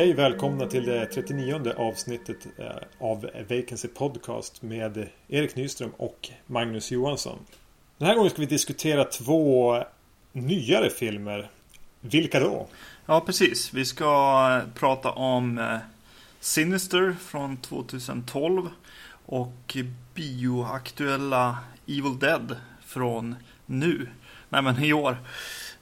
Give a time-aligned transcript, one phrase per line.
[0.00, 2.66] Hej välkomna till det 39 avsnittet eh,
[2.98, 7.38] av Vacancy Podcast med Erik Nyström och Magnus Johansson.
[7.98, 9.76] Den här gången ska vi diskutera två
[10.32, 11.50] nyare filmer.
[12.00, 12.66] Vilka då?
[13.06, 13.72] Ja, precis.
[13.74, 15.78] Vi ska prata om eh,
[16.40, 18.70] Sinister från 2012
[19.26, 19.76] och
[20.14, 22.56] bioaktuella Evil Dead
[22.86, 23.34] från
[23.66, 24.08] nu.
[24.48, 25.16] Nej, men i år.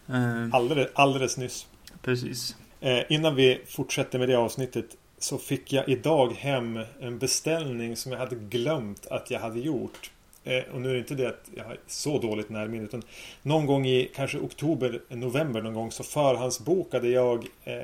[0.08, 1.66] Eh, alldeles, alldeles nyss.
[2.02, 2.56] Precis.
[2.80, 4.86] Eh, innan vi fortsätter med det avsnittet
[5.18, 10.10] så fick jag idag hem en beställning som jag hade glömt att jag hade gjort.
[10.44, 13.02] Eh, och nu är det inte det att jag har så dåligt närminne utan
[13.42, 17.74] någon gång i kanske oktober, november någon gång så förhandsbokade jag eh,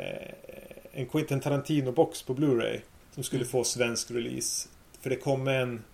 [0.93, 4.69] en Quentin Tarantino-box på Blu-ray som skulle få svensk release.
[5.01, 5.85] För det kom en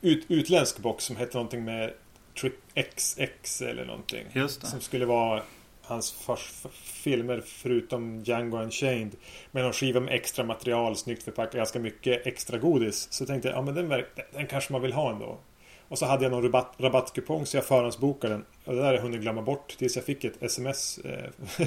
[0.00, 1.92] ut, utländsk box som hette någonting med
[2.40, 2.54] Trip
[2.96, 4.26] XX eller någonting.
[4.66, 5.42] Som skulle vara
[5.82, 6.26] hans
[6.72, 9.16] filmer förutom Django Unchained.
[9.50, 13.08] Med någon skiva med extra material, snyggt förpackat, ganska mycket extra godis.
[13.10, 15.38] Så tänkte jag, ja men den, den kanske man vill ha ändå.
[15.88, 18.44] Och så hade jag någon rabatt, rabattkupong så jag förhandsbokade den.
[18.64, 20.98] Och det där har jag hunnit glömma bort tills jag fick ett sms.
[20.98, 21.66] Eh,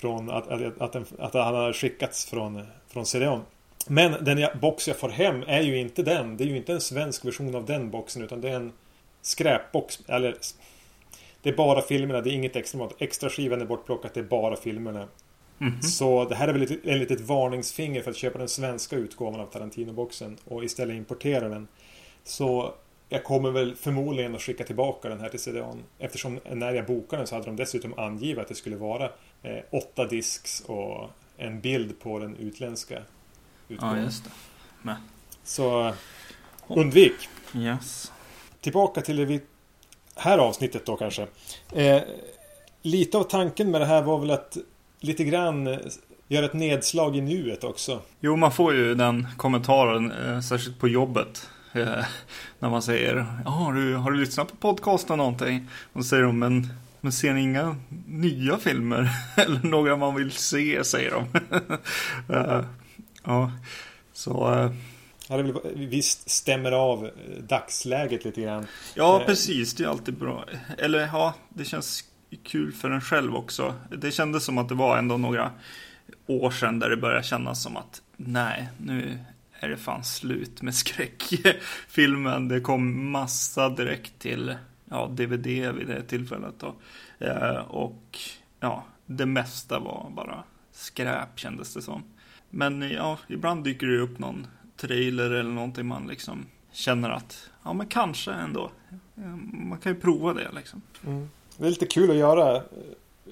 [0.00, 3.40] från att, att, att, den, att han hade skickats från, från CDON.
[3.86, 6.36] Men den jag, box jag får hem är ju inte den.
[6.36, 8.72] Det är ju inte en svensk version av den boxen utan det är en
[9.22, 9.98] skräpbox.
[10.06, 10.36] Eller
[11.42, 12.94] det är bara filmerna, det är inget extra mat.
[12.98, 15.08] Extra skivan är bortplockat, det är bara filmerna.
[15.60, 15.82] Mm -hmm.
[15.82, 19.40] Så det här är väl ett, ett litet varningsfinger för att köpa den svenska utgåvan
[19.40, 21.68] av Tarantino-boxen och istället importera den.
[22.24, 22.74] Så
[23.12, 25.82] jag kommer väl förmodligen att skicka tillbaka den här till CDON.
[25.98, 29.04] Eftersom när jag bokade den så hade de dessutom angivit att det skulle vara
[29.42, 33.02] eh, åtta disks och en bild på den utländska
[33.68, 33.96] utgåvan.
[33.98, 34.30] Ja, just det.
[34.82, 34.96] Men.
[35.44, 35.94] Så
[36.66, 37.28] undvik.
[37.56, 38.12] Yes.
[38.60, 39.40] Tillbaka till det vi
[40.14, 41.26] här avsnittet då kanske.
[41.72, 42.02] Eh,
[42.82, 44.56] lite av tanken med det här var väl att
[45.00, 45.78] lite grann eh,
[46.28, 48.00] göra ett nedslag i nuet också.
[48.20, 51.48] Jo, man får ju den kommentaren, eh, särskilt på jobbet.
[51.72, 52.04] Eh,
[52.58, 55.68] när man säger, ja, har du, har du lyssnat på podcasten någonting?
[55.92, 56.68] Och så säger de, men,
[57.00, 57.76] men ser ni inga
[58.06, 59.10] nya filmer?
[59.36, 61.26] Eller några man vill se, säger de.
[62.34, 62.64] Eh,
[63.24, 63.52] ja,
[64.12, 64.70] så eh,
[65.30, 67.10] Ja, det väl, visst stämmer av
[67.48, 68.66] dagsläget lite grann.
[68.94, 69.74] Ja, precis.
[69.74, 70.44] Det är alltid bra.
[70.78, 72.04] Eller ja, det känns
[72.44, 73.74] kul för en själv också.
[73.98, 75.50] Det kändes som att det var ändå några
[76.26, 79.18] år sedan där det började kännas som att nej, nu
[79.60, 82.48] är det fan slut med skräckfilmen.
[82.48, 84.54] Det kom massa direkt till
[84.84, 86.54] ja, DVD vid det tillfället.
[86.58, 86.74] Då.
[87.18, 88.18] Eh, och
[88.60, 92.02] ja, det mesta var bara skräp kändes det som.
[92.50, 97.72] Men ja, ibland dyker det upp någon trailer eller någonting man liksom känner att, ja
[97.72, 98.70] men kanske ändå.
[99.16, 100.82] Eh, man kan ju prova det liksom.
[101.06, 101.28] Mm.
[101.56, 102.62] Det är lite kul att göra.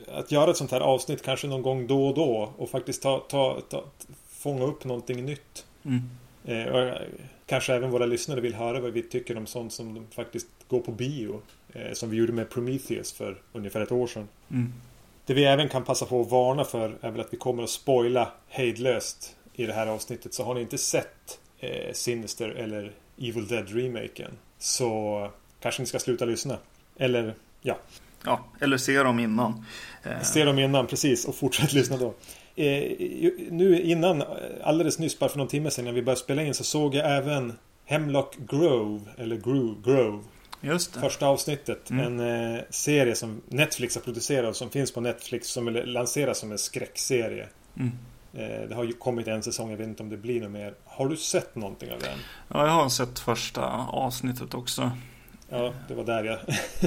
[0.08, 2.52] Att göra ett sånt här avsnitt kanske någon gång då och då.
[2.56, 3.84] Och faktiskt ta, ta, ta
[4.28, 5.66] fånga upp någonting nytt.
[5.84, 6.02] Mm.
[6.44, 6.94] Eh,
[7.46, 10.92] kanske även våra lyssnare vill höra vad vi tycker om sånt som faktiskt går på
[10.92, 11.42] bio.
[11.72, 14.28] Eh, som vi gjorde med Prometheus för ungefär ett år sedan.
[14.50, 14.72] Mm.
[15.26, 17.70] Det vi även kan passa på att varna för är väl att vi kommer att
[17.70, 23.46] spoila hejdlöst i det här avsnittet så har ni inte sett eh, Sinister eller Evil
[23.46, 25.30] Dead-remaken så
[25.60, 26.58] kanske ni ska sluta lyssna.
[26.96, 27.78] Eller ja.
[28.24, 29.64] Ja, eller se dem innan.
[30.02, 30.22] Eh.
[30.22, 31.24] Se dem innan, precis.
[31.24, 32.14] Och fortsätt lyssna då.
[32.58, 34.24] Eh, nu innan,
[34.62, 37.16] alldeles nyss, bara för någon timme sedan när vi började spela in så såg jag
[37.16, 37.52] även
[37.84, 40.24] Hemlock Grove, eller Grove, Grove
[40.60, 41.00] Just det.
[41.00, 41.90] Första avsnittet.
[41.90, 42.20] Mm.
[42.20, 46.52] En eh, serie som Netflix har producerat och som finns på Netflix som lanseras som
[46.52, 47.48] en skräckserie.
[47.76, 47.92] Mm.
[48.34, 50.74] Eh, det har ju kommit en säsong, jag vet inte om det blir något mer.
[50.84, 52.18] Har du sett någonting av den?
[52.48, 54.90] Ja, jag har sett första avsnittet också.
[55.48, 56.38] Ja, det var där jag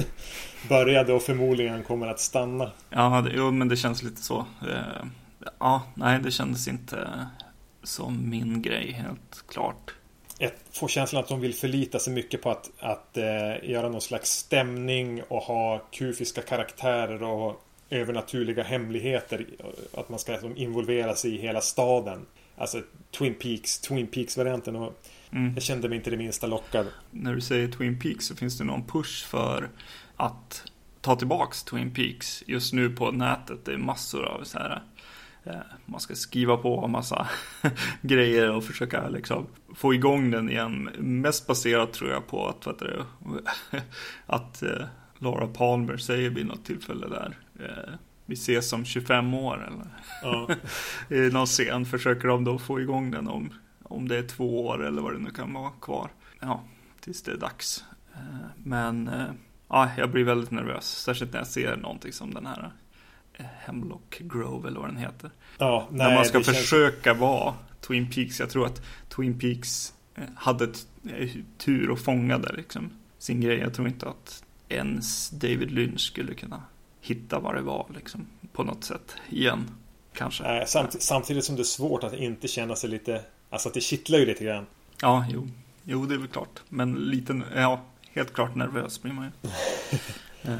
[0.68, 2.70] började och förmodligen kommer att stanna.
[2.90, 4.38] Ja, det, jo, men det känns lite så.
[4.38, 5.06] Eh,
[5.58, 7.26] ja, nej, det kändes inte
[7.82, 9.94] som min grej, helt klart.
[10.38, 14.00] Jag får känslan att de vill förlita sig mycket på att, att eh, göra någon
[14.00, 19.46] slags stämning och ha kufiska karaktärer och övernaturliga hemligheter.
[19.94, 22.26] Att man ska liksom involvera sig i hela staden.
[22.56, 22.80] Alltså
[23.18, 24.76] Twin Peaks, Twin Peaks-varianten.
[24.76, 25.54] Och mm.
[25.54, 26.86] Jag kände mig inte det minsta lockad.
[27.10, 29.70] När du säger Twin Peaks så finns det någon push för
[30.16, 30.64] att
[31.00, 32.42] ta tillbaks Twin Peaks.
[32.46, 35.02] Just nu på nätet det är massor av så här eh,
[35.86, 37.28] man ska skriva på massa
[38.02, 40.90] grejer och försöka liksom få igång den igen.
[40.98, 43.04] Mest baserat tror jag på att, vad det,
[44.26, 44.84] att eh,
[45.18, 47.38] Laura Palmer säger vid något tillfälle där.
[47.60, 47.94] Eh,
[48.26, 49.86] vi ses om 25 år eller
[50.22, 50.48] Ja.
[51.16, 53.52] i någon scen försöker de då få igång den om,
[53.82, 56.10] om det är två år eller vad det nu kan vara kvar.
[56.40, 56.64] Ja,
[57.00, 57.84] tills det är dags.
[58.14, 58.20] Eh,
[58.56, 59.30] Men eh,
[59.68, 62.70] ja, jag blir väldigt nervös, särskilt när jag ser någonting som den här eh,
[63.58, 65.30] Hemlock Grove eller vad den heter.
[65.58, 68.40] ja när nej, man ska det känns- försöka vara Twin Peaks.
[68.40, 70.64] Jag tror att Twin Peaks eh, hade
[71.16, 71.28] eh,
[71.58, 73.58] tur och fångade liksom sin grej.
[73.58, 76.62] Jag tror inte att ens David Lynch skulle kunna
[77.00, 79.70] hitta vad det var liksom på något sätt igen.
[80.14, 80.42] Kanske.
[80.42, 83.22] Nej, samt, samtidigt som det är svårt att inte känna sig lite...
[83.50, 84.66] Alltså att det kittlar ju lite grann.
[85.02, 85.48] Ja, jo.
[85.84, 86.62] Jo, det är väl klart.
[86.68, 89.50] Men lite, ja, helt klart nervös blir man ju.
[90.44, 90.52] Eh,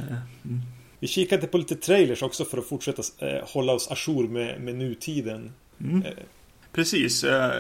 [0.45, 0.61] mm.
[1.03, 4.75] Vi kikade på lite trailers också för att fortsätta eh, hålla oss ajour med, med
[4.75, 5.53] nutiden.
[5.81, 6.03] Mm.
[6.03, 6.13] Eh,
[6.73, 7.25] Precis.
[7.25, 7.53] Eh,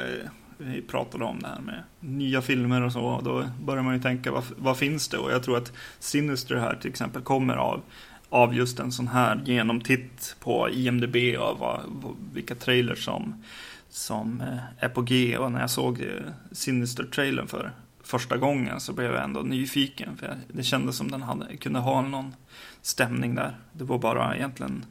[0.58, 3.20] vi pratade om det här med nya filmer och så.
[3.24, 5.18] Då börjar man ju tänka, vad, vad finns det?
[5.18, 7.82] Och jag tror att Sinister här till exempel kommer av,
[8.28, 11.80] av just en sån här genomtitt på IMDB av vad,
[12.34, 13.44] vilka trailers som,
[13.88, 14.42] som
[14.78, 15.38] är på G.
[15.38, 16.04] Och när jag såg
[16.52, 17.72] Sinister-trailern för
[18.02, 20.16] första gången så blev jag ändå nyfiken.
[20.16, 22.34] För det kändes som den hade, kunde ha någon
[22.82, 23.56] stämning där.
[23.72, 24.84] Det var bara egentligen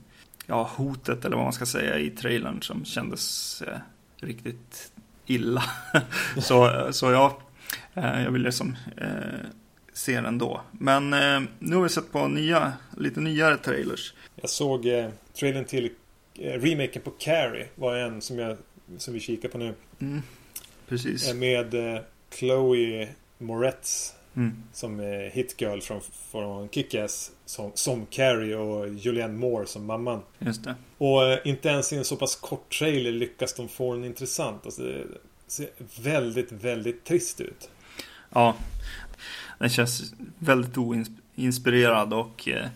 [0.45, 3.77] ja, hotet eller vad man ska säga i trailern som kändes eh,
[4.17, 4.91] riktigt
[5.25, 5.63] illa.
[6.41, 7.37] så, så ja,
[7.93, 9.47] eh, jag vill liksom eh,
[9.93, 10.61] se den då.
[10.71, 14.13] Men eh, nu har vi sett på nya, lite nyare trailers.
[14.35, 15.91] Jag såg eh, trailern till
[16.33, 17.67] eh, remaken på Carrie.
[17.75, 18.57] Var en som, jag,
[18.97, 19.73] som vi kikar på nu.
[19.99, 20.21] Mm,
[20.87, 21.33] precis.
[21.33, 21.75] Med
[22.33, 23.07] Chloe
[23.37, 26.01] Moretz Mm, som eh, hitgirl från,
[26.31, 30.21] från Kick-Ass som, som Carrie och Julianne Moore som mamman.
[30.39, 30.75] just det.
[30.97, 34.65] Och eh, inte ens i en så pass kort trailer lyckas de få den intressant.
[34.65, 35.03] Alltså, det
[35.47, 35.69] ser
[36.01, 37.69] väldigt, väldigt trist ut.
[38.29, 38.55] Ja,
[39.59, 42.67] den känns väldigt oinspirerad och eh,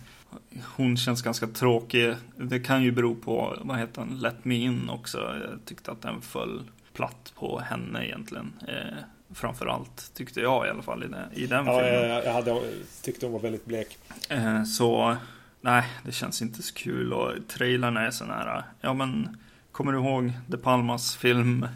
[0.76, 2.16] hon känns ganska tråkig.
[2.38, 5.18] Det kan ju bero på, vad heter den, Let Me In också.
[5.18, 6.64] Jag tyckte att den föll
[6.96, 8.54] platt på henne egentligen.
[8.68, 8.98] Eh,
[9.34, 12.10] framförallt tyckte jag i alla fall i den, i den Ja, filmen.
[12.10, 12.62] jag, jag hade,
[13.02, 13.98] tyckte hon var väldigt blek.
[14.30, 15.16] Eh, så
[15.62, 19.38] nej, det känns inte så kul och trailern är sån här, ja men
[19.72, 21.68] kommer du ihåg De Palmas film?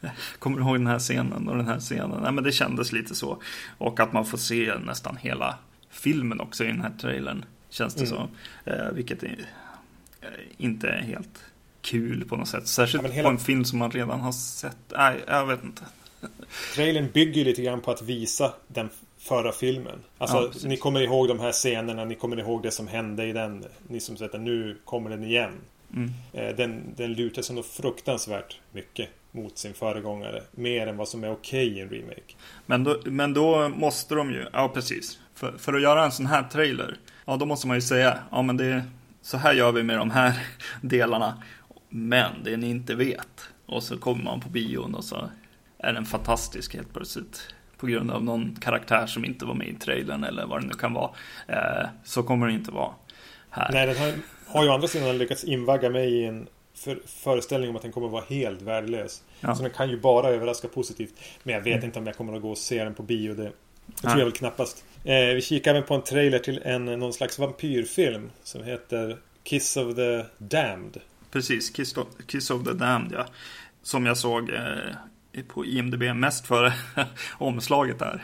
[0.38, 2.20] Kommer du ihåg den här scenen och den här scenen?
[2.22, 3.42] Nej men det kändes lite så.
[3.78, 5.58] Och att man får se nästan hela
[5.90, 7.44] filmen också i den här trailern.
[7.70, 8.16] Känns det Mm.
[8.16, 8.28] så.
[8.70, 9.36] Eh, vilket är,
[10.20, 11.44] eh, inte är helt
[11.86, 12.66] kul på något sätt.
[12.66, 14.76] Särskilt Ja, hela- på en film som man redan har sett.
[14.96, 15.82] Nej, jag vet inte.
[16.74, 18.88] Trailern bygger ju lite grann på att visa den
[19.18, 19.98] förra filmen.
[20.18, 23.32] Alltså, Ja, ni kommer ihåg de här scenerna, ni kommer ihåg det som hände i
[23.32, 23.64] den.
[23.88, 25.52] Ni som sett den, nu kommer den igen.
[25.94, 26.10] Mm.
[26.32, 30.42] Eh, Den, den lutar sig nog fruktansvärt mycket mot sin föregångare.
[30.50, 32.34] Mer än vad som är okej i en remake.
[32.66, 35.18] Men då, men då måste de ju, ja precis.
[35.34, 38.42] För, för att göra en sån här trailer, ja då måste man ju säga, ja
[38.42, 38.84] men det,
[39.22, 40.32] så här gör vi med de här
[40.82, 41.42] delarna.
[41.88, 43.48] Men det ni inte vet.
[43.66, 45.30] Och så kommer man på bion och så
[45.78, 47.40] är den fantastisk helt plötsligt.
[47.76, 50.74] På grund av någon karaktär som inte var med i trailern eller vad det nu
[50.74, 51.10] kan vara.
[51.48, 52.90] Eh, så kommer det inte vara
[53.50, 53.72] här.
[53.72, 54.12] Nej, den har,
[54.46, 57.92] har ju å andra sidan lyckats invagga mig i en för, föreställning om att den
[57.92, 59.22] kommer vara helt värdelös.
[59.40, 59.54] Ja.
[59.54, 61.14] Så den kan ju bara överraska positivt.
[61.42, 61.84] Men jag vet Mm.
[61.84, 63.34] inte om jag kommer att gå och se den på bio.
[63.34, 63.52] Det, det
[64.00, 64.84] tror jag väl knappast.
[65.04, 68.30] Eh, vi kikar även på en trailer till en någon slags vampyrfilm.
[68.42, 71.00] Som heter Kiss of the Damned.
[71.36, 73.26] Precis, Kiss of, Kiss of the Damned ja.
[73.82, 76.72] Som jag såg eh, på IMDB mest för
[77.38, 78.22] omslaget där.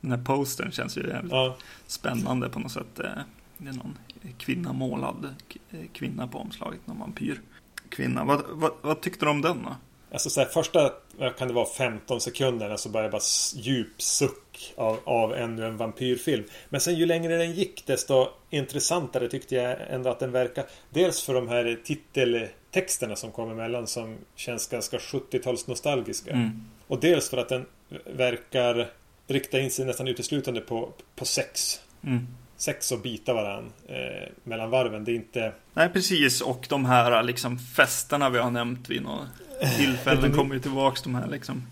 [0.00, 2.98] Den här postern känns ju jävligt Ja, spännande på något sätt.
[2.98, 3.10] Eh,
[3.58, 3.98] Det är någon
[4.38, 5.34] kvinna målad
[5.70, 7.40] eh, kvinna på omslaget, någon vampyr.
[7.88, 8.24] Kvinna.
[8.24, 9.76] Vad, vad, vad tyckte du om den då?
[10.12, 10.92] Alltså så här, första,
[11.38, 13.22] kan det vara, 15 sekunderna så börjar jag bara
[13.54, 16.44] djup suck av, av ännu en vampyrfilm.
[16.68, 20.64] Men sen ju längre den gick desto intressantare tyckte jag ändå att den verkar.
[20.90, 26.30] Dels för de här titeltexterna som kommer emellan som känns ganska 70-tals nostalgiska.
[26.30, 26.50] Mm.
[26.86, 27.66] Och dels för att den
[28.04, 28.90] verkar
[29.26, 31.80] rikta in sig nästan uteslutande på, på sex.
[32.04, 32.26] Mm.
[32.62, 35.04] Sex och bita varann eh, mellan varven.
[35.04, 35.52] Det är inte...
[35.74, 36.40] Nej, precis.
[36.40, 39.28] Och de här liksom festerna vi har nämnt vid några
[39.76, 41.02] tillfällen kommer ju tillbaks.
[41.02, 41.62] De här liksom.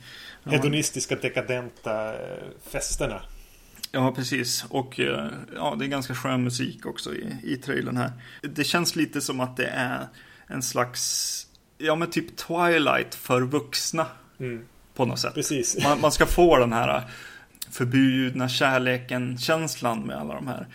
[0.44, 2.38] Ja, hedonistiska dekadenta eh,
[2.70, 3.22] festerna.
[3.92, 4.64] Ja, precis.
[4.70, 8.12] Och eh, ja, det är ganska skön musik också i, i trailern här.
[8.42, 10.06] Det känns lite som att det är
[10.46, 11.46] en slags,
[11.78, 14.06] ja men typ Twilight för vuxna
[14.40, 15.34] Mm, på något sätt.
[15.34, 15.84] precis.
[15.84, 17.02] Man, man ska få den här
[17.70, 20.66] förbjudna kärleken-känslan med alla de här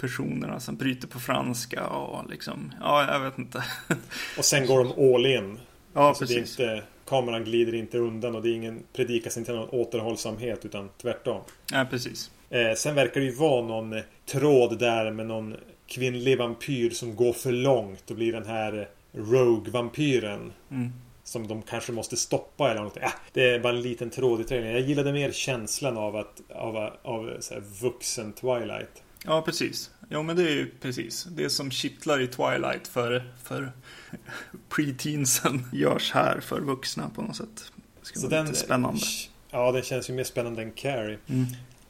[0.00, 3.64] personerna som bryter på franska och liksom, ja jag vet inte.
[4.38, 5.58] Och sen går de all in.
[5.94, 6.60] Ja, Alltså det är precis.
[6.60, 11.40] inte, kameran glider inte undan och det är ingen, predikas inte någon återhållsamhet utan tvärtom.
[11.72, 12.30] Ja, precis.
[12.50, 14.02] Eh, sen verkar det ju vara någon eh,
[14.32, 20.52] tråd där med någon kvinnlig vampyr som går för långt och blir den här Rogue-vampyren.
[20.70, 20.92] Mm.
[21.28, 22.96] Som de kanske måste stoppa eller något.
[23.00, 24.72] Ja, det är bara en liten tråd i trailern.
[24.72, 29.02] Jag gillade mer känslan av att av, av så här, vuxen Twilight.
[29.24, 29.90] Ja, precis.
[30.08, 31.24] Ja, men det är ju precis.
[31.24, 33.72] Det som kittlar i Twilight för, för
[34.68, 37.72] pre-teensen görs här för vuxna på något sätt.
[38.00, 39.00] Det ska Så vara den, lite spännande.
[39.50, 41.18] Ja, den känns ju mer spännande än Carrie.
[41.28, 41.46] Mm.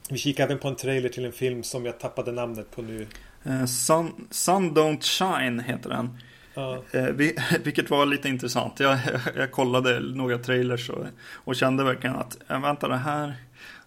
[0.09, 3.07] Vi kikade även på en trailer till en film som jag tappade namnet på nu.
[3.43, 6.17] Eh, Sun, Sun Don't Shine heter den.
[6.59, 8.79] Ja, Eh, vi, vilket var lite intressant.
[8.79, 8.99] Jag,
[9.35, 13.35] jag kollade några trailers och, och kände verkligen att, äh, vänta det här,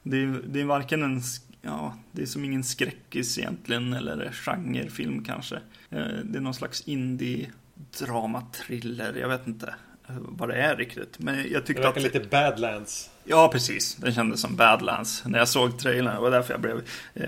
[0.03, 1.23] det är, det är varken en,
[1.63, 5.55] ja, det är som ingen skräckis egentligen, eller genrefilm kanske.
[5.91, 7.51] Eh, det är någon slags indie
[7.99, 9.75] drama thriller, jag vet inte
[10.09, 11.19] eh, vad det är riktigt.
[11.19, 12.15] Men jag det tyckte verkar att...
[12.15, 13.11] lite Badlands.
[13.25, 13.97] Ja, precis.
[13.97, 16.15] Den kändes som Badlands när jag såg trailern.
[16.15, 16.83] Det var därför jag blev,
[17.15, 17.25] eh,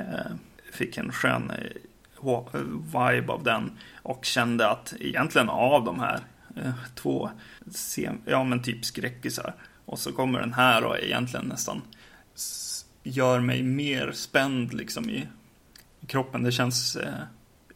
[0.73, 3.71] fick en skön eh, vibe av den.
[4.05, 6.21] Och kände att egentligen av de här
[6.57, 7.31] eh, två,
[8.25, 9.55] ja men typ skräckisar.
[9.85, 11.83] Och så kommer den här och egentligen nästan
[13.03, 15.29] gör mig mer spänd liksom i,
[16.07, 16.43] kroppen.
[16.43, 17.09] Det känns, eh,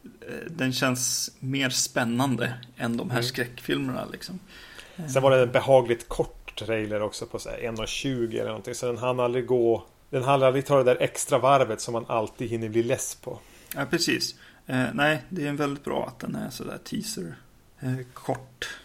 [0.03, 3.27] eh, den känns mer spännande än de här Mm.
[3.27, 4.39] skräckfilmerna liksom.
[5.13, 8.75] Sen var det en behagligt kort trailer också på så här 1.20 eller någonting.
[8.75, 9.85] Så den hann aldrig gå...
[10.09, 13.39] Den hann aldrig ta det där extra varvet som man alltid hinner bli less på.
[13.75, 14.35] Ja, precis.
[14.69, 17.35] Eh, nej, det är väldigt bra att den är sådär teaser.
[17.79, 18.77] Eh, kort.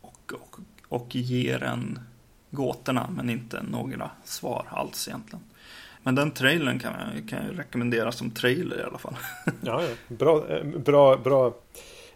[0.00, 0.56] Och, och,
[0.88, 1.98] och ger en
[2.50, 5.44] gåtorna, men inte några svar alls egentligen.
[6.02, 9.16] Men den trailern kan jag, kan jag rekommendera som trailer i alla fall.
[9.60, 9.88] Ja, ja.
[10.08, 11.54] Bra, eh, bra, bra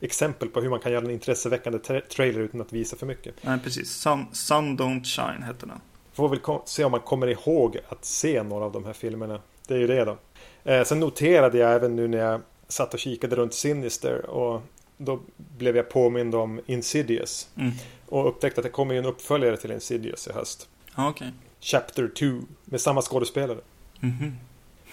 [0.00, 3.35] exempel på hur man kan göra en intresseväckande tra- trailer utan att visa för mycket.
[3.42, 3.90] nej, precis.
[3.92, 5.80] Sun, Sun Don't Shine heter den.
[6.12, 9.40] Får väl se om man kommer ihåg att se några av de här filmerna.
[9.66, 10.18] Det är ju det då.
[10.64, 14.63] Eh, sen noterade jag även nu när jag satt och kikade runt Sinister och
[14.97, 17.49] då blev jag påmind om Insidious.
[17.57, 17.73] Mm.
[18.07, 20.69] Och upptäckte att det kommer en uppföljare till Insidious i höst.
[20.97, 21.33] Ja, okej.
[21.61, 23.59] Chapter 2 med samma skådespelare.
[24.01, 24.37] Mhm.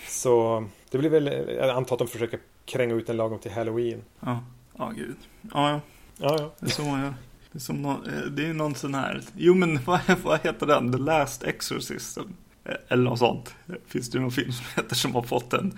[0.08, 1.26] Så det blir väl,
[1.58, 4.02] jag antar att de försöker kränga ut en lagom till Halloween.
[4.20, 4.44] Ja,
[4.78, 5.18] ja gud.
[5.42, 5.82] Ja, ja.
[6.18, 6.54] Ja, ja.
[6.60, 7.14] Det är så man gör.
[7.52, 10.92] Det är, som eh, det är någon sån här, jo men vad, vad heter den?
[10.92, 12.22] The Last Exorcism.
[12.66, 13.56] Eh, Eller något sånt.
[13.88, 15.78] Finns det någon film som heter som har fått en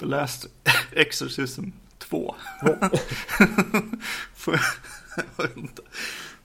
[0.00, 0.46] The Last
[0.92, 1.64] Exorcism
[1.98, 2.34] 2?
[4.34, 4.60] För,
[5.38, 5.82] jag vet inte.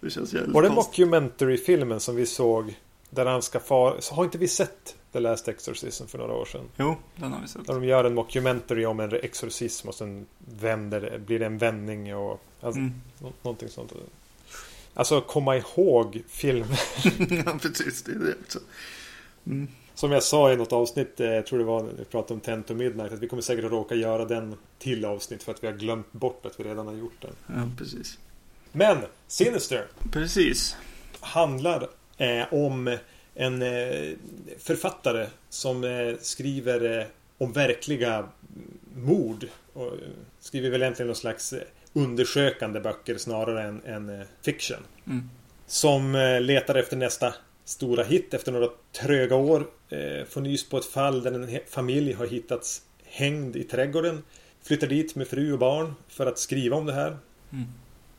[0.02, 3.96] det känns jävligt Var det mockumentary-filmen som vi såg där han ska fara...
[4.12, 6.66] Har inte vi sett The Last Exorcism för några år sedan?
[6.78, 7.68] Jo, den har vi sett.
[7.68, 10.26] Där de gör en mockumentary om en exorcism och sen
[10.60, 12.94] vänder, blir det en vändning och alltså, Mm.
[13.20, 13.94] nå- någonting sånt.
[14.94, 16.80] Alltså komma ihåg filmer.
[17.46, 18.04] ja, precis.
[18.04, 18.60] Det är det också.
[19.48, 19.68] Mm.
[19.96, 22.40] Som jag sa i något avsnitt, eh, jag tror det var när vi pratade om
[22.40, 25.64] Ten to Midnight, att vi kommer säkert att råka göra den till avsnitt för att
[25.64, 27.36] vi har glömt bort att vi redan har gjort den.
[27.48, 28.18] Ja, precis.
[28.72, 28.98] Men
[29.28, 30.76] Sinister Precis.
[31.20, 31.88] handlar
[32.18, 32.98] eh, om
[33.36, 34.14] en eh,
[34.60, 37.06] författare som eh, skriver eh,
[37.38, 38.30] om verkliga
[38.96, 39.48] mord.
[39.74, 39.92] Och, eh,
[40.40, 41.54] skriver väl egentligen någon slags
[41.94, 44.80] undersökande böcker snarare än, än fiction.
[45.08, 45.30] Mm.
[45.68, 47.34] Som letar efter nästa
[47.66, 49.68] stora hit efter några tröga år.
[49.90, 54.24] Eh, får nys på ett fall där en familj har hittats hängd i trädgården.
[54.62, 57.18] Flyttar dit med fru och barn för att skriva om det här.
[57.52, 57.66] Mm.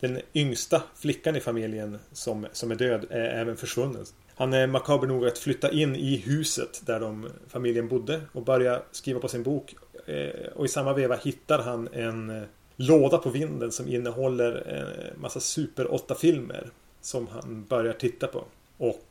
[0.00, 4.04] Den yngsta flickan i familjen som, som är död är även försvunnen.
[4.34, 8.82] Han är makaber nog att flytta in i huset där de, familjen bodde och börja
[8.92, 9.74] skriva på sin bok.
[10.06, 12.42] Eh, och i samma veva hittar han en eh,
[12.76, 16.70] låda på vinden som innehåller en massa Super 8-filmer.
[17.00, 18.44] Som han börjar titta på.
[18.78, 19.05] Och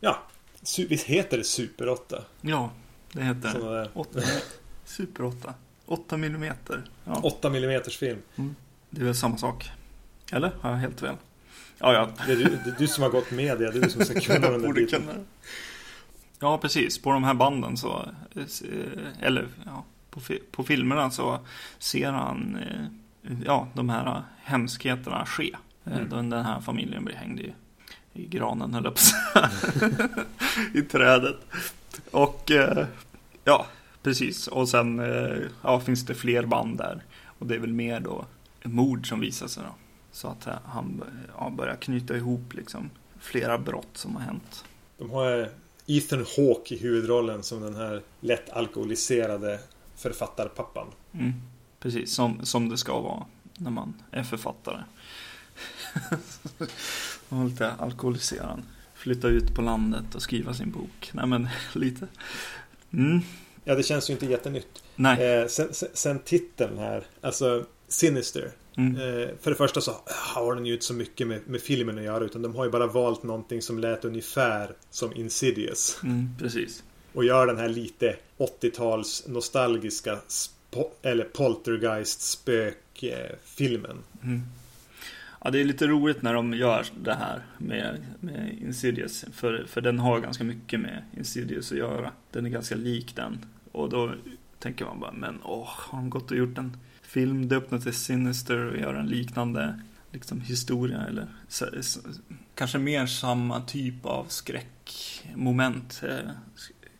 [0.00, 0.22] ja,
[0.88, 2.22] visst heter det Super 8?
[2.40, 2.70] Ja,
[3.12, 4.20] det heter där 8,
[4.84, 5.54] Super 8.
[5.86, 6.82] 8 millimeter.
[7.04, 8.18] Ja, 8 mm film.
[8.90, 9.70] det är väl samma sak.
[10.32, 10.52] Eller?
[10.60, 11.16] Har jag helt fel?
[11.78, 12.08] Ja, ja.
[12.26, 13.72] Det är du, det är du som har gått med det.
[13.72, 15.06] Det är du som ska kunna den där biten.
[15.06, 15.24] det.
[16.38, 16.98] Ja, precis.
[17.02, 18.44] På de här banden så, eh,
[19.20, 21.38] eller ja, på, på filmerna så
[21.78, 25.56] ser han eh, ja, de här hemskheterna ske.
[25.84, 26.08] Eh, Mm.
[26.30, 27.52] Den här familjen blir hängd i,
[28.14, 29.00] i granen, höll jag på.
[30.78, 31.36] I trädet.
[32.10, 32.86] Och eh,
[33.44, 33.66] ja,
[34.02, 34.46] precis.
[34.46, 37.04] Och sen eh, ja, finns det fler band där.
[37.24, 38.24] Och det är väl mer då
[38.62, 39.74] mord som visar sig då.
[40.12, 41.04] Så att eh, han
[41.38, 42.90] ja, börjar knyta ihop liksom
[43.20, 44.64] flera brott som har hänt.
[44.98, 45.50] De har
[45.86, 49.60] Ethan Hawke i huvudrollen som den här lätt alkoholiserade
[49.96, 50.86] författarpappan.
[51.12, 51.32] Mm,
[51.80, 53.26] precis, som, som det ska vara
[53.56, 54.82] när man är författare.
[57.28, 58.62] Var lite alkoholiserad.
[58.94, 61.10] Flytta ut på landet och skriva sin bok.
[61.12, 62.06] Nej men lite.
[62.92, 63.20] Mm,
[63.64, 64.82] Ja, det känns ju inte jättenytt.
[64.96, 65.40] nej.
[65.40, 67.04] Eh, sen, sen, titeln här.
[67.20, 68.50] Alltså, Sinister.
[68.76, 68.96] Mm.
[68.96, 72.04] Eh, för det första så har den ju inte så mycket med, med filmen att
[72.04, 75.98] göra utan de har ju bara valt någonting som lät ungefär som Insidious.
[76.02, 76.82] Mm, precis.
[77.12, 80.18] Och gör den här lite 80-tals nostalgiska
[81.02, 83.96] eller poltergeist spökfilmen.
[84.22, 84.42] Mm.
[85.44, 89.24] Ja, det är lite roligt när de gör det här med, med Insidious.
[89.32, 92.12] För, för den har ganska mycket med Insidious att göra.
[92.30, 93.38] Den är ganska lik den.
[93.72, 94.14] Och då
[94.58, 98.58] tänker man bara, men åh, har de gått och gjort en film döpt till Sinister
[98.58, 99.80] och gör en liknande
[100.12, 101.06] liksom, historia?
[101.06, 102.00] Eller så, så,
[102.54, 106.30] kanske mer samma typ av skräckmoment, eh,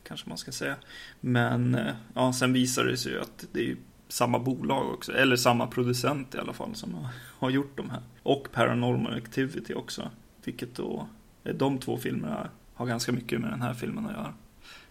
[0.05, 0.77] kanske man ska säga.
[1.21, 3.77] Men eh, ja, sen visar det sig ju att det är
[4.11, 7.07] samma bolag också, eller samma producent i alla fall som har,
[7.39, 8.01] har gjort de här.
[8.23, 10.11] Och Paranormal Activity också,
[10.45, 11.09] vilket då,
[11.45, 14.35] eh, de två filmerna har ganska mycket med den här filmen att göra.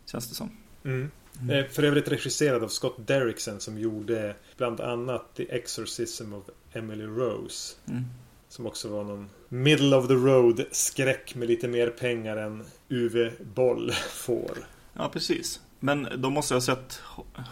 [0.06, 0.50] Känns det som.
[0.84, 1.12] Mm.
[1.42, 1.50] Mm.
[1.56, 7.06] Eh, För övrigt regisserad av Scott Derrickson som gjorde bland annat The Exorcism of Emily
[7.06, 7.76] Rose.
[7.88, 8.04] Mm.
[8.50, 13.32] Som också var någon middle of the road skräck med lite mer pengar än Uwe
[13.56, 14.58] Boll får.
[14.94, 15.62] Ja, precis.
[15.80, 17.02] Men de måste ha sett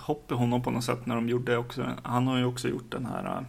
[0.05, 1.89] hopp i honom på något sätt när de gjorde också.
[2.03, 3.45] Han har ju också gjort den här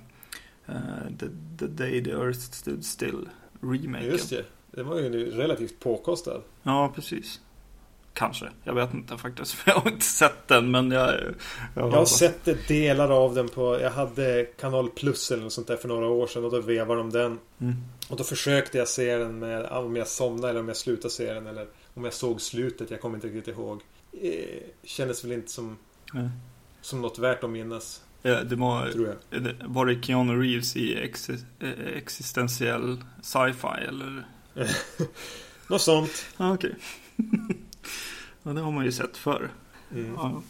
[0.69, 0.75] uh,
[1.19, 1.27] the,
[1.59, 3.29] the Day the Earth Stood Still
[3.61, 4.07] remaken.
[4.07, 4.45] Just det.
[4.71, 6.43] Den var ju relativt påkostad.
[6.63, 7.41] Ja, precis.
[8.13, 8.49] Kanske.
[8.65, 9.53] Jag vet inte faktiskt.
[9.55, 11.15] För jag har inte sett den, men jag...
[11.15, 11.35] Jag,
[11.75, 13.81] Jag har sett det, delar av den på...
[13.81, 17.01] Jag hade Kanal Plus eller något sånt där för några år sedan och då vevade
[17.01, 17.39] de den.
[17.61, 17.75] Mm.
[18.09, 21.33] Och då försökte jag se den med om jag somnade eller om jag slutade se
[21.33, 22.91] den eller om jag såg slutet.
[22.91, 23.81] Jag kommer inte riktigt ihåg.
[24.23, 25.77] Eh, kändes väl inte som,
[26.13, 26.29] Nej.
[26.81, 29.43] som något värt att minnas, Ja, Det var, tror jag.
[29.43, 34.25] det- var det Keanu Reeves i exi, eh, existentiell sci-fi eller?
[35.69, 36.11] Något sånt.
[36.37, 36.75] Ja, okej.
[38.43, 39.51] ja, det har man ju sett förr.
[39.93, 40.15] Mm.
[40.17, 40.43] Ja.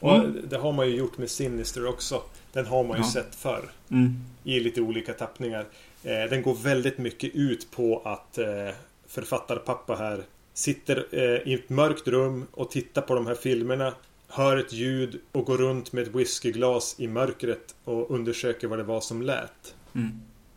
[0.00, 2.22] Och det har man ju gjort med Sinister också.
[2.52, 3.10] Den har man ju Ja.
[3.10, 3.70] sett förr.
[3.90, 4.14] Mm.
[4.44, 5.66] I lite olika tappningar.
[6.02, 8.74] Eh, den går väldigt mycket ut på att eh,
[9.06, 10.24] författarpappa här
[10.56, 13.94] sitter eh, i ett mörkt rum och tittar på de här filmerna.
[14.28, 18.82] Hör ett ljud och går runt med ett whiskyglas i mörkret och undersöker vad det
[18.84, 19.74] var som lät.
[19.94, 20.10] Mm.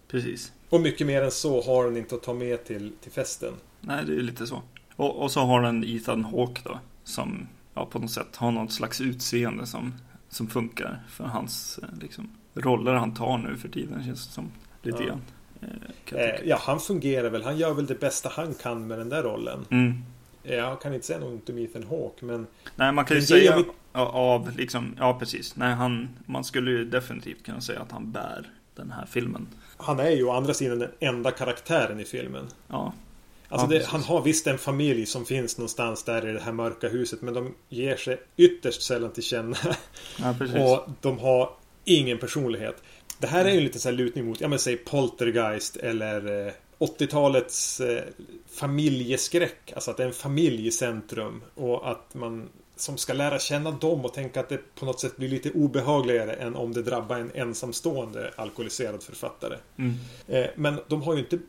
[0.08, 0.52] Precis.
[0.70, 3.54] Och mycket mer än så har den inte att ta med till, till festen.
[3.82, 4.62] Nej, det är lite så.
[4.96, 6.80] Och, och så har den Ethan Hawke då.
[7.04, 9.94] Som ja, på något sätt har något slags utseende som,
[10.30, 14.04] som funkar för hans eh, liksom, roller han tar nu för tiden.
[14.06, 14.52] Känns det som.
[14.82, 15.06] Lite Ja.
[15.08, 15.22] grann.
[16.12, 17.44] Eh, ja, han fungerar väl.
[17.44, 19.66] Han gör väl det bästa han kan med den där rollen.
[19.72, 20.04] Mm.
[20.44, 23.58] Eh, Jag kan inte säga något om Ethan Hawke, men Nej, man kan ju säga
[23.58, 25.56] mitt- av liksom, ja precis.
[25.56, 28.46] Nej, han, man skulle ju definitivt kunna säga att han bär
[28.76, 29.48] den här filmen.
[29.78, 32.48] han är ju å andra sidan den enda karaktären i filmen.
[32.68, 32.94] Ja,
[33.52, 36.52] Alltså Ja, det, han har visst en familj som finns någonstans där i det här
[36.52, 39.58] mörka huset men de ger sig ytterst sällan till känna.
[40.20, 40.36] ja.
[40.64, 41.50] Och de har
[41.86, 42.84] ingen personlighet.
[43.20, 46.48] Det här är ju en liten sån här lutning mot, ja men säg Poltergeist eller
[46.48, 48.04] eh, 80-talets eh,
[48.52, 49.74] familjeskräck.
[49.76, 53.72] Alltså att det är en familj i centrum och att man som ska lära känna
[53.72, 57.16] dem och tänka att det på något sätt blir lite obehagligare än om det drabbar
[57.18, 59.58] en ensamstående alkoholiserad författare.
[59.78, 59.94] Mm.
[60.28, 61.40] Eh, Men de har ju inte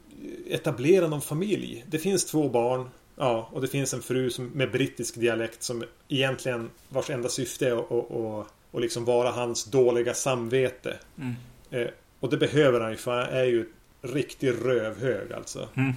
[0.47, 1.85] etablerat någon familj.
[1.89, 2.89] Det finns två barn.
[3.17, 7.69] Ja, och det finns en fru som, med brittisk dialekt som egentligen vars enda syfte
[7.69, 10.97] är att, att, att, att liksom vara hans dåliga samvete.
[11.19, 11.35] Mm.
[11.71, 11.87] Eh,
[12.21, 13.67] Och det behöver han ju för han är ju
[14.03, 15.69] riktig rövhög alltså.
[15.75, 15.93] Mm.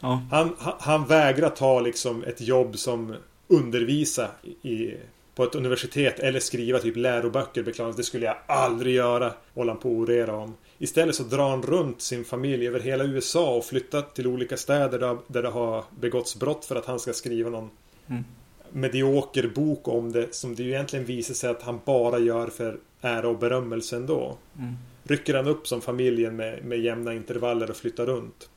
[0.00, 3.14] Ja, Han, han, vägrar ta liksom ett jobb som
[3.48, 4.28] undervisa
[4.62, 4.94] i,
[5.34, 7.62] på ett universitet eller skriva typ läroböcker.
[7.62, 9.32] Beklagar, det skulle jag aldrig göra.
[9.54, 10.54] Håller han på att orera om.
[10.78, 14.98] Istället så drar han runt sin familj över hela USA och flyttar till olika städer
[14.98, 17.70] där, där det har begåtts brott för att han ska skriva någon
[18.06, 18.24] Mm.
[18.72, 22.78] Medioker bok om det som det ju egentligen visar sig att han bara gör för
[23.00, 24.36] ära och berömmelse ändå.
[24.58, 24.74] Mm.
[25.04, 28.50] Rycker han upp som familjen med, med jämna intervaller och flyttar runt.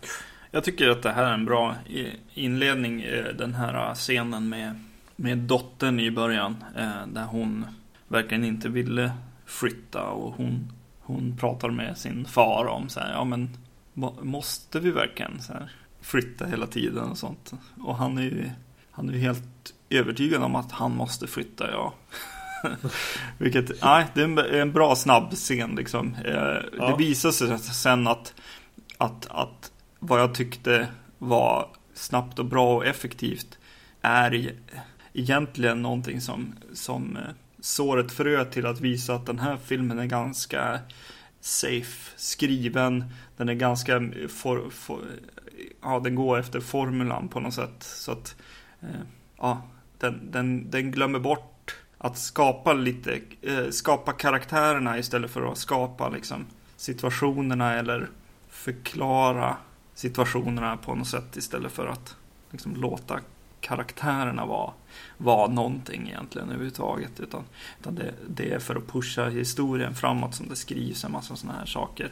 [0.52, 1.76] Jag tycker att det här är en bra
[2.34, 4.80] inledning, eh, den här scenen med,
[5.16, 6.56] med dottern i början.
[6.78, 7.66] eh, Där hon
[8.08, 9.12] verkligen inte ville
[9.46, 13.50] flytta och hon, hon pratar med sin far om så här, ja men
[13.94, 17.54] må- måste vi verkligen så här, flytta hela tiden och sånt.
[17.84, 18.50] Och han är ju,
[18.92, 21.94] han är ju helt övertygad om att han måste flytta, ja.
[23.38, 26.16] Vilket, nej, det är en, en bra snabb scen liksom.
[26.26, 26.96] Eh, Det Ja.
[26.96, 28.34] visar sig sen att,
[28.98, 33.58] att, att vad jag tyckte var snabbt och bra och effektivt
[34.02, 34.54] är
[35.14, 37.24] egentligen någonting som, som eh,
[37.60, 40.80] sår ett frö till att visa att den här filmen är ganska
[41.42, 43.06] safe skriven.
[43.38, 45.00] Den är ganska, eh, for, for,
[45.82, 47.76] ja den går efter formulan på något sätt.
[47.84, 48.36] Så att,
[48.82, 48.88] eh,
[49.38, 49.62] ja,
[50.12, 56.10] den, den, den glömmer bort att skapa lite, eh, skapa karaktärerna istället för att skapa
[56.10, 56.46] liksom
[56.78, 58.10] situationerna eller
[58.50, 59.58] förklara
[59.94, 62.16] situationerna på något sätt istället för att
[62.52, 63.20] liksom låta
[63.60, 64.74] karaktärerna vara,
[65.18, 67.20] vara någonting egentligen överhuvudtaget.
[67.20, 67.44] Utan,
[67.80, 71.60] utan det, det är för att pusha historien framåt som det skrivs en massa sådana
[71.60, 72.12] här saker.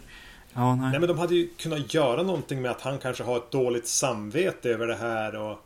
[0.53, 0.91] Ja, nej.
[0.91, 0.99] nej.
[0.99, 4.69] men de hade ju kunnat göra någonting med att han kanske har ett dåligt samvete
[4.69, 5.59] över det här och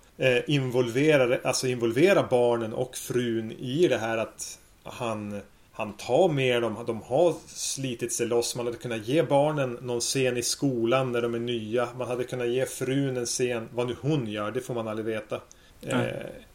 [0.48, 5.42] involvera, alltså involvera barnen och frun i det här att han
[5.78, 8.56] han tar med dem, de har slitit sig loss.
[8.56, 11.88] Man hade kunnat ge barnen någon scen i skolan när de är nya.
[11.98, 15.06] Man hade kunnat ge frun en scen, vad nu hon gör, det får man aldrig
[15.06, 15.42] veta.
[15.82, 16.00] Mm.
[16.00, 16.12] Eh,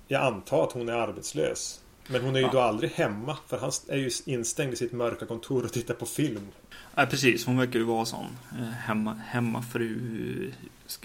[0.08, 1.80] jag antar att hon är arbetslös.
[2.06, 2.52] Men hon är ju ja.
[2.52, 6.06] då aldrig hemma, för han är ju instängd i sitt mörka kontor och tittar på
[6.06, 6.48] film.
[6.94, 7.46] Nej, precis.
[7.46, 8.26] Hon verkar ju vara sån
[8.58, 10.52] eh, hemma, hemmafru,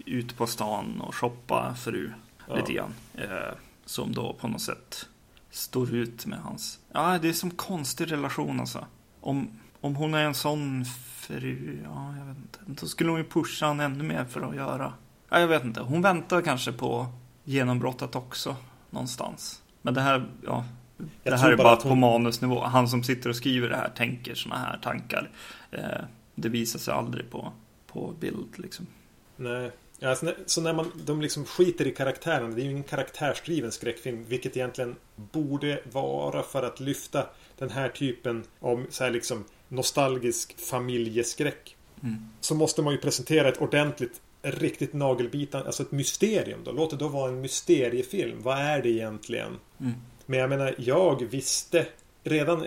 [0.06, 2.12] ute på stan och shoppa fru
[2.48, 2.56] ja.
[2.56, 2.94] lite grann.
[3.14, 3.56] Eh,
[3.86, 5.08] som då på något sätt
[5.50, 6.80] står ut med hans...
[6.92, 8.86] Ja, det är som konstig relation alltså.
[9.22, 9.50] Om,
[9.82, 10.86] om hon är en sån
[11.28, 12.60] fru, ja, jag vet inte.
[12.66, 14.94] Då skulle hon ju pusha honom ännu mer för att göra...
[15.30, 15.82] Ja, jag vet inte.
[15.82, 17.08] Hon väntar kanske på
[17.44, 18.56] genombrottet också,
[18.90, 19.62] någonstans.
[19.82, 20.66] Men det här, ja.
[20.98, 21.90] Jag det här är bara, bara hon...
[21.90, 22.64] på manusnivå.
[22.64, 25.30] Han som sitter och skriver det här tänker såna här tankar.
[25.72, 26.02] Eh,
[26.36, 27.52] det visar sig aldrig på,
[27.88, 28.88] på bild liksom.
[29.36, 32.56] Nej, Alltså, så när man, de liksom skiter i karaktären.
[32.56, 34.26] Det är ju ingen karaktärsdriven skräckfilm.
[34.28, 37.26] Vilket egentligen borde vara för att lyfta
[37.58, 41.76] den här typen av så här liksom nostalgisk familjeskräck.
[42.04, 42.16] Mm.
[42.42, 46.72] Så måste man ju presentera ett ordentligt riktigt nagelbitande, alltså ett mysterium då.
[46.72, 48.38] Låt det då vara en mysteriefilm.
[48.42, 49.58] Vad är det egentligen?
[49.80, 49.94] Mm.
[50.26, 51.86] Men jag menar, jag visste
[52.24, 52.66] redan,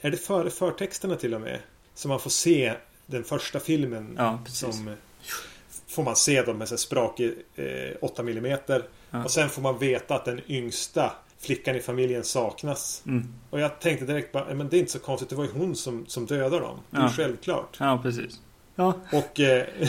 [0.00, 1.58] är det före förtexterna till och med?
[1.94, 2.74] Så man får se
[3.06, 4.90] den första filmen ja, som
[5.88, 8.58] får man se dem med sprakig eh, 8 mm.
[9.10, 9.24] Ja.
[9.24, 13.02] Och sen får man veta att den yngsta flickan i familjen saknas.
[13.06, 13.34] Mm.
[13.50, 15.28] Och jag tänkte direkt bara, men det är inte så konstigt.
[15.28, 16.80] Det var ju hon som, som dödade dem.
[16.90, 17.08] Det är ja.
[17.08, 17.76] självklart.
[17.80, 18.40] Ja, precis.
[18.74, 18.94] Ja.
[19.12, 19.66] Och eh,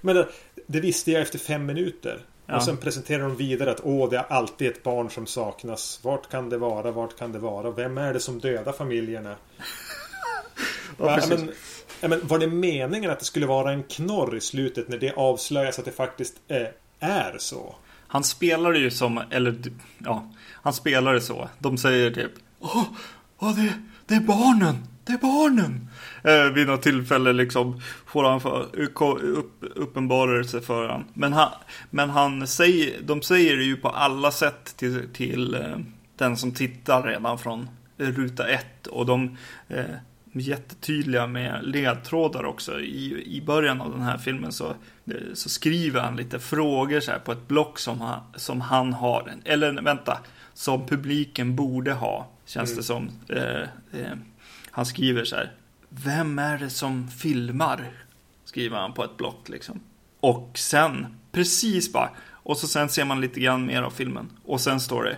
[0.00, 0.28] Men det,
[0.66, 2.20] det, visste jag efter fem minuter.
[2.46, 2.56] Ja.
[2.56, 6.00] Och sen presenterar de vidare att åh, det är alltid ett barn som saknas.
[6.02, 6.90] Vart kan det vara?
[6.90, 7.70] Vart kan det vara?
[7.70, 9.36] Vem är det som dödar familjerna?
[10.98, 11.50] ja, men,
[12.00, 15.12] Ja, men var det meningen att det skulle vara en knorr i slutet när det
[15.12, 16.66] avslöjas att det faktiskt eh,
[17.00, 17.74] är så?
[18.08, 19.56] Han spelar det ju som, eller
[19.98, 21.48] ja, han spelar det så.
[21.58, 22.84] De säger typ Åh,
[23.38, 23.72] åh det,
[24.06, 24.76] det är barnen!
[25.04, 25.88] Det är barnen!
[26.24, 28.68] Eh, vid något tillfälle liksom får han för,
[29.22, 31.04] upp, uppenbarelse för han.
[31.14, 31.50] Men han,
[31.90, 35.78] men han säger, de säger det ju på alla sätt till, till eh,
[36.16, 38.86] den som tittar redan från ruta ett.
[38.86, 39.36] Och de
[39.68, 39.84] eh,
[40.40, 42.80] jättetydliga med ledtrådar också.
[42.80, 44.74] I, I början av den här filmen så,
[45.34, 49.34] så skriver han lite frågor så på ett block som han, som han har.
[49.44, 50.18] Eller vänta,
[50.54, 52.28] som publiken borde ha.
[52.44, 52.76] Känns mm.
[52.76, 53.10] det som.
[53.28, 54.16] Eh, eh,
[54.70, 55.52] han skriver så här.
[55.88, 57.90] Vem är det som filmar?
[58.44, 59.80] Skriver han på ett block liksom.
[60.20, 62.10] Och sen, precis bara.
[62.30, 64.30] Och så sen ser man lite grann mer av filmen.
[64.44, 65.16] Och sen står det.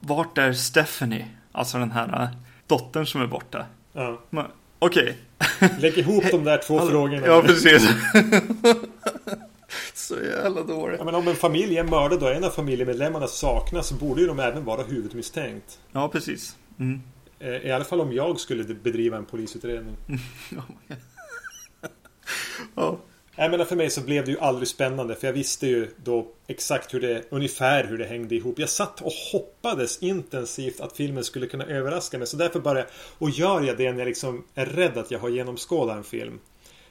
[0.00, 1.26] Vart är Stephanie?
[1.52, 2.28] Alltså den här äh,
[2.66, 3.66] dottern som är borta.
[3.96, 4.20] Ja.
[4.78, 5.18] Okej.
[5.38, 5.68] Okay.
[5.80, 7.26] Lägg ihop de där två frågorna.
[7.26, 7.88] Ja, precis.
[9.94, 10.98] så jävla dåligt.
[10.98, 14.26] Ja, men om en familj är mördad och en av familjemedlemmarna saknas så borde ju
[14.26, 15.78] de även vara huvudmisstänkt.
[15.92, 16.56] Ja, precis.
[16.78, 17.00] Mm.
[17.38, 19.96] Eh, I alla fall om jag skulle bedriva en polisutredning.
[22.74, 22.98] ja.
[23.38, 26.26] Jag menar för mig så blev det ju aldrig spännande för jag visste ju då
[26.46, 28.58] exakt hur det, ungefär hur det hängde ihop.
[28.58, 33.30] Jag satt och hoppades intensivt att filmen skulle kunna överraska mig så därför började och
[33.30, 36.38] gör jag det när jag liksom är rädd att jag har genomskådat en film.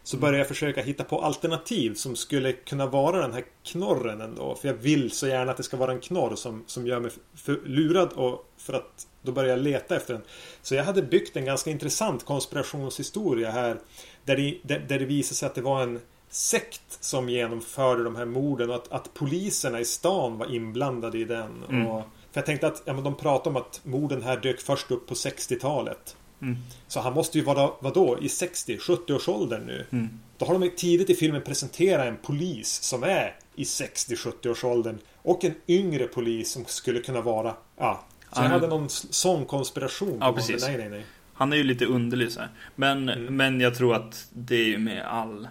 [0.03, 4.55] Så börjar jag försöka hitta på alternativ som skulle kunna vara den här knorren ändå.
[4.55, 7.12] För jag vill så gärna att det ska vara en knorr som, som gör mig
[7.36, 10.23] för lurad och för att då börjar jag leta efter den.
[10.62, 13.77] Så jag hade byggt en ganska intressant konspirationshistoria här.
[14.25, 18.15] Där det, där, där det visade sig att det var en sekt som genomförde de
[18.15, 21.63] här morden och att, att poliserna i stan var inblandade i den.
[21.69, 21.88] Mm.
[21.88, 24.91] Och, för jag tänkte att ja, men de pratade om att morden här dök först
[24.91, 26.15] upp på 60-talet.
[26.41, 26.57] Mm.
[26.88, 29.85] Så han måste ju vara, vadå, i 60-70-årsåldern nu.
[29.89, 30.09] Mm.
[30.38, 34.97] Då har de tidigt i filmen presenterat en polis som är i 60-70-årsåldern.
[35.21, 38.05] Och en yngre polis som skulle kunna vara, ja.
[38.31, 40.17] Så jag hade någon sån konspiration.
[40.21, 40.63] Ja, precis.
[40.67, 41.05] Nej, nej, nej.
[41.33, 42.49] Han är ju lite underlig så här.
[42.75, 43.38] Men, mm.
[43.38, 45.47] men jag tror att det är ju med all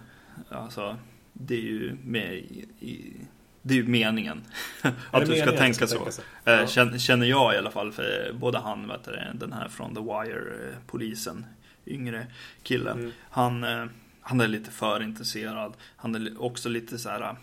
[0.49, 0.97] Alltså,
[1.33, 3.13] det är ju med i, i
[3.61, 4.43] det är ju meningen.
[5.11, 5.97] att du ska tänka så.
[5.97, 6.97] Tänka eh, ja.
[6.97, 7.91] Känner jag i alla fall.
[7.91, 11.45] För både han, vet du, den här från The Wire-polisen,
[11.85, 12.27] yngre
[12.63, 12.91] kille.
[12.91, 13.11] Mm.
[13.29, 13.85] Han, eh,
[14.21, 15.73] han är lite för intresserad.
[15.95, 17.35] Han är också lite så här.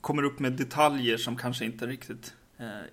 [0.00, 2.34] Kommer upp med detaljer som kanske inte riktigt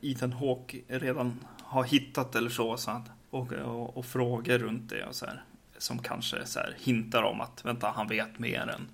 [0.02, 2.78] Ethan Hawke redan har hittat eller så.
[2.78, 5.44] så och, och, och frågor runt det och så här.
[5.78, 8.88] Som kanske så här, hintar om att vänta, han vet mer än,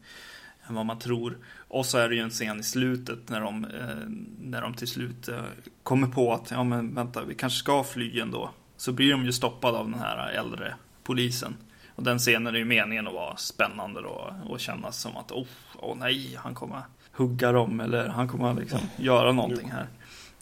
[0.68, 1.38] än vad man tror.
[1.56, 4.88] Och så är det ju en scen i slutet när de, eh, när de till
[4.88, 5.44] slut eh,
[5.84, 8.50] kommer på att ja men vänta, vi kanske ska fly ändå.
[8.78, 11.56] Så blir de ju stoppade av den här äldre polisen.
[11.96, 15.48] Och den scenen är ju meningen att vara spännande då och kännas som att oh,
[15.80, 19.88] oh nej, han kommer hugga dem eller han kommer liksom göra någonting här.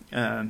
[0.10, 0.46] Eh,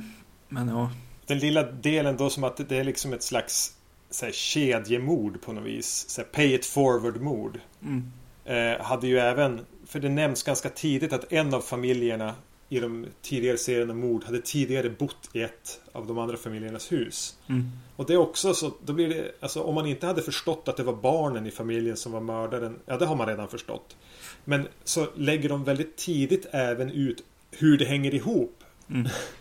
[0.48, 0.90] men ja.
[1.26, 3.76] Den lilla delen då som att det är liksom ett slags
[4.10, 6.04] så här, kedjemord på något vis.
[6.08, 7.60] Så här, pay it forward mord.
[7.82, 8.12] Mm.
[8.44, 12.34] Eh, hade ju även, för det nämns ganska tidigt att en av familjerna
[12.72, 17.36] i de tidigare serierna mord hade tidigare bott i ett av de andra familjernas hus.
[17.48, 17.70] Mm.
[17.96, 20.76] Och det är också så, då blir det, alltså om man inte hade förstått att
[20.76, 23.96] det var barnen i familjen som var mördaren, ja det har man redan förstått.
[24.44, 28.64] Men så lägger de väldigt tidigt även ut hur det hänger ihop.
[28.90, 29.08] Mm.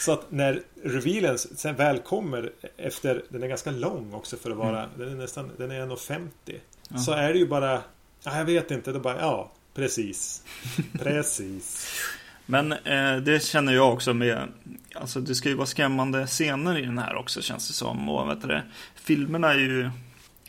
[0.00, 4.56] Så att när revealen sen väl kommer efter, den är ganska lång också för att
[4.56, 4.90] vara, Mm.
[4.98, 6.28] den är nästan, den är 1,50.
[6.88, 6.98] Ja.
[6.98, 7.82] Så är det ju bara,
[8.22, 10.42] ja, jag vet inte, det bara, ja, precis.
[10.98, 11.92] Precis.
[12.46, 14.48] Men eh, det känner jag också med,
[14.94, 18.08] alltså det ska ju vara skrämmande scener i den här också känns det som.
[18.08, 18.60] Och vet du
[18.94, 19.90] filmerna är ju,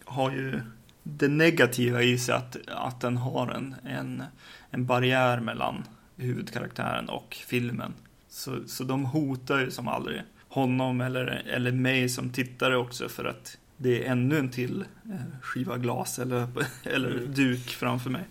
[0.05, 0.62] har ju
[1.03, 4.23] det negativa i sig att, att den har en, en,
[4.71, 5.83] en barriär mellan
[6.15, 7.93] huvudkaraktären och filmen.
[8.29, 13.25] Så, så de hotar ju som aldrig honom eller, eller mig som tittare också för
[13.25, 16.47] att det är ännu en till eh, skiva glas eller,
[16.83, 17.33] eller Mm.
[17.33, 18.23] duk framför mig.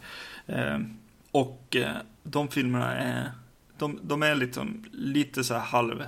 [0.46, 0.78] Eh,
[1.30, 3.32] och eh, de filmerna är,
[3.78, 6.04] de, de är liksom lite så här halv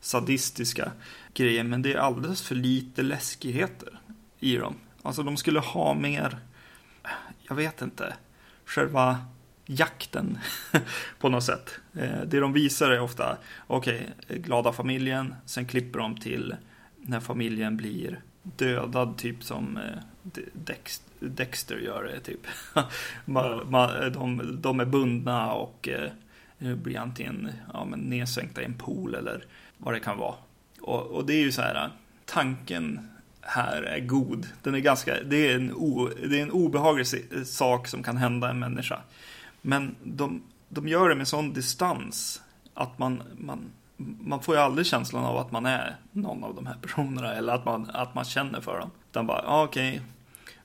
[0.00, 0.92] sadistiska
[1.34, 4.00] grejer, men det är alldeles för lite läskigheter
[4.40, 4.74] i dem.
[5.02, 6.38] Alltså de skulle ha mer,
[7.48, 8.14] jag vet inte,
[8.64, 9.18] själva
[9.66, 10.38] jakten
[11.18, 11.80] på något sätt.
[11.96, 16.54] Eh, Det de visar är ofta, okej, glada familjen, sen klipper de till
[17.02, 19.82] när familjen blir dödad, typ som eh,
[20.22, 22.40] De- Dex, Dexter gör det, typ.
[23.24, 23.62] ma, Ja.
[23.68, 26.10] ma, de, de är bundna och eh,
[26.76, 29.44] blir antingen ja, men nedsänkta i en pool eller
[29.78, 30.34] vad det kan vara.
[30.80, 31.90] Och, och det är ju så här,
[32.24, 33.08] tanken
[33.40, 34.46] här är god.
[34.62, 37.06] Den är ganska, det är en, o, det är en obehaglig
[37.46, 39.00] sak som kan hända en människa.
[39.62, 40.42] Men de,
[40.74, 42.42] de gör det med sån distans
[42.74, 43.58] att man, man,
[44.20, 47.52] man får ju aldrig känslan av att man är någon av de här personerna eller
[47.52, 48.90] att man, att man känner för dem.
[49.10, 50.00] Utan bara, ja okej,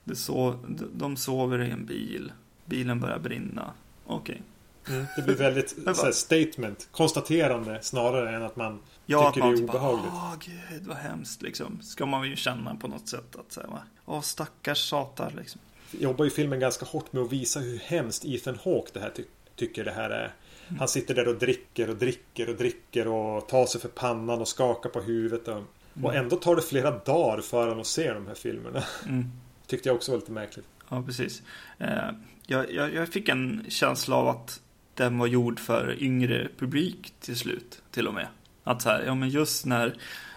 [0.04, 0.54] det så,
[0.94, 2.32] de- sover i en bil,
[2.64, 3.70] bilen börjar brinna,
[4.06, 4.42] okej.
[4.88, 9.34] Mm, det blir väldigt bara- så här, statement, konstaterande snarare än att man Ja, att
[9.34, 10.12] tycker man det är typ obehagligt.
[10.12, 10.34] Åh
[10.70, 11.78] gud vad hemskt liksom.
[11.82, 13.82] Ska man ju känna på något sätt att säga, va?
[14.06, 15.60] Åh stackars satar liksom.
[15.90, 19.24] jobbar ju filmen ganska hårt med att visa hur hemskt Ethan Hawke det här ty
[19.60, 20.32] tycker det här är.
[20.78, 24.48] Han sitter där och dricker och dricker och dricker och tar sig för pannan och
[24.48, 25.48] skakar på huvudet.
[25.48, 25.62] Och,
[26.02, 28.82] och ändå tar det flera dagar för honom att se de här filmerna.
[29.06, 29.24] Mm.
[29.66, 30.66] Tyckte jag också var lite märkligt.
[30.88, 31.42] Ja, precis.
[31.78, 32.10] Eh,
[32.46, 34.60] jag, jag, jag fick en känsla av att
[34.94, 38.28] den var gjord för yngre publik till slut, till och med.
[38.64, 39.96] Att så här, ja men just när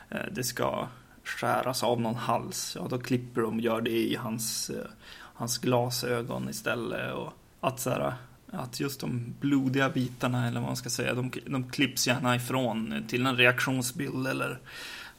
[0.10, 0.88] eh, det ska
[1.24, 5.58] skäras av någon hals, ja då klipper de och gör det i hans, eh, hans
[5.58, 7.14] glasögon istället.
[7.14, 8.14] Och att så här,
[8.54, 13.06] att just de blodiga bitarna, eller vad man ska säga, de, de klipps gärna ifrån
[13.08, 14.60] till en reaktionsbild eller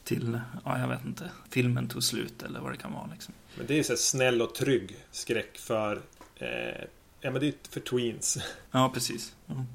[0.03, 3.33] till, ja jag vet inte, filmen tog slut eller vad det kan vara liksom.
[3.57, 6.01] Men det är så här snäll och trygg skräck för
[6.35, 6.85] eh,
[7.25, 8.37] Ja men det är för tweens.
[8.71, 9.35] Ja, precis.
[9.45, 9.65] Ja,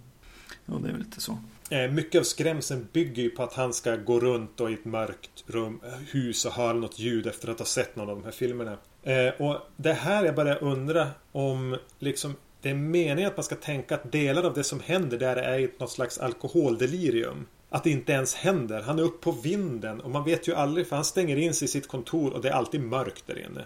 [0.67, 1.39] ja det är väl lite så.
[1.71, 4.85] Eh, mycket av skrämseln bygger ju på att han ska gå runt då i ett
[4.85, 8.33] mörkt rum, hus och höra något ljud efter att ha sett någon av de här
[8.33, 8.77] filmerna.
[9.03, 13.55] Eh, och det här jag börjar undra om liksom det är meningen att man ska
[13.55, 17.47] tänka att delar av det som händer där är något slags alkoholdelirium.
[17.71, 18.83] Att det inte ens händer.
[18.83, 21.65] Han är uppe på vinden och man vet ju aldrig för han stänger in sig
[21.65, 23.65] i sitt kontor och det är alltid mörkt där inne.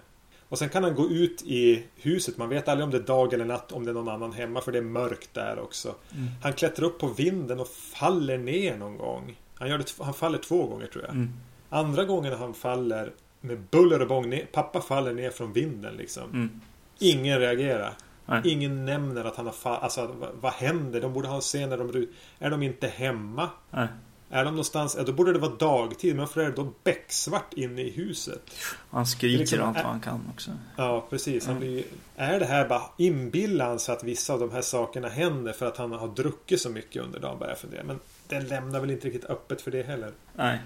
[0.48, 2.36] Och sen kan han gå ut i huset.
[2.36, 4.60] Man vet aldrig om det är dag eller natt om det är någon annan hemma
[4.60, 5.94] för det är mörkt där också.
[6.14, 6.28] Mm.
[6.42, 9.36] Han klättrar upp på vinden och faller ner någon gång.
[9.54, 11.14] Han, gör det, han faller två gånger tror jag.
[11.14, 11.30] Mm.
[11.68, 14.40] Andra gången han faller med buller och bång.
[14.52, 16.30] Pappa faller ner från vinden liksom.
[16.30, 16.60] Mm.
[16.98, 17.94] Ingen reagerar.
[18.26, 18.40] Nej.
[18.44, 19.82] Ingen nämner att han har fallit.
[19.82, 21.00] Alltså vad, händer?
[21.00, 22.06] De borde ha en scen när de
[22.38, 23.48] Är de inte hemma?
[23.70, 23.88] Nej.
[24.30, 24.96] Är de någonstans?
[25.06, 26.14] Då borde det vara dagtid.
[26.14, 28.42] Men varför är det då becksvart inne i huset?
[28.90, 30.50] Han skriker Liksom, allt vad han kan också.
[30.76, 31.46] Ja, precis.
[31.46, 31.84] Han blir,
[32.16, 35.66] är det här bara inbillar han sig att vissa av de här sakerna händer för
[35.66, 37.38] att han har druckit så mycket under dagen?
[37.38, 37.84] Börjar jag fundera.
[37.84, 40.12] Men den lämnar väl inte riktigt öppet för det heller.
[40.32, 40.58] Nej.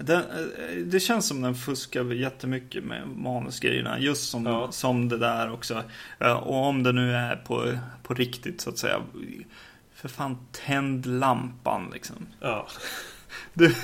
[0.00, 3.98] Den, eh, det känns som den fuskar jättemycket med manusgrejerna.
[3.98, 4.72] Just som, Ja.
[4.72, 5.82] som det där också.
[6.20, 9.00] Eh, Och om det nu är på, på riktigt så att säga.
[9.94, 12.26] För fan, tänd lampan liksom.
[12.40, 12.66] Ja,
[13.54, 13.74] du,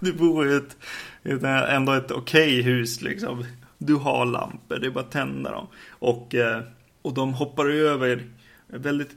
[0.00, 0.76] du bor i ett,
[1.22, 3.44] ett ändå ett okej okay hus liksom.
[3.78, 5.66] Du har lampor, det är bara att tända dem.
[5.88, 6.62] Och, eh,
[7.02, 8.24] och de hoppar över
[8.66, 9.10] väldigt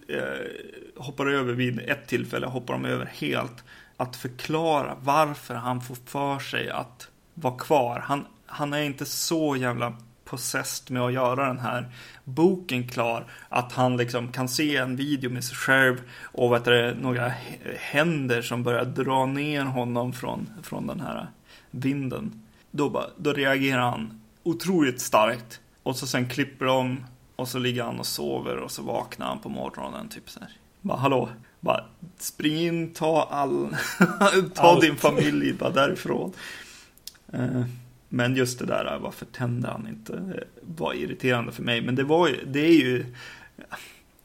[0.95, 3.63] hoppar över vid ett tillfälle, hoppar de över helt
[3.97, 7.99] att förklara varför han får för sig att vara kvar.
[7.99, 11.91] Han, han är inte så jävla possessed med att göra den här
[12.23, 13.25] boken klar.
[13.49, 17.33] Att han liksom kan se en video med sig själv och vet du, några
[17.79, 21.27] händer som börjar dra ner honom från, från den här
[21.71, 22.43] vinden.
[22.71, 25.60] Då, bara, då reagerar han otroligt starkt.
[25.83, 27.05] Och så sen klipper de
[27.36, 30.49] och så ligger han och sover och så vaknar han på morgonen typ så här.
[30.81, 31.85] Bara hallå, bara
[32.17, 33.75] spring in, ta all,
[34.53, 34.81] ta Allt.
[34.81, 36.33] din familj bara därifrån.
[37.33, 37.63] Eh,
[38.09, 40.43] men just det där, varför tände han inte?
[40.61, 41.81] var irriterande för mig.
[41.81, 43.05] Men det var ju, det är ju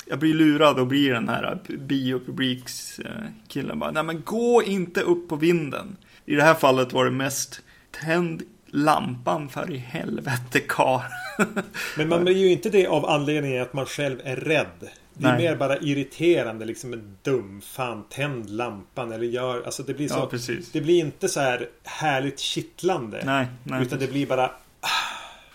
[0.06, 5.36] jag blir lurad och blir den här biopublikskillen bara, nej men gå inte upp på
[5.36, 5.96] vinden.
[6.26, 11.02] I det här fallet var det mest, tänd lampan för i helvete kar.
[11.96, 14.88] Men man blir ju inte det av anledningen att man själv är rädd.
[15.14, 15.42] Det är Nej.
[15.42, 20.30] mer bara irriterande liksom en dum fan tänd lampan eller gör alltså det blir så.
[20.32, 20.54] Ja.
[20.72, 23.22] Det blir inte så här härligt kittlande.
[23.24, 24.50] Nej, nej utan det blir bara.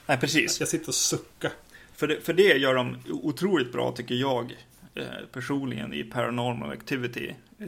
[0.05, 0.59] Nej precis.
[0.59, 1.51] Jag sitter och suckar.
[1.95, 4.55] För det, för det gör de otroligt bra tycker jag
[4.95, 7.67] eh, personligen i Paranormal Activity eh,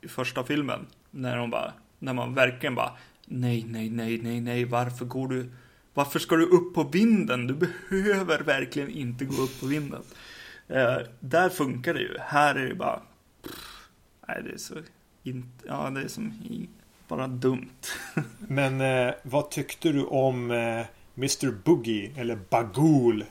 [0.00, 0.86] i första filmen.
[1.10, 2.92] När de bara, när man verkligen bara
[3.26, 5.50] Nej, nej, nej, nej, nej, varför går du
[5.94, 7.46] varför ska du upp på vinden?
[7.46, 10.02] Du behöver verkligen inte gå upp på vinden.
[10.72, 12.18] Eh, där funkar det ju.
[12.20, 13.02] Här är det bara...
[13.42, 13.88] Pff,
[14.28, 14.74] nej, det är så...
[15.22, 16.32] Inte, ja, det är som
[17.08, 17.86] bara dumt.
[18.38, 23.24] Men eh, vad tyckte du om eh, Mr Boogie eller Bagool?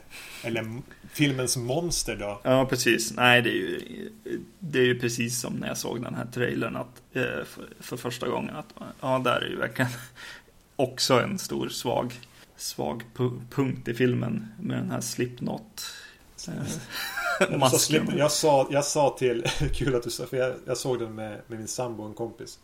[0.44, 0.80] Eller
[1.12, 2.40] filmens monster då?
[2.44, 3.16] Ja, precis.
[3.16, 4.10] Nej, det är ju,
[4.58, 7.96] det är ju precis som när jag såg den här trailern att, eh, för, för,
[7.96, 8.56] första gången.
[8.56, 9.90] Att, ja, där är ju verkligen
[10.76, 12.14] också en stor svag,
[12.56, 13.02] svag
[13.50, 15.84] punkt i filmen med den här Slipknot.
[16.48, 18.12] Eh, masken.
[18.16, 21.40] Jag, sa, jag sa till, kul att du sa, för jag, jag såg den med,
[21.46, 22.58] med min sambo och en kompis.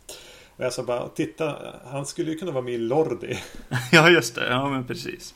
[0.57, 3.39] Och jag sa bara, titta, han skulle ju kunna vara med i Lordi.
[3.91, 4.47] ja, just det.
[4.49, 5.35] Ja, men precis.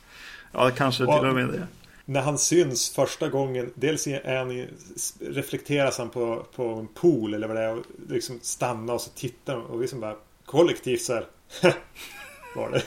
[0.51, 1.67] Ja, kanske till och med det
[2.05, 4.67] när han syns första gången, dels är han,
[5.19, 9.09] reflekteras han på, på en pool eller vad det är och liksom stannar och så
[9.09, 11.25] tittar och liksom bara kollektivt så här
[12.55, 12.83] var det.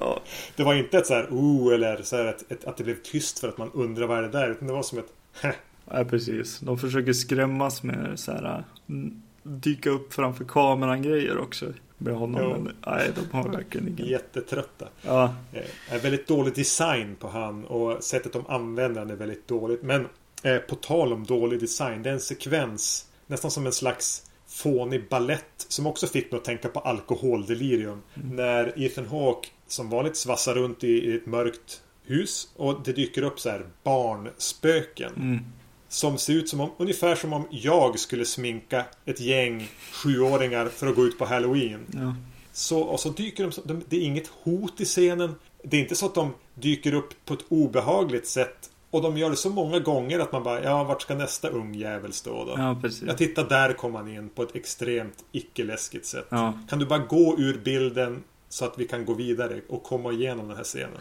[0.00, 0.20] ja.
[0.56, 3.02] Det var inte ett så här oh eller så här ett, ett, att det blev
[3.02, 5.12] tyst för att man undrar vad är det där utan det var som ett
[5.90, 6.58] Ja precis.
[6.58, 8.64] De försöker skrämmas med så här
[9.42, 12.40] dyka upp framför kameran grejer också med honom.
[12.42, 12.62] Jo.
[12.62, 14.06] Men nej, de har verkligen ingen.
[14.06, 14.88] Jättetrötta.
[15.02, 15.34] Ja.
[15.52, 19.82] Eh, väldigt dålig design på han och sättet de använder han är väldigt dåligt.
[19.82, 20.06] Men
[20.42, 22.02] eh, på tal om dålig design.
[22.02, 26.44] Det är en sekvens nästan som en slags fånig ballett som också fick mig att
[26.44, 28.02] tänka på alkoholdelirium.
[28.14, 28.36] Mm.
[28.36, 33.40] När Ethan Hawke som vanligt svassar runt i, ett mörkt hus och det dyker upp
[33.40, 35.12] så här barnspöken.
[35.16, 35.38] Mm.
[35.88, 40.86] Som ser ut som om, ungefär som om jag skulle sminka ett gäng sjuåringar för
[40.86, 41.86] att gå ut på Halloween.
[41.92, 42.14] Ja.
[42.52, 45.34] Så, och så dyker de, de, det är inget hot i scenen.
[45.62, 48.70] Det är inte så att de dyker upp på ett obehagligt sätt.
[48.92, 51.74] Och de gör det så många gånger att man bara, ja vart ska nästa ung
[51.74, 52.54] jävel stå då?
[52.56, 53.02] Ja, precis.
[53.02, 56.26] Jag tittar där kommer han in på ett extremt icke-läskigt sätt.
[56.28, 56.58] Ja.
[56.68, 60.48] Kan du bara gå ur bilden så att vi kan gå vidare och komma igenom
[60.48, 60.98] den här scenen?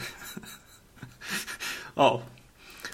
[1.95, 2.21] ja,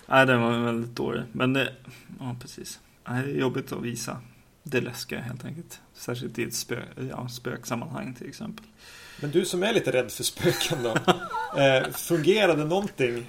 [0.05, 1.23] Nej, den var väldigt dålig.
[1.31, 1.73] Men det,
[2.19, 2.79] ja precis.
[3.05, 4.21] Det är jobbigt att visa
[4.63, 5.79] det läskiga helt enkelt.
[5.93, 8.65] Särskilt i ett spö, ja, spöksammanhang till exempel.
[9.21, 10.89] Men du som är lite rädd för spöken då.
[11.61, 13.25] eh, fungerade någonting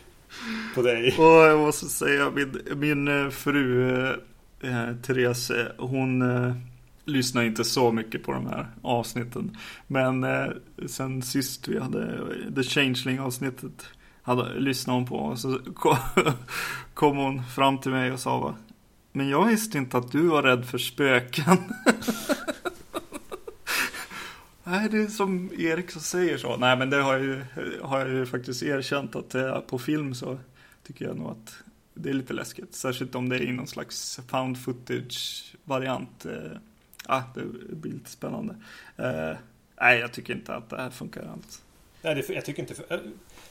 [0.75, 1.15] på dig?
[1.19, 4.15] Och jag måste säga, min, min eh, fru eh,
[4.61, 6.53] eh, Therese, hon eh,
[7.05, 9.57] lyssnar inte så mycket på de här avsnitten.
[9.87, 10.47] Men eh,
[10.87, 13.87] sen sist vi hade eh, The Changeling avsnittet
[14.23, 15.59] hade, lyssnade hon på och så
[16.95, 18.55] kom hon fram till mig och sa
[19.13, 21.57] Men jag visste inte att du var rädd för spöken.
[24.71, 26.57] Nej, det är som Erik som säger så.
[26.57, 27.43] Nej, men det har jag ju,
[27.83, 30.39] har jag ju faktiskt erkänt att eh, på film så
[30.87, 31.55] tycker jag nog att
[31.95, 32.75] det är lite läskigt.
[32.75, 36.27] Särskilt om det är i någon slags found footage variant.
[36.27, 36.33] Eh,
[37.07, 37.43] ah, det
[37.77, 38.57] blir lite spännande.
[38.97, 39.37] Eh,
[39.81, 41.63] nej, jag tycker inte att det här funkar alls.
[42.03, 43.01] Nej, det, jag tycker inte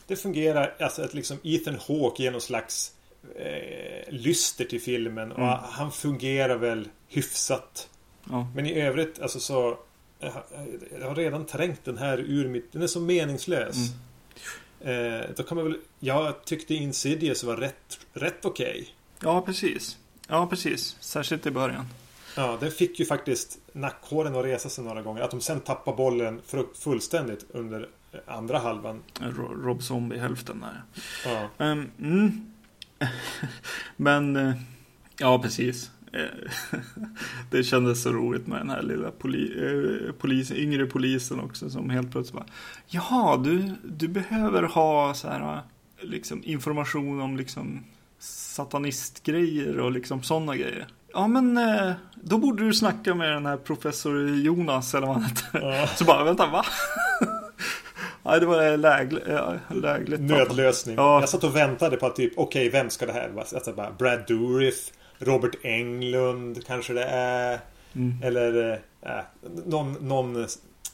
[0.08, 2.94] det fungerar, alltså att liksom Ethan Hawke ger någon slags
[3.36, 5.60] eh, lyster till filmen och mm.
[5.64, 7.90] han fungerar väl hyfsat.
[8.30, 8.52] Ja.
[8.56, 9.78] Men i övrigt, alltså så
[10.20, 12.72] jag har redan trängt den här ur mitt...
[12.72, 13.76] Den är så meningslös.
[14.82, 15.22] Mm.
[15.22, 15.78] Eh, då kan man väl...
[16.00, 18.70] Jag tyckte Insidious var rätt, rätt okej.
[18.70, 18.86] Okay.
[19.20, 19.98] Ja, precis.
[20.28, 20.98] Ja, precis.
[21.00, 21.86] Särskilt i början.
[22.36, 25.22] Ja, den fick ju faktiskt nackhåren att resa sig några gånger.
[25.22, 26.42] Att de sen tappar bollen
[26.80, 27.90] fullständigt under
[28.26, 29.04] andra halvan.
[29.64, 30.84] Rob Zombie hälften där.
[31.26, 31.66] Ja.
[31.66, 32.52] Um, mm.
[33.96, 34.54] Men, eh,
[35.18, 35.92] ja precis.
[36.14, 36.80] Eh,
[37.52, 41.90] det kändes så roligt med den här lilla poli, eh, polis, yngre polisen också som
[41.90, 42.46] helt plötsligt bara
[42.88, 45.62] Jaha, du, du behöver ha så här
[46.02, 47.84] liksom information om liksom
[48.20, 50.88] satanistgrejer och liksom sådana grejer.
[51.14, 51.60] Ja men
[52.16, 55.60] då borde du snacka med den här professor Jonas eller vad han heter.
[55.62, 55.88] Ja.
[55.96, 56.66] Så bara, vänta va?
[58.24, 59.24] Nej, det var lägligt.
[59.70, 60.96] lägligt Nödlösning.
[60.96, 61.20] Ja.
[61.20, 63.46] Jag satt och väntade på att typ, okej, okay, vem ska det här vara?
[63.54, 67.60] Alltså bara Brad Dourif, Robert Englund kanske det är.
[67.96, 68.24] Mm.
[68.24, 69.20] Eller äh,
[69.66, 70.48] någon, någon,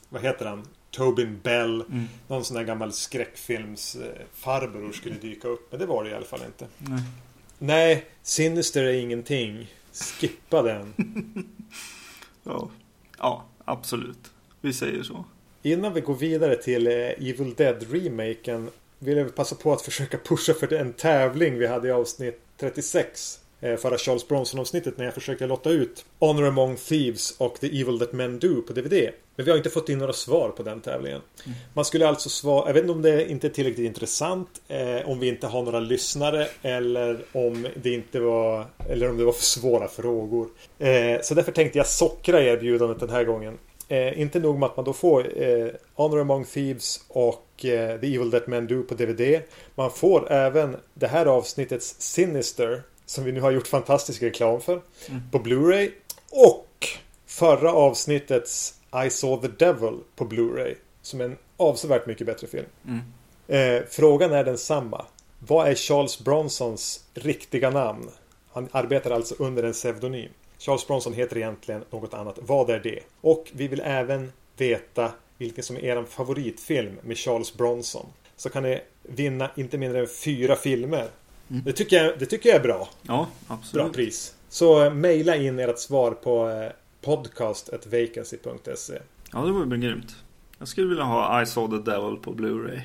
[0.09, 0.67] vad heter han?
[0.91, 1.81] Tobin Bell.
[1.81, 2.05] Mm.
[2.27, 5.71] Någon sån där gammal skräckfilmsfarbror skulle dyka upp.
[5.71, 6.67] Men det var det i alla fall inte.
[6.77, 7.01] Nej,
[7.59, 9.73] Nej Sinister är ingenting.
[9.93, 10.93] Skippa den.
[12.43, 12.69] ja.
[13.17, 14.31] ja, absolut.
[14.61, 15.25] Vi säger så.
[15.61, 18.69] Innan vi går vidare till eh, Evil Dead-remaken
[18.99, 23.39] vill jag passa på att försöka pusha för en tävling vi hade i avsnitt 36.
[23.63, 27.99] Eh, förra Charles Bronson-avsnittet när jag försökte lotta ut Honor Among Thieves och The Evil
[27.99, 29.09] That Men Do på DVD.
[29.35, 31.21] Men vi har inte fått in några svar på den tävlingen.
[31.45, 31.57] Mm.
[31.73, 35.19] Man skulle alltså svara, jag vet inte om det inte är tillräckligt intressant, eh, om
[35.19, 39.43] vi inte har några lyssnare eller om det inte var, eller om det var för
[39.43, 40.47] svåra frågor.
[40.79, 43.57] Eh, så därför tänkte jag sockra erbjudandet den här gången.
[43.87, 48.15] Eh, inte nog med att man då får eh, Honor Among Thieves och eh, The
[48.15, 49.41] Evil That Men Do på DVD.
[49.75, 52.83] Man får även det här avsnittets Sinister
[53.13, 55.21] som vi nu har gjort fantastisk reklam för mm.
[55.31, 55.91] på Blu-ray.
[56.29, 56.87] Och
[57.25, 60.75] förra avsnittets I Saw the Devil på Blu-ray.
[61.01, 62.65] Som är en avsevärt mycket bättre film.
[62.87, 63.01] Mm.
[63.47, 65.05] Eh, frågan är densamma.
[65.39, 68.09] Vad är Charles Bronsons riktiga namn?
[68.51, 70.29] Han arbetar alltså under en pseudonym.
[70.57, 72.39] Charles Bronson heter egentligen något annat.
[72.41, 72.99] Vad är det?
[73.21, 78.05] Och vi vill även veta vilken som är er favoritfilm med Charles Bronson.
[78.35, 81.07] Så kan ni vinna inte mindre än fyra filmer.
[81.53, 81.65] Mm.
[81.65, 82.89] Det, tycker jag, det tycker jag är bra.
[83.01, 83.85] Ja, absolut.
[83.85, 84.35] Bra pris.
[84.49, 86.69] Så uh, mejla in ert svar på uh,
[87.01, 88.99] podcast.vacancy.se
[89.31, 90.15] Ja, det vore grymt.
[90.59, 92.81] Jag skulle vilja ha I saw the devil på Blu-ray.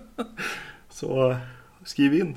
[0.90, 1.36] Så uh,
[1.84, 2.36] skriv in.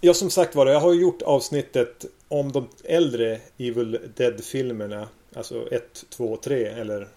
[0.00, 5.08] Ja, som sagt var jag har gjort avsnittet om de äldre Evil Dead-filmerna.
[5.34, 7.08] Alltså 1, 2, 3 eller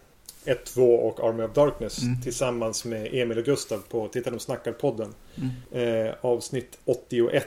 [0.46, 2.22] 1, 2 och Army of Darkness mm.
[2.22, 5.14] tillsammans med Emil och Gustav på Titta de snackar-podden.
[5.36, 6.08] Mm.
[6.08, 7.46] Eh, avsnitt 81.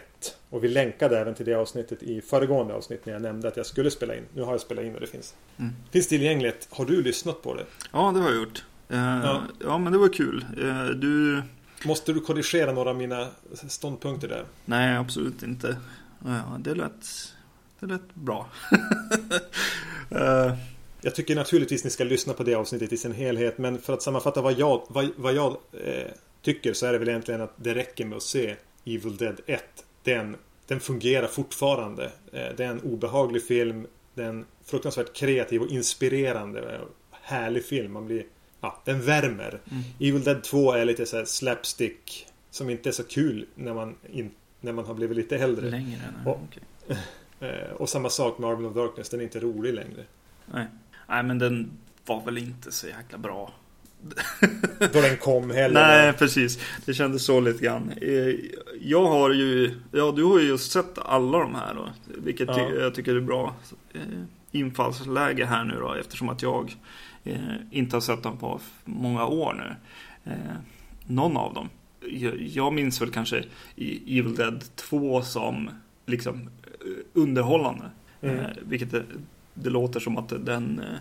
[0.51, 3.67] Och vi länkade även till det avsnittet i föregående avsnitt när jag nämnde att jag
[3.67, 4.23] skulle spela in.
[4.35, 5.35] Nu har jag spelat in och det finns.
[5.59, 5.73] Mm.
[5.91, 6.69] Finns tillgängligt.
[6.71, 7.65] Har du lyssnat på det?
[7.93, 8.65] Ja, det har jag gjort.
[8.89, 9.43] Eh, ja.
[9.65, 9.79] ja.
[9.79, 10.47] men det var kul.
[10.63, 11.43] Eh, du...
[11.85, 13.29] Måste du korrigera några av mina
[13.69, 14.45] ståndpunkter där?
[14.65, 15.77] Nej, absolut inte.
[16.25, 17.33] Ja, det lät
[17.83, 18.47] det lät bra.
[20.13, 20.55] uh,
[21.03, 23.59] jag tycker naturligtvis ni ska lyssna på det avsnittet i sin helhet.
[23.59, 26.11] Men för att sammanfatta vad jag, vad, vad jag eh,
[26.43, 29.65] tycker så är det väl egentligen att det räcker med att se Evil Dead 1.
[30.03, 30.37] Den,
[30.67, 32.05] den fungerar fortfarande.
[32.33, 33.87] Eh, det är en obehaglig film.
[34.15, 36.81] Det är en fruktansvärt kreativ och inspirerande
[37.23, 37.93] härlig film.
[37.93, 38.25] Man blir,
[38.61, 39.61] ja, den värmer.
[39.71, 39.83] Mm.
[40.01, 42.27] Evil Dead 2 är lite så slapstick.
[42.51, 44.31] Som inte är så kul när man, in,
[44.61, 45.71] när man har blivit lite äldre.
[45.71, 46.01] Längre?
[46.27, 46.97] Och, okay.
[47.41, 50.05] Eh, och samma sak med Army of Darkness, den är inte rolig längre.
[50.47, 50.67] Nej.
[51.13, 51.71] Nej, men den
[52.07, 53.53] var väl inte så jäkla bra.
[54.79, 55.81] Då den kom heller.
[55.89, 56.59] Nej, precis.
[56.87, 57.93] Det kändes så lite grann.
[58.01, 58.35] Eh,
[58.81, 61.89] jag har ju, ja du har ju just sett alla de här då.
[62.19, 62.71] Vilket ja.
[62.71, 63.55] jag tycker är bra
[63.93, 64.01] eh,
[64.51, 65.95] infallsläge här nu då.
[65.95, 66.77] Eftersom att jag
[67.71, 69.75] inte har sett dem på många år nu.
[71.07, 71.69] Någon av dem.
[72.39, 73.45] Jag minns väl kanske
[73.77, 75.71] Evil Dead 2 som
[76.07, 76.51] liksom
[77.13, 77.85] underhållande.
[78.23, 78.39] Mm.
[78.39, 78.95] Eh, vilket
[79.55, 80.99] det, låter som att den, eh,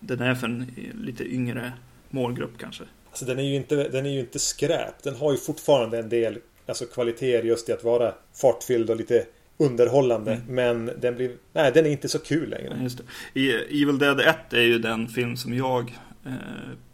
[0.00, 1.72] den är för en lite yngre
[2.10, 2.84] målgrupp kanske.
[3.10, 5.02] Alltså den är ju inte, den är ju inte skräp.
[5.02, 9.26] Den har ju fortfarande en del alltså, kvaliteter just i att vara fartfylld och lite
[9.58, 10.32] underhållande.
[10.32, 10.54] Mm.
[10.54, 12.78] Men den blir, nej den är inte så kul längre.
[12.82, 13.00] Just
[13.32, 13.54] det.
[13.82, 16.32] Evil Dead 1 är ju den film som jag eh,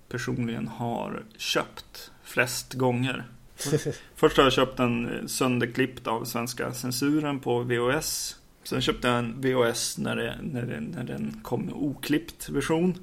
[0.09, 3.25] personligen har köpt flest gånger.
[4.15, 8.37] Först har jag köpt den sönderklippt av svenska censuren på VHS.
[8.67, 12.95] Sen köpte jag en VHS när, det, när, det, när den kom oklippt version.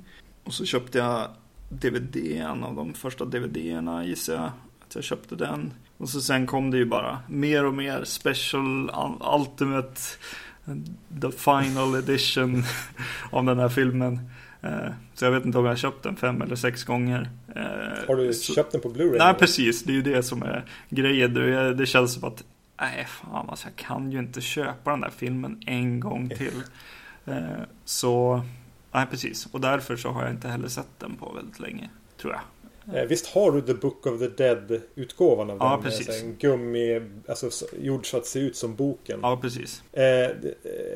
[0.44, 1.28] Och så köpte jag
[1.70, 4.52] DVD, en av de första DVD-erna gissar jag.
[4.88, 5.74] Att jag köpte den.
[5.98, 8.92] Och så sen kom det ju bara mer och mer special
[9.40, 10.02] ultimate
[11.22, 12.64] the final edition
[13.32, 14.20] av den här filmen.
[14.62, 17.30] Eh, så jag vet inte om jag har köpt den fem eller sex gånger.
[17.56, 19.18] Eh, har du så, köpt den på Blu-ray?
[19.18, 19.84] Nej, precis.
[19.84, 21.34] Det är ju det som är grejen.
[21.78, 22.44] Det känns som att,
[22.84, 26.62] nej fan alltså, jag kan ju inte köpa den där filmen en gång till.
[27.26, 27.36] Eh,
[27.86, 28.42] så,
[28.92, 29.46] nej precis.
[29.52, 31.90] Och därför så har jag inte heller sett den på väldigt länge,
[32.22, 32.42] tror jag.
[32.96, 35.84] Eh, visst har du The Book of the Dead-utgåvan av Ja, den?
[35.84, 36.08] precis.
[36.08, 39.20] Med, så här En gummi, alltså så- gjord så att ser ut som boken.
[39.22, 39.84] Ja, precis.
[39.94, 40.30] Eh,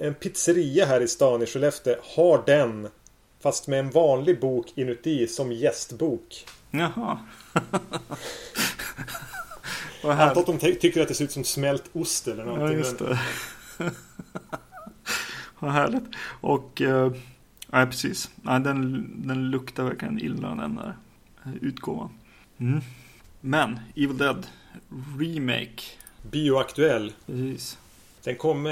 [0.01, 2.87] en pizzeria här i stan i Skellefteå har den
[3.39, 6.45] Fast med en vanlig bok inuti som gästbok.
[6.71, 7.19] Jaha.
[10.01, 12.49] Jag antar att de ty- tycker att det ser ut som smält ost eller Ja,
[12.49, 12.77] någonting.
[12.77, 13.91] just men- det.
[15.59, 16.03] Vad härligt.
[16.41, 17.11] Och, eh,
[17.67, 18.29] nej precis.
[18.41, 20.93] Nej, den, den luktar verkligen illa den där
[21.45, 22.09] eh, utgåvan.
[22.57, 22.81] Mm.
[23.41, 24.47] Men, Evil Dead
[25.19, 25.83] Remake.
[26.31, 27.13] Bioaktuell.
[27.25, 27.77] Precis.
[28.23, 28.65] Den kom...
[28.65, 28.71] Eh,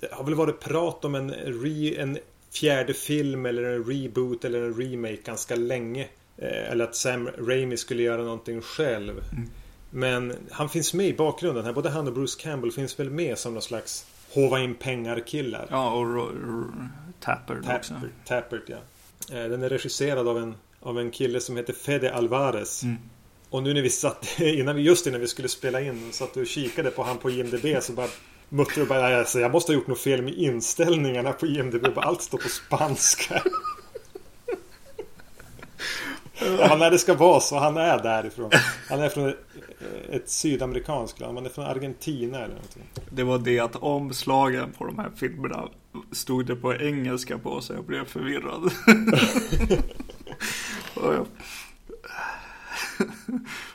[0.00, 2.18] det har väl varit prat om en, re, en
[2.52, 6.08] fjärde film eller en reboot eller en remake ganska länge.
[6.36, 9.14] Eh, eller att Sam Raimi skulle göra någonting själv.
[9.32, 9.48] Mm.
[9.90, 11.72] Men han finns med i bakgrunden här.
[11.72, 15.66] Både han och Bruce Campbell finns väl med som någon slags hova in pengar-killar.
[15.70, 16.72] Ja, och Ro- Ro-
[17.20, 17.94] Tapper också.
[17.94, 18.76] Tappert, Tappert ja.
[19.36, 22.82] Eh, Den är regisserad av en, av en kille som heter Fede Alvarez.
[22.82, 22.96] Mm.
[23.50, 26.46] Och nu när vi satt, innan vi, just innan vi skulle spela in, satt och
[26.46, 28.08] kikade på han på IMDB så bara
[28.48, 31.98] muttrade och bara alltså, jag måste ha gjort något fel med inställningarna på IMDB.
[31.98, 33.42] Allt står på spanska.
[36.40, 37.58] ja, när det ska vara så.
[37.58, 38.50] Han är därifrån.
[38.88, 39.34] Han är från
[40.10, 41.34] ett, sydamerikanskt land.
[41.38, 42.82] Han är från Argentina eller någonting.
[43.10, 45.68] Det var det att omslagen på de här filmerna
[46.12, 48.72] stod det på engelska på så jag blev förvirrad.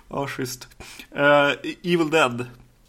[0.09, 0.67] ja, schysst.
[1.11, 1.51] Eh,
[1.83, 2.45] Evil Dead.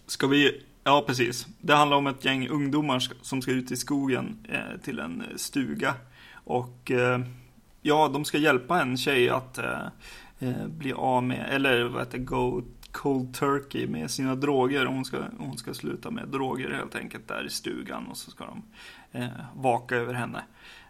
[0.06, 0.62] Ska vi...
[0.84, 1.46] Ja, precis.
[1.60, 5.94] Det handlar om ett gäng ungdomar som ska ut i skogen eh, till en stuga.
[6.44, 7.20] Och eh,
[7.86, 9.86] ja, de ska hjälpa en tjej att eh,
[10.38, 12.62] eh, bli av med, eller vad heter det, go
[12.92, 14.86] cold turkey med sina droger.
[14.86, 18.44] Hon ska, hon ska sluta med droger helt enkelt där i stugan och så ska
[18.46, 18.62] de
[19.12, 20.44] eh, vaka över henne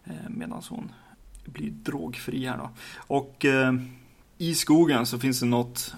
[0.05, 0.92] eh, medan hon
[1.44, 2.70] blir drogfri här då.
[2.97, 3.74] Och eh,
[4.38, 5.94] i skogen så finns det något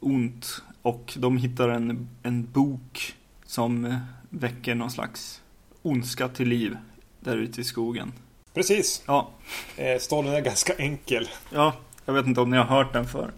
[0.00, 3.98] ont och de hittar en, en bok som eh,
[4.30, 5.42] väcker någon slags
[5.82, 6.76] ondska till liv
[7.20, 8.12] där ute i skogen.
[8.54, 9.02] Precis.
[9.06, 9.30] Ja,
[9.76, 11.28] Eh, Storyn är ganska enkel.
[11.52, 11.72] ja,
[12.04, 13.32] jag vet inte om ni har hört den för.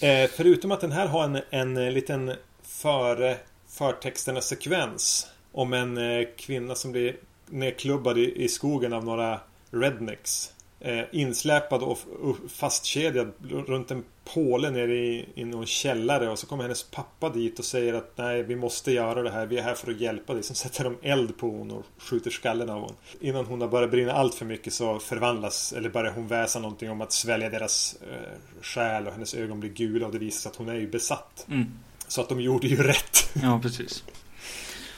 [0.00, 2.32] Eh, förutom att den här har en, en eh, liten
[2.62, 3.36] före
[3.68, 5.98] förtexterna sekvens om en
[6.36, 7.16] kvinna som blir
[7.46, 10.52] nedklubbad i, i skogen av några rednecks.
[10.80, 13.32] Eh, insläpad och, och fastkedjad
[13.66, 14.04] runt en
[14.34, 18.12] påle nere i, i någon källare och så kommer hennes pappa dit och säger att
[18.16, 20.42] nej vi måste göra det här, vi är här för att hjälpa dig.
[20.42, 22.94] Sen sätter de eld på hon och skjuter skallen av hon.
[23.20, 26.90] Innan hon har börjat brinna allt för mycket så förvandlas, eller börjar hon väsa någonting
[26.90, 30.50] om att svälja deras eh, själ och hennes ögon blir gula och det visar sig
[30.50, 31.46] att hon är ju besatt.
[31.48, 31.66] Mm.
[32.08, 33.30] Så att de gjorde ju rätt.
[33.42, 34.04] Ja, precis.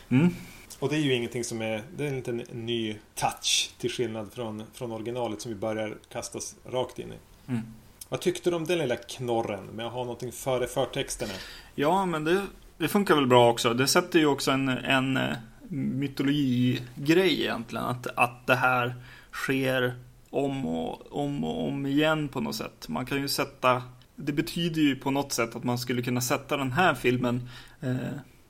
[0.08, 0.34] Mm.
[0.78, 4.32] Och det är ju ingenting som är, det är en liten ny touch till skillnad
[4.32, 7.50] från, från originalet som vi börjar kastas rakt in i.
[7.50, 7.62] Mm.
[8.12, 11.32] Vad tyckte du om den lilla knorren med att ha någonting före förtexterna?
[11.74, 12.42] Ja, men det,
[12.78, 13.74] det funkar väl bra också.
[13.74, 15.36] Det sätter ju också en, en eh,
[15.68, 17.84] mytologigrej egentligen.
[17.84, 18.94] Att, att det här
[19.32, 19.94] sker
[20.30, 22.88] om och, om och om igen på något sätt.
[22.88, 23.82] Man kan ju sätta...
[24.16, 27.48] Det betyder ju på något sätt att man skulle kunna sätta den här filmen
[27.80, 27.96] eh,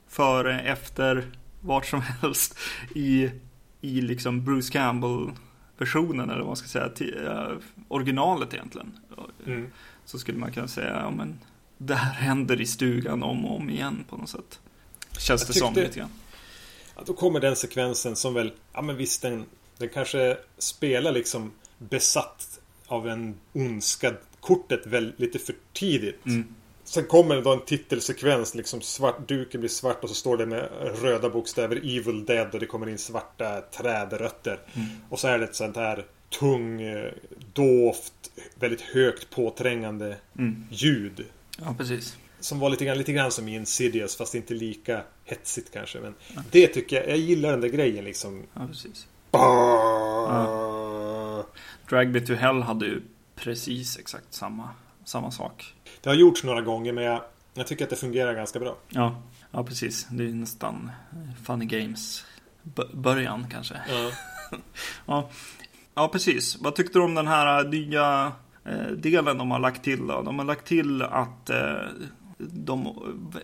[0.09, 1.25] före, efter,
[1.61, 2.59] vart som helst
[2.95, 3.31] i,
[3.81, 7.49] i liksom Bruce Campbell-versionen, eller vad man ska säga, till, eh,
[7.89, 8.93] originalet egentligen.
[9.47, 9.71] Mm.
[10.05, 11.39] Så skulle man kunna säga, ja men
[11.79, 14.61] det här händer i stugan om och om igen på något sätt.
[15.19, 16.11] Känns det som lite grann.
[16.97, 19.45] Ja, då kommer den sekvensen som väl, ja men visst den,
[19.79, 26.27] den kanske spelar liksom besatt av en ondska kortet väl lite för tidigt.
[26.27, 26.55] Mm.
[26.85, 30.47] Sen kommer det då en titelsekvens, liksom svart, duken blir svart och så står det
[30.47, 30.69] med
[31.03, 34.61] röda bokstäver Evil Dead och det kommer in svarta trädrötter.
[34.75, 34.89] Mm.
[35.09, 36.05] Och så är det ett sånt här
[36.39, 37.12] tung, eh,
[37.53, 38.12] dovt,
[38.55, 40.66] väldigt högt påträngande Mm.
[40.70, 41.24] ljud.
[41.59, 42.16] Ja, precis.
[42.41, 45.99] Som var lite grann, lite grann som Insidious fast inte lika hetsigt kanske.
[46.01, 46.14] Men
[46.51, 48.43] det tycker jag, jag gillar den där grejen liksom.
[48.55, 49.07] Ja, precis.
[49.30, 51.43] Bah!
[51.89, 53.03] Drag Me To Hell hade ju
[53.35, 54.68] precis exakt samma,
[55.05, 55.74] samma sak.
[56.01, 57.22] Det har gjorts några gånger men jag,
[57.55, 58.76] jag tycker att det fungerar ganska bra.
[58.89, 60.07] Ja, ja precis.
[60.11, 60.91] Det är nästan
[61.47, 62.24] Funny Games
[62.93, 63.74] början kanske.
[63.89, 64.11] Ja.
[65.07, 65.30] Ja.
[65.95, 66.57] Ja, precis.
[66.61, 68.32] Vad tyckte du om den här nya
[68.64, 70.22] eh, delen de har lagt till då?
[70.22, 71.72] De har lagt till att eh,
[72.38, 72.88] de,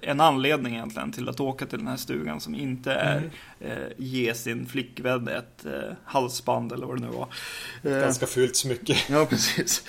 [0.02, 3.30] en anledning egentligen till att åka till den här stugan som inte är Mm.
[3.60, 7.28] eh, ge sin flickvän ett eh, halsband eller vad det nu var.
[7.82, 8.96] Eh, Ganska fult smycke.
[9.08, 9.84] Ja, precis.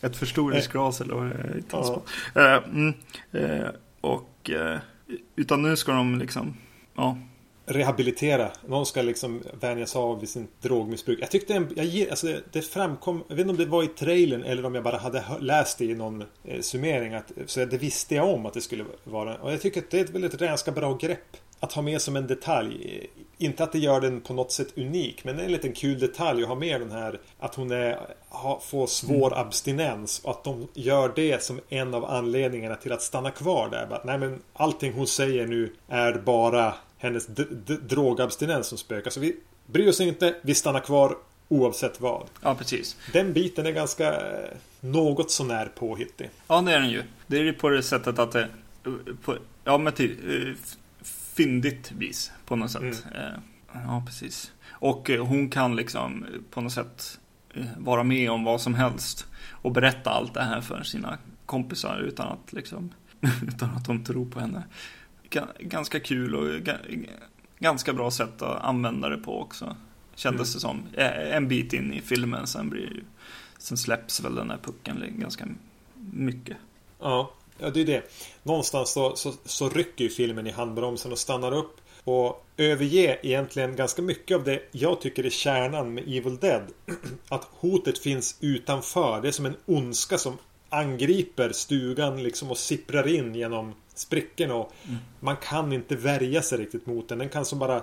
[0.00, 1.62] Ett förstoringsglas eller vad det är.
[1.70, 2.02] Ja.
[2.34, 2.94] eh, mm,
[4.00, 4.50] och
[5.36, 6.56] utan nu ska de liksom,
[6.96, 7.18] ja,
[7.70, 8.50] rehabilitera.
[8.66, 11.18] Någon ska liksom vänja sig av vid sin drogmissbruk.
[11.22, 14.44] Jag tyckte en, jag, alltså det framkom, jag vet inte om det var i trailern
[14.44, 17.14] eller om jag bara hade läst det i någon eh, summering.
[17.14, 19.36] Att, så det visste jag om att det skulle vara.
[19.36, 21.36] Och jag tycker att det är ett väldigt ganska bra grepp.
[21.62, 23.06] Att ha med som en detalj.
[23.38, 25.98] Inte att det gör den på något sätt unik, men det är en liten kul
[25.98, 27.98] detalj att ha med den här att hon är,
[28.60, 29.46] får svår mm.
[29.46, 33.86] abstinens och att de gör det som en av anledningarna till att stanna kvar där.
[33.86, 37.26] Bara, nej men allting hon säger nu är bara hennes
[37.88, 39.10] drogabstinens som spökar.
[39.10, 39.36] Så vi
[39.66, 41.16] bryr oss inte, vi stannar kvar
[41.48, 42.26] oavsett vad.
[42.42, 42.96] Ja, precis.
[43.12, 46.30] Den biten är ganska eh, något sånär påhittig.
[46.46, 47.02] Ja, det är den ju.
[47.26, 48.48] Det är ju på det sättet att det...
[49.22, 50.54] På, ja, men till eh,
[51.36, 52.82] fyndigt vis på något sätt.
[52.82, 53.40] Mm.
[53.72, 54.52] Ja, precis.
[54.68, 57.18] Och hon kan liksom på något sätt
[57.78, 62.28] vara med om vad som helst och berätta allt det här för sina kompisar utan
[62.28, 62.92] att liksom
[63.48, 64.62] utan att de tror på henne
[65.58, 66.68] ganska kul och
[67.58, 69.76] ganska bra sätt att använda det på också.
[70.14, 70.82] Kändes det som.
[70.96, 73.02] En bit in i filmen, sen blir ju,
[73.58, 75.48] Sen släpps väl den här pucken ganska
[76.12, 76.56] mycket.
[77.00, 78.02] Ja, ja det är det.
[78.42, 83.76] Någonstans så, så, så rycker ju filmen i handbromsen och stannar upp och överger egentligen
[83.76, 86.62] ganska mycket av det jag tycker är kärnan med Evil Dead.
[87.28, 89.20] Att hotet finns utanför.
[89.20, 94.72] Det är som en ondska som angriper stugan liksom och sipprar in genom sprickorna och
[94.88, 94.98] mm.
[95.20, 97.18] man kan inte värja sig riktigt mot den.
[97.18, 97.82] Den kan som bara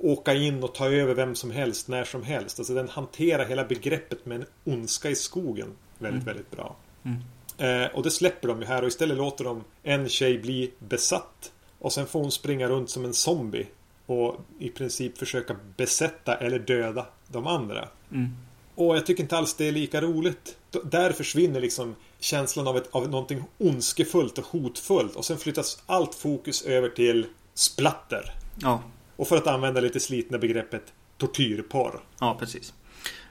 [0.00, 2.58] åka in och ta över vem som helst när som helst.
[2.58, 5.68] Alltså den hanterar hela begreppet med en ondska i skogen
[5.98, 6.34] väldigt, mm.
[6.34, 6.76] väldigt bra.
[7.02, 7.18] Mm.
[7.58, 11.52] Eh, och det släpper de ju här och istället låter de en tjej bli besatt.
[11.78, 13.66] Och sen får hon springa runt som en zombie.
[14.06, 17.88] Och i princip försöka besätta eller döda de andra.
[18.12, 18.28] Mm.
[18.74, 20.56] Och jag tycker inte alls det är lika roligt.
[20.84, 25.16] Där försvinner liksom känslan av, ett, av någonting ondskefullt och hotfullt.
[25.16, 28.34] Och sen flyttas allt fokus över till splatter.
[28.60, 28.82] Ja.
[29.16, 32.00] Och för att använda lite slitna begreppet tortyrporr.
[32.20, 32.74] Ja, precis.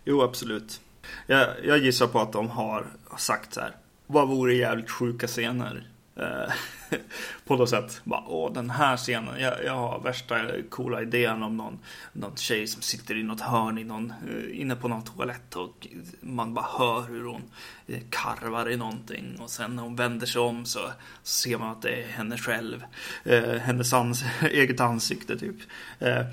[0.06, 0.82] Jo, absolut.
[1.28, 2.88] Jag, jag gissar på att de har
[3.18, 3.76] sagt så här.
[4.08, 5.91] Vad vore jävligt sjuka scener
[6.22, 6.54] Eh,
[7.46, 8.02] på något sätt.
[8.04, 9.40] Bara, Åh, den här scenen.
[9.40, 11.80] Jag, jag har värsta coola idén om någon,
[12.14, 15.88] någon tjej som sitter i något hörn i någon, eh, inne på någon toalett och
[16.22, 17.42] man bara hör hur hon
[17.88, 20.80] eh, karvar i någonting och sen när hon vänder sig om så,
[21.24, 22.86] så ser man att det är henne själv.
[23.24, 25.58] Eh, hennes ans eget ansikte typ.
[26.00, 26.26] Eh,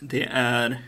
[0.00, 0.82] det är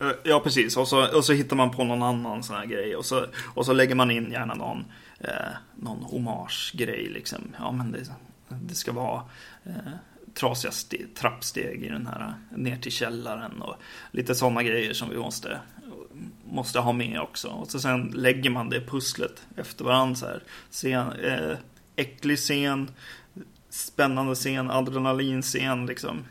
[0.00, 2.96] Eh, ja precis, och så, och så hittar man på någon annan sån här grej
[2.96, 4.84] och så, och så lägger man in gärna någon
[5.20, 5.30] eh,
[5.74, 7.38] någon hommagegrej liksom.
[7.58, 8.00] Ja, men det,
[8.48, 9.22] det ska vara
[9.64, 9.92] eh,
[10.34, 10.72] trasiga
[11.14, 13.76] trappsteg i den här ner till källaren och
[14.10, 15.58] lite sådana grejer som vi måste,
[16.44, 17.48] måste ha med också.
[17.48, 20.42] Och så sen lägger man det pusslet efter varandra så här.
[20.70, 21.56] Scen, eh,
[21.96, 22.90] äcklig scen,
[23.70, 26.24] spännande scen, adrenalinscen liksom.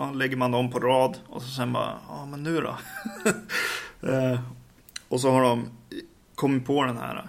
[0.00, 2.78] Ja, lägger man dem på rad och så sen bara, ja men nu då?
[4.08, 4.40] eh,
[5.08, 5.68] och så har de
[6.34, 7.28] kommit på den här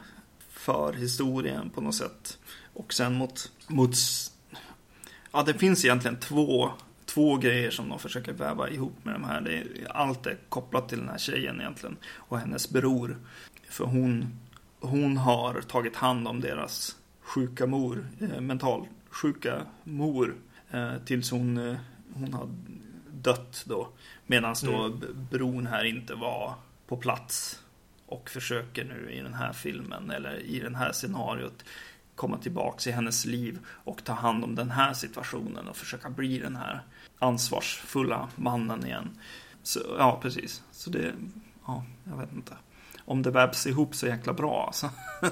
[0.50, 2.38] förhistorien på något sätt.
[2.74, 3.96] Och sen mot, mot
[5.32, 6.72] ja det finns egentligen två,
[7.06, 9.42] två grejer som de försöker väva ihop med de här.
[9.42, 13.18] Det är, allt är kopplat till den här tjejen egentligen och hennes bror.
[13.70, 14.40] För hon,
[14.80, 20.36] hon har tagit hand om deras sjuka mor, eh, mentalsjuka mor,
[20.72, 21.78] eh, tills hon, eh,
[22.14, 22.50] hon har
[23.12, 23.88] dött då.
[24.28, 25.28] Medan då mm.
[25.32, 26.54] bron här inte var
[26.88, 27.60] på plats
[28.06, 31.64] och försöker nu i den här filmen eller i det här scenariot
[32.16, 36.40] komma tillbaks i hennes liv och ta hand om den här situationen och försöka bli
[36.40, 36.82] den här
[37.20, 39.18] ansvarsfulla mannen igen.
[39.64, 40.64] Så, ja, precis.
[40.72, 41.14] Så det,
[41.66, 42.54] ja, jag vet inte.
[43.06, 44.90] Om det vävs ihop så jäkla bra alltså.
[45.22, 45.32] Nej.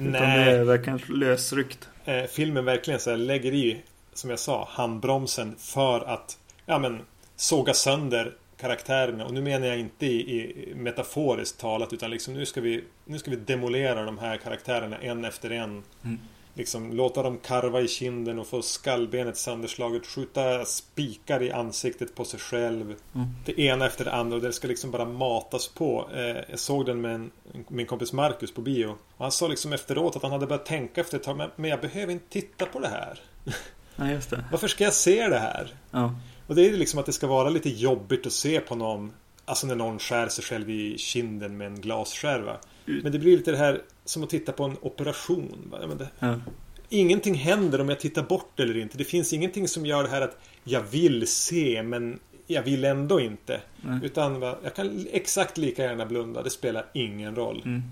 [0.08, 1.88] Utan det är verkligen lösryckt.
[2.04, 3.82] Eh, filmen verkligen så här, lägger i,
[4.14, 7.00] som jag sa, handbromsen för att ja, men,
[7.36, 9.26] såga sönder karaktärerna.
[9.26, 13.18] Och nu menar jag inte i, i metaforiskt talat utan liksom nu ska vi Nu
[13.18, 15.82] ska vi demolera de här karaktärerna en efter en.
[16.04, 16.18] Mm.
[16.54, 20.06] Liksom låta dem karva i kinden och få skallbenet sönderslaget.
[20.06, 22.94] Skjuta spikar i ansiktet på sig själv.
[23.14, 23.26] Mm.
[23.44, 26.08] Det ena efter det andra och det ska liksom bara matas på.
[26.14, 27.30] Eh, jag såg den med en,
[27.68, 28.88] min kompis Marcus på bio.
[28.88, 31.36] Och han sa liksom efteråt att han hade börjat tänka efter ett tag.
[31.36, 33.20] Men, men jag behöver inte titta på det här.
[34.00, 34.44] Ja, just det.
[34.50, 35.74] Varför ska jag se det här?
[35.90, 36.14] Ja.
[36.46, 39.12] Och det är liksom att det ska vara lite jobbigt att se på någon
[39.44, 42.56] Alltså när någon skär sig själv i kinden med en glasskärva.
[42.86, 43.00] Mm.
[43.02, 45.74] Men det blir lite det här som att titta på en operation.
[45.98, 46.40] Det, ja.
[46.88, 48.98] Ingenting händer om jag tittar bort eller inte.
[48.98, 53.20] Det finns ingenting som gör det här att jag vill se men jag vill ändå
[53.20, 53.60] inte.
[53.84, 54.02] Mm.
[54.02, 56.42] Utan jag kan exakt lika gärna blunda.
[56.42, 57.62] Det spelar ingen roll.
[57.64, 57.82] Mm.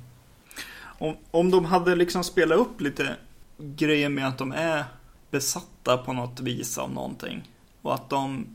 [0.99, 3.17] Om, om de hade liksom spelat upp lite
[3.59, 4.85] grejer med att de är
[5.31, 7.51] besatta på något vis av någonting.
[7.83, 8.47] Och att de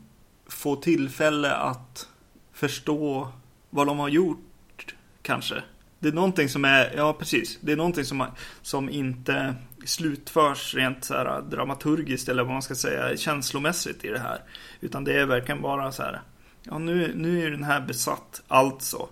[0.46, 2.08] få tillfälle att
[2.52, 3.32] förstå
[3.70, 5.62] vad de har gjort, kanske.
[5.98, 8.26] Det är någonting som är, ja precis, det är någonting som,
[8.62, 9.54] som inte
[9.84, 14.40] slutförs rent så här dramaturgiskt eller vad man ska säga känslomässigt i det här.
[14.80, 16.22] Utan det är verkligen bara så här,
[16.62, 19.08] ja nu, nu är den här besatt, alltså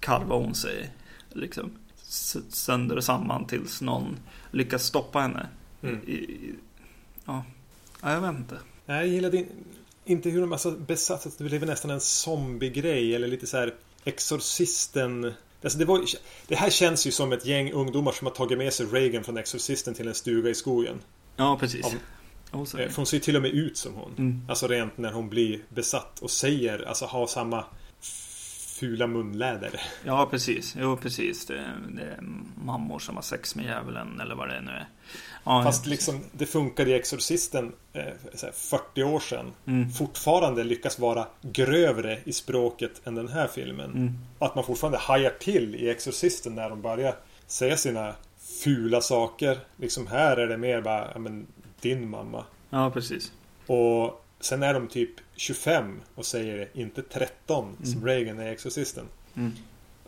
[0.00, 0.90] karvar hon sig
[1.32, 1.70] liksom
[2.48, 4.16] sönder och samman tills någon
[4.50, 5.46] lyckas stoppa henne.
[5.82, 5.96] Mm.
[5.96, 6.54] I,
[7.30, 7.44] ja.
[8.02, 8.58] ja, jag vet inte.
[8.86, 9.44] Nej, jag gillade
[10.04, 13.74] inte hur de alltså besatt, att det blev nästan en zombie-grej eller lite så här
[14.04, 16.04] Exorcisten Alltså det, var,
[16.48, 19.36] det här känns ju som ett gäng ungdomar som har tagit med sig Reagan från
[19.36, 21.00] Exorcisten till en stuga i skogen.
[21.36, 21.86] Ja, precis.
[21.86, 24.14] Av, oh, för hon ser till och med ut som hon.
[24.18, 24.42] Mm.
[24.48, 27.64] Alltså rent när hon blir besatt och säger, alltså har samma
[28.80, 29.80] fula munläder.
[30.04, 30.74] Ja, precis.
[30.78, 31.46] Jo, precis.
[31.46, 32.18] Det, det, är
[32.64, 34.88] mammor som har sex med djävulen eller vad det nu är.
[35.44, 39.52] Ja, Fast liksom, det funkade i Exorcisten eh, 40 år sedan.
[39.66, 39.90] Mm.
[39.90, 43.90] Fortfarande lyckas vara grövre i språket än den här filmen.
[43.90, 44.18] Mm.
[44.38, 47.14] Att man fortfarande hajar till i Exorcisten när de börjar
[47.46, 49.58] säga sina fula saker.
[49.76, 51.46] Liksom här är det mer bara, ja men
[51.80, 52.44] din mamma.
[52.70, 53.32] Ja, precis.
[53.66, 57.92] Och sen är de typ 25 och säger det, inte 13 mm.
[57.92, 59.04] som Reagan är i Exorcisten.
[59.36, 59.52] Mm.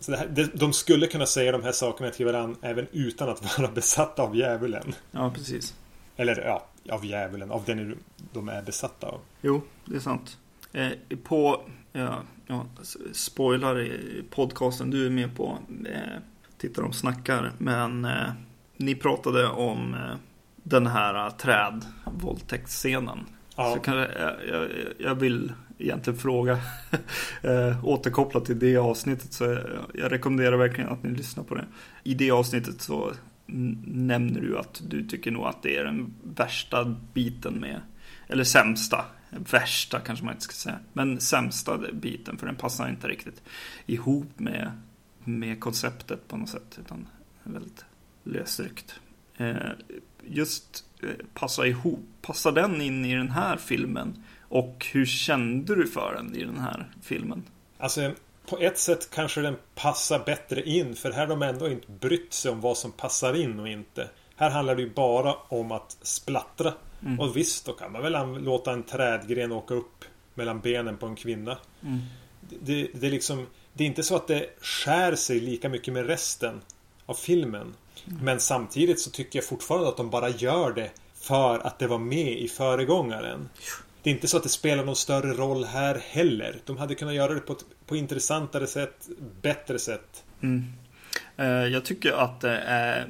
[0.03, 3.71] Så här, de skulle kunna säga de här sakerna till varandra även utan att vara
[3.71, 4.95] besatta av djävulen.
[5.11, 5.75] Ja, precis.
[6.17, 7.99] Eller ja, av djävulen, av den
[8.33, 9.21] de är besatta av.
[9.41, 10.39] Jo, det är sant.
[10.73, 10.91] Eh,
[11.25, 12.67] på, ja, ja,
[13.13, 16.21] spoilar i podcasten du är med på, eh,
[16.59, 18.33] tittar de snackar, men eh,
[18.77, 20.17] ni pratade om eh,
[20.63, 23.19] den här uh, trädvåldtäktsscenen.
[23.57, 23.75] Ja.
[23.75, 24.09] Så kan jag,
[24.49, 25.53] jag, jag vill
[25.83, 26.53] egentligen fråga
[27.43, 29.61] eh, återkopplat till det avsnittet så jag,
[29.95, 31.67] jag, rekommenderar verkligen att ni lyssnar på det.
[32.03, 33.13] I det avsnittet så
[33.87, 37.81] nämner du att du tycker nog att det är den värsta biten med
[38.29, 43.09] eller sämsta, värsta kanske man inte ska säga, men sämsta biten för den passar inte
[43.09, 43.43] riktigt
[43.87, 44.73] ihop med,
[45.25, 47.07] med konceptet på något sätt utan
[47.43, 47.85] väldigt
[48.25, 49.01] lösryckt.
[49.37, 49.57] Eh,
[50.23, 54.25] just eh, passa ihop, passar den in i den här filmen?
[54.53, 57.43] Och hur kände du för den i den här filmen?
[57.79, 58.13] Alltså
[58.47, 62.33] på ett sätt kanske den passar bättre in för här har de ändå inte brytt
[62.33, 64.09] sig om vad som passar in och inte.
[64.37, 66.73] Här handlar det ju bara om att splattra.
[67.03, 67.21] Mm.
[67.21, 71.17] Och visst, då kan man väl låta en trädgren åka upp mellan benen på en
[71.17, 71.59] kvinna.
[71.83, 71.99] Mm.
[72.41, 76.07] Det, det, är liksom, det är inte så att det skär sig lika mycket med
[76.07, 76.61] resten
[77.07, 77.75] av filmen.
[78.07, 78.25] Mm.
[78.25, 81.99] Men samtidigt så tycker jag fortfarande att de bara gör det för att det var
[81.99, 83.49] med i föregångaren.
[84.03, 86.61] Det är inte så att det spelar någon större roll här heller.
[86.65, 89.09] De hade kunnat göra det på ett på intressantare sätt,
[89.43, 90.25] bättre sätt.
[90.41, 90.65] Mm.
[91.37, 93.09] Eh, jag tycker att det är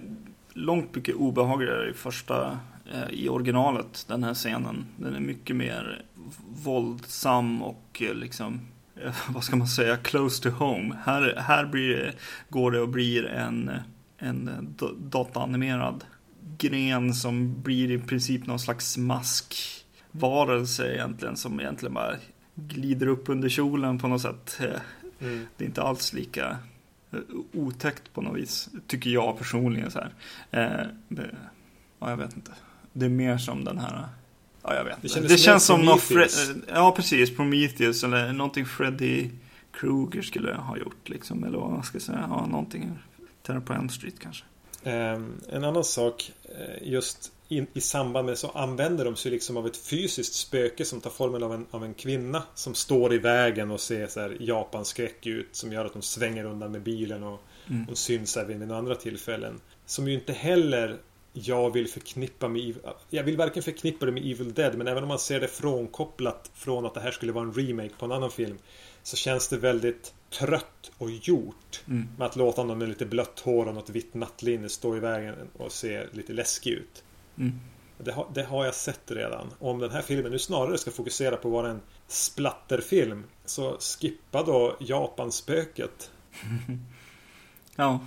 [0.53, 2.59] långt mycket obehagligare i första
[2.93, 4.87] eh, i originalet, den här scenen.
[4.97, 6.03] Den är mycket mer
[6.49, 8.61] våldsam och eh, liksom
[9.29, 10.97] vad ska man säga, close to home.
[11.05, 12.15] Här, här blir
[12.49, 13.71] går det och blir en,
[14.19, 16.05] en dataanimerad
[16.59, 19.82] gren som blir i princip någon slags mask
[20.13, 22.17] varelse egentligen som egentligen bara
[22.55, 24.59] glider upp under kjolen på något sätt.
[25.21, 25.47] Mm.
[25.57, 26.57] Det är inte alls lika
[27.13, 27.19] eh,
[27.53, 29.91] otäckt på något vis, tycker jag personligen.
[29.91, 30.13] Så här.
[30.51, 31.31] Eh, det,
[31.99, 32.53] ja, jag vet inte.
[32.93, 34.09] Det är mer som den här
[34.63, 37.37] Ja, jag vet Det, det känns som något Fre- Ja, precis.
[37.37, 39.31] Prometheus eller någonting Freddy
[39.73, 41.45] Krueger skulle ha gjort liksom.
[41.45, 42.27] Eller vad man ska säga.
[42.31, 42.99] Ja, någonting.
[43.43, 44.45] Terror på Elm Street kanske.
[44.85, 49.57] Um, en annan sak eh, just in, i samband med så använder de sig liksom
[49.57, 53.19] av ett fysiskt spöke som tar formen av en, av en kvinna som står i
[53.19, 57.23] vägen och ser så här japanskräck ut som gör att de svänger undan med bilen
[57.23, 57.87] och mm.
[57.87, 59.61] hon syns även vid andra tillfällen.
[59.87, 60.99] Som ju inte heller
[61.33, 62.75] jag vill förknippa med
[63.11, 66.51] Jag vill varken förknippa det med Evil Dead men även om man ser det frånkopplat
[66.55, 68.59] från att det här skulle vara en remake på en annan film
[69.03, 71.83] så känns det väldigt trött och gjort.
[71.89, 72.09] Mm.
[72.19, 75.35] Med att låta någon med lite blött hår och något vitt nattlinne stå i vägen
[75.53, 77.05] och se lite läskig ut.
[77.39, 77.61] Mm.
[77.99, 79.47] Det, har, det har jag sett redan.
[79.59, 84.43] Om den här filmen nu snarare ska fokusera på att vara en splatterfilm så skippa
[84.43, 86.11] då Japanspöket.
[87.77, 88.01] ja.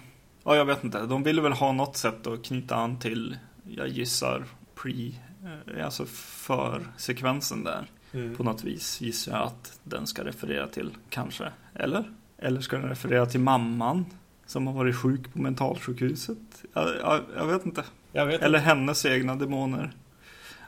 [0.44, 1.06] ja, jag vet inte.
[1.06, 4.46] De ville väl ha något sätt att knyta an till, jag gissar,
[4.76, 5.12] pre,
[5.76, 7.88] eh, alltså för sekvensen där.
[8.12, 8.36] Mm.
[8.36, 11.52] På något vis gissar jag att den ska referera till, kanske.
[11.74, 12.12] Eller?
[12.38, 14.06] Eller ska den referera till mamman
[14.46, 16.64] som har varit sjuk på mentalsjukhuset?
[16.74, 17.84] Jag, jag, jag vet inte.
[18.16, 19.92] Eller hennes egna demoner.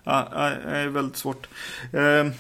[0.04, 1.48] Ja, det är väldigt svårt.
[1.94, 2.32] Ehm,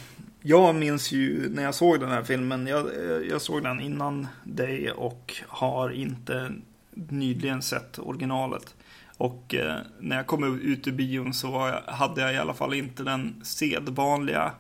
[0.41, 2.68] jag minns ju när jag såg den här filmen.
[2.68, 2.88] Jag,
[3.30, 6.51] jag såg den innan dig och har inte
[6.93, 8.76] nyligen sett originalet.
[9.18, 12.74] Och eh, när jag kom ut ur bion så jag, hade jag i alla fall
[12.74, 14.51] inte den sedvanliga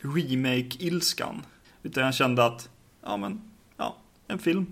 [0.00, 1.42] remake-ilskan.
[1.82, 2.68] Utan jag kände att,
[3.02, 3.40] ja men,
[3.76, 3.96] ja,
[4.28, 4.66] en film.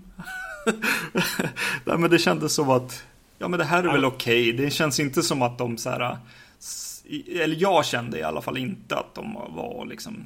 [1.85, 3.05] Nej men det kändes som att,
[3.39, 4.53] ja men det här är väl okej.
[4.53, 4.65] Okay.
[4.65, 6.17] Det känns inte som att de så här,
[7.41, 10.25] eller jag kände i alla fall inte att de var liksom,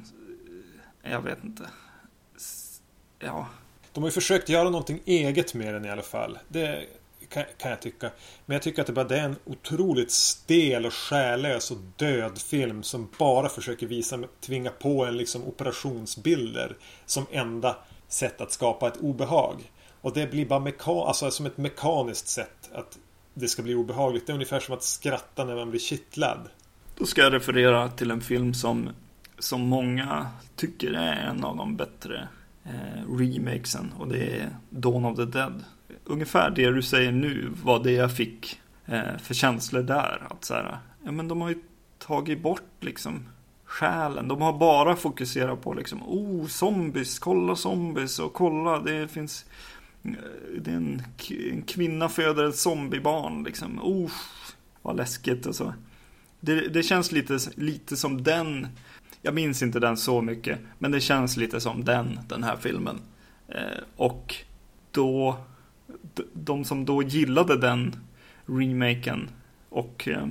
[1.02, 1.62] jag vet inte.
[3.18, 3.46] Ja.
[3.92, 6.38] De har ju försökt göra någonting eget med den i alla fall.
[6.48, 6.86] Det
[7.28, 8.10] kan, kan jag tycka.
[8.46, 12.38] Men jag tycker att det bara det är en otroligt stel och själlös och död
[12.38, 17.76] film som bara försöker visa, tvinga på en liksom operationsbilder som enda
[18.08, 19.72] sätt att skapa ett obehag.
[20.00, 22.98] Och det blir bara meka alltså som ett mekaniskt sätt att
[23.34, 24.26] det ska bli obehagligt.
[24.26, 26.48] Det är ungefär som att skratta när man blir kittlad.
[26.98, 28.90] Då ska jag referera till en film som,
[29.38, 30.26] som många
[30.56, 32.28] tycker är en av de bättre
[32.64, 35.64] eh, remakesen och det är Dawn of the Dead
[36.04, 40.26] ungefär det du säger nu var det jag fick eh, för känslor där.
[40.30, 41.58] Att så här, ja men de har ju
[41.98, 43.28] tagit bort liksom
[43.64, 44.28] själen.
[44.28, 49.44] De har bara fokuserat på liksom, oh zombies, kolla zombies och kolla det finns
[50.58, 51.02] det är en,
[51.50, 53.80] en kvinna föder ett zombiebarn liksom.
[53.82, 54.12] Oh,
[54.82, 55.74] vad läskigt och så.
[56.40, 58.68] Det, det känns lite, lite som den.
[59.22, 63.00] Jag minns inte den så mycket, men det känns lite som den, den här filmen.
[63.48, 64.34] Eh, och
[64.90, 65.36] då
[66.32, 67.96] de som då gillade den
[68.46, 69.30] remaken
[69.68, 70.26] och eh,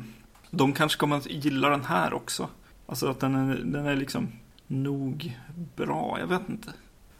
[0.49, 2.49] de kanske kommer att gilla den här också.
[2.85, 4.27] Alltså att den är, den är liksom
[4.67, 5.37] nog
[5.75, 6.73] bra, jag vet inte.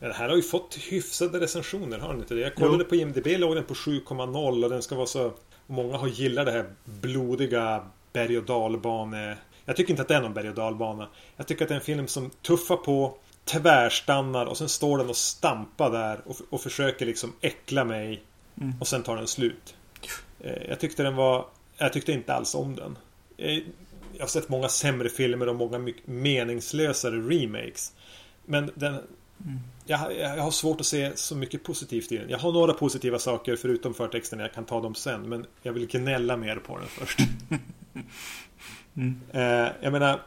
[0.04, 2.42] Den här har ju fått hyfsade recensioner, har den inte det?
[2.42, 2.90] Jag kollade jo.
[2.90, 5.34] på IMDB, låg den på 7,0 och den ska vara så...
[5.68, 7.84] Många har gillat det här blodiga
[8.14, 9.38] berg och dalbane...
[9.66, 11.08] Jag tycker inte att det är någon berg och dalbana.
[11.38, 15.10] Jag tycker att det är en film som tuffar på, tvärstannar och sen står den
[15.10, 18.24] och stampar där och, och försöker liksom äckla mig
[18.62, 18.74] Mm.
[18.80, 19.76] Och sen tar den slut.
[20.40, 21.46] Eh, jag tyckte den var...
[21.78, 22.98] Jag tyckte inte alls om den.
[23.38, 23.64] Eh,
[24.14, 27.94] jag har sett många sämre filmer och många meningslösare remakes.
[28.46, 29.00] Men den...
[29.46, 29.60] Mm.
[29.86, 32.30] Jag, jag, har svårt att se så mycket positivt i den.
[32.30, 34.40] Jag har några positiva saker förutom förtexten.
[34.40, 35.30] Jag kan ta dem sen.
[35.30, 37.20] Men jag vill gnälla mer på den först.
[38.96, 39.20] mm.
[39.32, 40.20] Eh, jag menar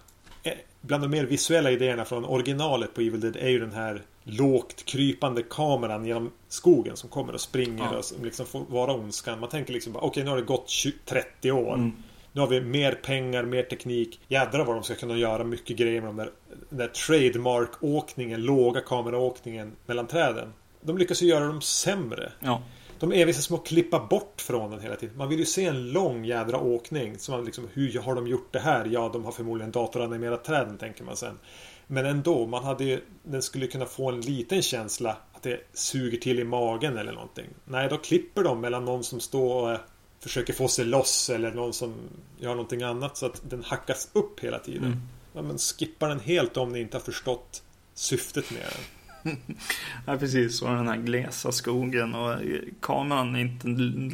[0.86, 4.84] bland de mer visuella idéerna från originalet på Evil Dead är ju den här lågt
[4.84, 7.98] krypande kameran genom skogen som kommer och springer ja.
[7.98, 9.40] och liksom får vara ondskan.
[9.40, 11.74] Man tänker liksom okej okay, nu har det gått 20, 30 år.
[11.74, 11.92] Mm.
[12.36, 14.20] Nu har vi mer pengar, mer teknik.
[14.28, 16.30] Jädrar vad de ska kunna göra mycket grejer med de där,
[16.68, 20.52] den där trademark-åkningen, låga kameraåkningen mellan träden.
[20.80, 22.32] De lyckas ju göra dem sämre.
[22.40, 22.62] Ja.
[22.98, 25.16] De envisas som att klippa bort från den hela tiden.
[25.16, 27.18] Man vill ju se en lång jädra åkning.
[27.18, 28.88] Så man liksom, hur har de gjort det här?
[28.92, 31.38] Ja, de har förmodligen datoranimerat träden, tänker man sen.
[31.86, 36.18] Men ändå, man hade ju, den skulle kunna få en liten känsla att det suger
[36.18, 37.46] till i magen eller någonting.
[37.64, 39.78] Nej, då klipper de mellan någon som står och
[40.20, 41.94] försöker få sig loss eller någon som
[42.38, 44.84] gör någonting annat så att den hackas upp hela tiden.
[44.84, 45.00] Mm.
[45.32, 47.62] Ja, men skippa den helt om ni inte har förstått
[47.94, 48.80] syftet med den.
[50.06, 50.62] ja, precis.
[50.62, 52.38] Och den här glesa skogen och
[52.80, 53.68] kameran är inte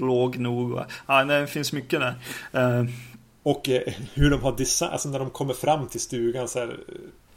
[0.04, 0.80] låg nog.
[1.06, 2.14] Ja, det finns mycket där.
[2.80, 2.88] Uh,
[3.42, 6.80] och eh, hur de har designat, alltså när de kommer fram till stugan så här,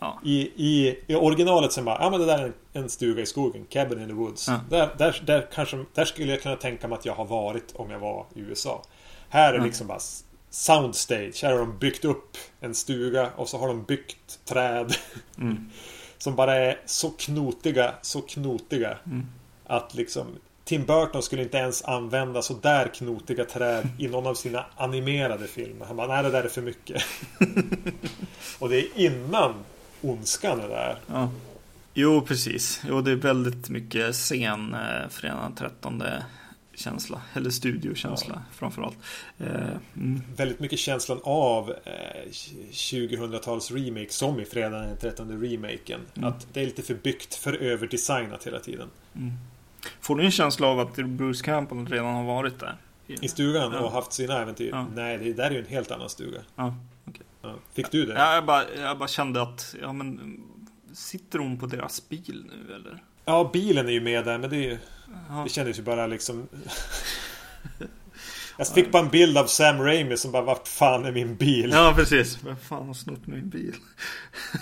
[0.05, 0.29] ja.
[0.29, 3.25] i, i, I originalet så bara, ja men det där är en, en stuga i
[3.25, 4.47] skogen, Cabin in the Woods.
[4.47, 4.59] Ja.
[4.69, 7.91] Där, där, där, kanske, där skulle jag kunna tänka mig att jag har varit om
[7.91, 8.81] jag var i USA.
[9.29, 9.63] Här är ja.
[9.63, 9.99] liksom bara
[10.49, 11.43] soundstage.
[11.43, 14.95] Här har de byggt upp en stuga och så har de byggt träd.
[15.37, 15.69] Mm.
[16.17, 18.97] Som bara är så knotiga, så knotiga.
[19.05, 19.25] Mm.
[19.65, 20.27] Att liksom
[20.65, 25.47] Tim Burton skulle inte ens använda så där knotiga träd i någon av sina animerade
[25.47, 25.85] filmer.
[25.85, 27.03] Han bara, nej det där är för mycket.
[28.59, 29.53] och det är innan
[30.01, 30.99] ondskan är där.
[31.07, 31.29] Ja.
[31.93, 32.81] Jo, precis.
[32.89, 36.03] Jo, det är väldigt mycket sen eh, fredag 13
[36.77, 38.55] känsla, eller studiokänsla ja.
[38.55, 38.97] framförallt.
[39.39, 39.47] Eh,
[39.95, 40.21] mm.
[40.35, 42.29] Väldigt mycket känslan av eh,
[42.71, 45.99] 2000-tals remake som i Fredag den 13 remaken.
[46.15, 46.29] Mm.
[46.29, 48.87] Att det är lite för byggt, för överdesignat hela tiden.
[49.15, 49.33] Mm.
[50.01, 52.75] Får du en känsla av att Bruce Campbell redan har varit där?
[53.07, 53.79] I stugan ja.
[53.79, 54.69] och haft sina äventyr?
[54.69, 54.85] Ja.
[54.95, 56.39] Nej, det där är ju en helt annan stuga.
[56.55, 56.75] Ja.
[57.73, 58.13] Fick du det?
[58.13, 60.41] Ja, jag, bara, jag bara kände att, ja men
[60.93, 63.03] Sitter hon på deras bil nu eller?
[63.25, 64.77] Ja, bilen är ju med där men det är ju
[65.43, 66.47] det kändes ju bara liksom...
[68.57, 71.69] Jag fick bara en bild av Sam Raimi som bara Vart fan är min bil?
[71.73, 73.75] Ja precis, vem fan har snott min bil?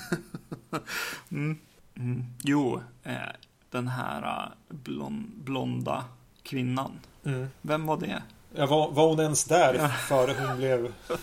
[1.30, 1.58] mm.
[1.96, 2.26] Mm.
[2.44, 3.14] Jo, eh,
[3.70, 6.06] den här eh, blond, blonda
[6.44, 6.92] kvinnan.
[7.26, 7.48] Mm.
[7.62, 8.24] Vem var det?
[8.56, 9.90] Ja, var, var hon ens där ja.
[9.90, 10.94] före hon blev...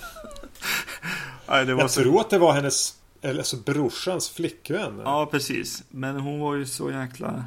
[1.51, 2.03] Nej, det var Jag så...
[2.03, 5.01] tror att det var hennes eller alltså brorsans flickvän.
[5.05, 5.85] Ja, precis.
[5.91, 7.45] Men hon var ju så jäkla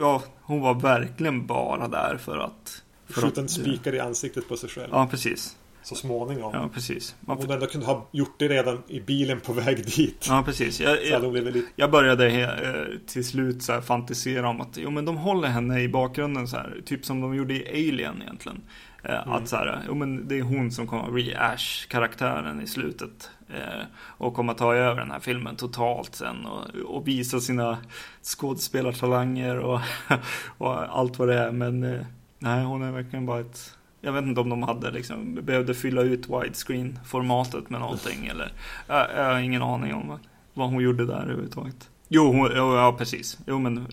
[0.00, 2.82] ja, hon var verkligen bara där för att...
[3.06, 4.88] För Skjuta en spikar i ansiktet på sig själv.
[4.92, 5.56] Ja, precis.
[5.82, 6.54] så småningom.
[6.54, 7.16] Ja, precis.
[7.20, 10.26] Man Om hon ändå kunde ha gjort det redan i bilen på väg dit.
[10.28, 10.80] Ja, precis.
[10.80, 11.62] Jag, lite...
[11.76, 15.88] jag började eh, till slut så fantisera om att jo, men de håller henne i
[15.88, 16.82] bakgrunden så här.
[16.84, 18.60] Typ som de gjorde i Alien egentligen.
[19.04, 22.66] Eh, Att så här, jo, men det är hon som kommer att bli Ash-karaktären i
[22.66, 23.30] slutet.
[23.52, 26.46] Eh, och kommer ta över den här filmen totalt sen.
[26.46, 27.78] Och, och visa sina
[28.22, 29.80] skådespelartalanger och,
[30.58, 31.52] och allt vad det är.
[31.52, 32.06] Men eh,
[32.38, 36.02] nej, hon är verkligen bara ett jag vet inte om de hade liksom, behövde fylla
[36.02, 38.52] ut widescreen-formatet med någonting eller
[38.86, 40.18] jag, jag har ingen aning om
[40.54, 41.90] vad, hon gjorde där överhuvudtaget.
[42.08, 43.38] Jo, hon, ja precis.
[43.46, 43.86] Jo, men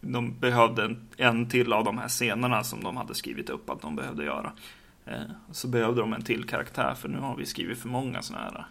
[0.00, 3.82] de behövde en, en till av de här scenerna som de hade skrivit upp att
[3.82, 4.52] de behövde göra.
[5.04, 8.44] Eh, så behövde de en till karaktär för nu har vi skrivit för många sådana
[8.44, 8.66] här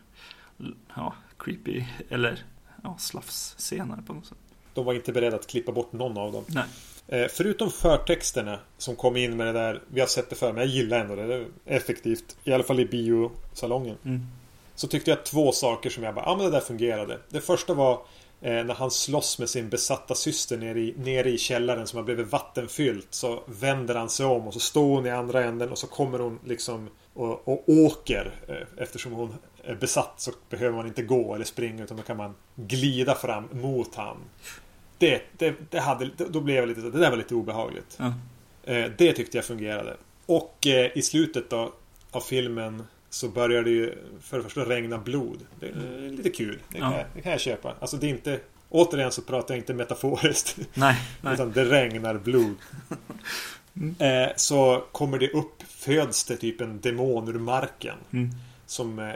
[0.96, 2.44] ja, creepy eller
[2.84, 4.38] ja, slafs-scener på något sätt.
[4.74, 6.44] De var inte beredda att klippa bort någon av dem.
[6.48, 6.66] Nej.
[7.08, 9.82] Eh, förutom förtexterna som kom in med det där.
[9.88, 11.28] Vi har sett det förr men jag gillar ändå det.
[11.28, 12.38] Det är effektivt.
[12.44, 13.98] I alla fall i biosalongen.
[14.06, 14.22] Mm.
[14.76, 17.20] Så tyckte jag två saker som jag bara, ja ah, men det där fungerade.
[17.30, 17.94] Det första var
[18.42, 22.04] eh, när han slåss med sin besatta syster nere i, nere i källaren som har
[22.04, 23.08] blivit vattenfyllt.
[23.10, 26.20] Så vänder han sig om och så står hon i andra änden och så kommer
[26.20, 28.32] hon liksom och, och åker.
[28.48, 29.34] Eh, eftersom hon
[29.66, 33.44] är besatt så behöver man inte gå eller springa utan då kan man glida fram
[33.52, 34.18] mot han.
[34.98, 38.00] Det, det, det hade, då blev jag lite det där var lite obehagligt.
[38.64, 39.98] Eh, det tyckte jag fungerade.
[40.26, 41.74] Och eh, i slutet då
[42.12, 45.40] av filmen så börjar det ju för det första regna blod.
[45.60, 46.60] Det är lite kul.
[46.72, 46.98] Det kan, Ja.
[46.98, 47.74] jag, det kan jag köpa.
[47.80, 48.40] Alltså det är inte...
[48.70, 50.58] Återigen så pratar jag inte metaforiskt.
[50.74, 51.34] Nej, nej.
[51.34, 52.56] Utan det regnar blod.
[54.00, 57.96] Eh, så kommer det upp, föds det typ en demon ur marken.
[58.14, 58.30] Mm.
[58.66, 59.14] Som eh,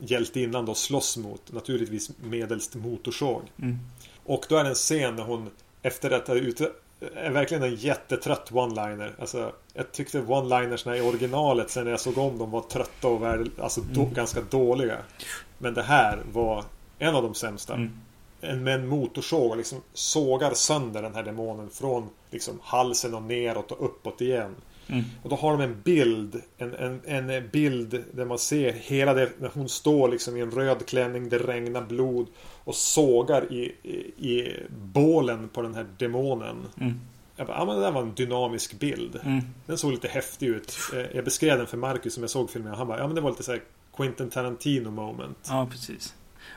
[0.00, 1.52] hjältinnan då slåss mot.
[1.52, 3.42] Naturligtvis medelst motorsåg.
[3.62, 3.78] Mm.
[4.24, 5.50] Och då är det en scen när hon
[5.82, 6.70] efter att ha ute
[7.14, 9.12] är verkligen en jättetrött one-liner.
[9.20, 13.22] Alltså, jag tyckte one-linersna i originalet sen när jag såg om dem var trötta och
[13.22, 14.14] värde, alltså då, Mm.
[14.14, 14.98] ganska dåliga.
[15.58, 16.64] Men det här var
[16.98, 17.74] en av de sämsta.
[17.74, 17.92] Mm.
[18.40, 23.22] En, med en motorsåg och liksom sågar sönder den här demonen från liksom halsen och
[23.22, 24.54] neråt och uppåt igen.
[24.90, 25.04] Mm.
[25.22, 29.30] Och då har de en bild en, en, en bild där man ser hela det
[29.40, 32.26] när hon står liksom i en röd klänning, det regnar blod
[32.64, 36.56] och sågar i, i, i bålen på den här demonen.
[36.80, 37.00] Mm.
[37.36, 39.20] Jag bara, ja men det där var en dynamisk bild.
[39.24, 39.40] Mm.
[39.66, 40.78] Den såg lite häftig ut.
[40.94, 43.14] Eh, Jag beskrev den för Marcus som jag såg filmen och han bara, ja men
[43.14, 43.62] det var lite så här
[43.96, 45.46] Quentin Tarantino moment.
[45.48, 46.14] Ja, precis.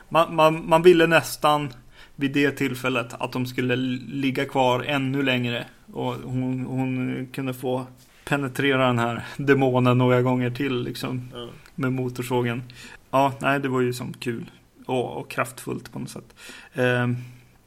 [0.08, 1.72] Man, man, man ville nästan
[2.16, 5.66] vid det tillfället att de skulle ligga kvar ännu längre.
[5.92, 7.86] Och hon, hon kunde få
[8.24, 11.48] penetrera den här demonen några gånger till liksom Ja.
[11.74, 12.62] med motorsågen.
[13.10, 14.50] Ja, nej, det var ju som kul
[14.86, 16.34] och, och kraftfullt på något sätt.
[16.74, 17.16] Ehm,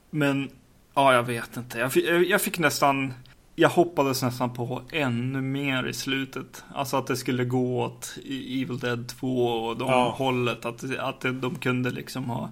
[0.10, 0.49] men
[0.93, 1.80] ja, jag vet inte.
[1.80, 3.14] Jag fick, jag fick nästan
[3.60, 6.64] jag hoppades nästan på ännu mer i slutet.
[6.74, 10.14] Alltså att det skulle gå åt Evil Dead 2 och de Ja.
[10.18, 10.66] hållet.
[10.66, 12.49] Att, att de kunde liksom ha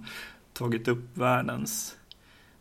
[0.52, 1.95] tagit upp världens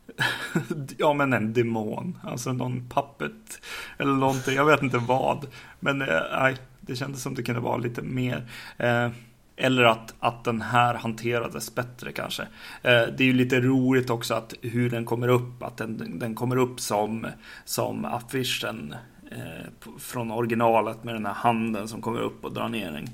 [0.97, 3.61] Ja men en demon, alltså någon puppet
[3.97, 5.47] eller någonting, jag vet inte vad.
[5.79, 8.49] Men eh, nej, det kändes som det kunde vara lite mer.
[8.77, 9.09] Eh,
[9.57, 12.43] eller att, att den här hanterades bättre kanske.
[12.81, 16.35] Eh, det är ju lite roligt också att hur den kommer upp, att den, den
[16.35, 17.27] kommer upp som,
[17.65, 18.95] som affischen
[19.31, 23.09] eh, från originalet med den här handen som kommer upp och drar ner en,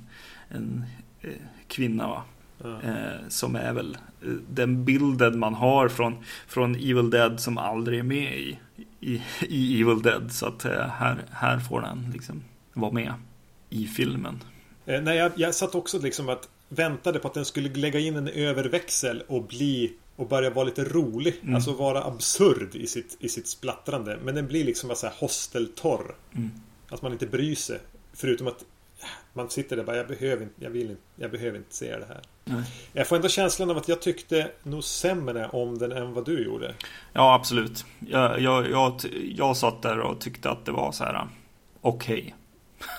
[0.49, 0.85] en
[1.21, 1.29] eh,
[1.67, 2.07] kvinna.
[2.07, 2.23] Va?
[2.63, 4.10] Eh, som är väl eh,
[4.49, 6.17] den bilden man har från,
[6.47, 8.59] från Evil Dead som aldrig är med i,
[8.99, 10.31] i, i Evil Dead.
[10.31, 12.43] Så att eh, här, här får den liksom
[12.73, 13.13] vara med
[13.69, 14.43] i filmen.
[14.85, 18.15] Eh, nej, jag, jag satt också liksom att väntade på att den skulle lägga in
[18.15, 21.39] en överväxel och bli och börja vara lite rolig.
[21.41, 21.55] Mm.
[21.55, 24.19] Alltså vara absurd i sitt, i sitt splattrande.
[24.23, 26.15] Men den blir liksom bara så här hosteltorr.
[26.35, 26.51] Mm.
[26.89, 27.79] Att man inte bryr sig.
[28.13, 28.65] Förutom att
[29.33, 31.97] man sitter där och bara jag behöver inte, jag vill inte, jag behöver inte se
[31.97, 32.21] det här.
[32.45, 32.63] Nej.
[32.93, 36.43] Jag får ändå känslan av att jag tyckte nog sämre om den än vad du
[36.45, 36.73] gjorde.
[37.13, 37.85] Ja, absolut.
[37.99, 39.01] Jag, jag, jag,
[39.35, 41.27] jag satt där och tyckte att det var så här
[41.81, 42.35] okej.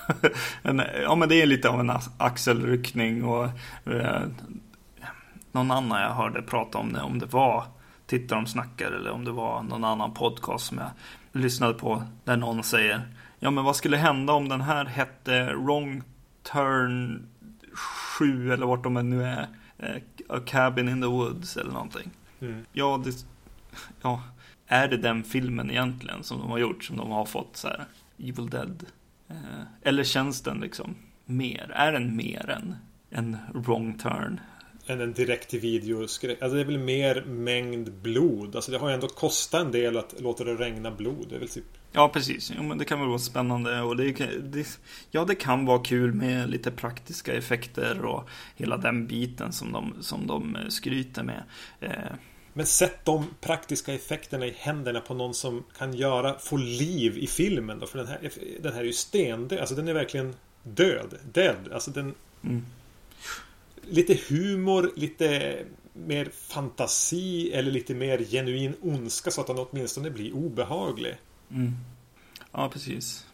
[0.63, 3.45] En- ja, men det är lite av en ax- axelryckning och
[3.93, 4.23] eh,
[5.53, 7.65] någon annan jag hörde prata om det, om det var
[8.07, 10.91] Titta de snackar eller om det var någon annan podcast som jag
[11.43, 13.03] lyssnade på där någon säger
[13.39, 16.03] Ja, men vad skulle hända om den här hette Wrong
[16.53, 17.27] Turn
[17.75, 19.49] 7 eller vart de nu är
[19.79, 22.11] eh, A Cabin in the Woods eller någonting.
[22.41, 22.65] Mm.
[22.73, 23.27] Ja, det,
[24.03, 24.23] ja,
[24.67, 27.85] är det den filmen egentligen som de har gjort som de har fått så här
[28.19, 28.85] Evil Dead?
[29.29, 30.95] Eh, eller känns den liksom
[31.25, 31.71] mer?
[31.75, 32.77] Är den mer än
[33.11, 34.41] en wrong turn?
[34.87, 36.43] än en direkt till videoskräck.
[36.43, 38.57] Alltså det är väl mer mängd blod.
[38.57, 41.27] Alltså det har ju ändå kostat en del att låta det regna blod.
[41.29, 41.65] Det är väl typ...
[41.93, 42.53] Ja, precis.
[42.57, 44.13] Jo, men det kan väl vara spännande och det,
[44.43, 44.79] det,
[45.11, 49.95] ja, det kan vara kul med lite praktiska effekter och hela den biten som de,
[50.01, 51.43] som de skryter med.
[51.81, 52.15] Eh.
[52.53, 57.27] Men sätt de praktiska effekterna i händerna på någon som kan göra, få liv i
[57.27, 57.87] filmen då.
[57.87, 58.31] För den här,
[58.61, 59.59] den här är ju stendöd.
[59.59, 61.19] Alltså den är verkligen död.
[61.33, 61.73] Dead.
[61.73, 62.15] Alltså den...
[62.45, 62.67] Mm.
[63.89, 65.59] Lite humor, lite
[65.93, 71.17] mer fantasi eller lite mer genuin ondska så att den åtminstone blir obehaglig.
[71.53, 71.77] Mm.
[72.53, 73.27] Ja, precis.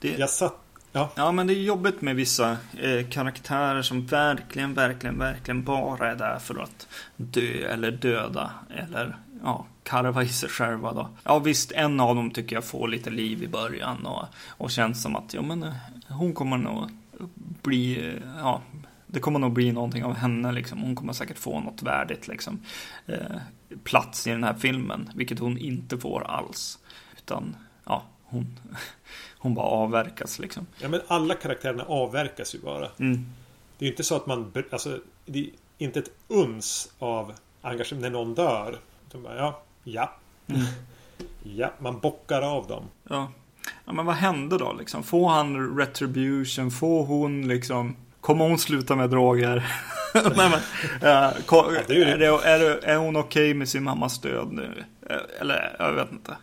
[0.00, 0.18] Det...
[0.18, 0.64] Jag satt
[0.96, 1.10] Ja.
[1.14, 6.16] ja, men det är jobbigt med vissa eh, karaktärer som verkligen, verkligen, verkligen bara är
[6.16, 11.08] där för att dö eller döda eller ja, karva i sig själva då.
[11.24, 15.02] Ja, visst, en av dem tycker jag får lite liv i början och, och känns
[15.02, 15.74] som att ja, men eh,
[16.08, 16.88] hon kommer nog
[17.62, 18.62] bli, eh, ja,
[19.06, 20.82] det kommer nog bli någonting av henne liksom.
[20.82, 22.60] Hon kommer säkert få något värdigt liksom
[23.06, 23.36] eh,
[23.84, 26.78] plats i den här filmen, vilket hon inte får alls.
[27.16, 28.58] Utan, ja, hon
[29.38, 30.66] hon bara avverkas liksom.
[30.78, 32.88] Ja men alla karaktärerna avverkas ju bara.
[32.98, 33.26] Mm.
[33.78, 37.32] Det är ju inte så att man, alltså det är inte ett uns av
[37.62, 38.78] engagemang när någon dör.
[39.12, 40.14] Bara, ja, ja.
[40.46, 40.62] Mm.
[41.42, 42.84] ja, man bockar av dem.
[43.08, 43.32] Ja.
[43.84, 45.02] ja, men vad hände då liksom?
[45.02, 46.70] Får han retribution?
[46.70, 49.66] Får hon liksom Kommer hon sluta med droger?
[50.14, 53.54] Nej, men, äh, ko, ja, det är, är, det, är, det, är, hon okej okay
[53.54, 54.84] med sin mammas död nu?
[55.40, 56.36] Eller jag vet inte.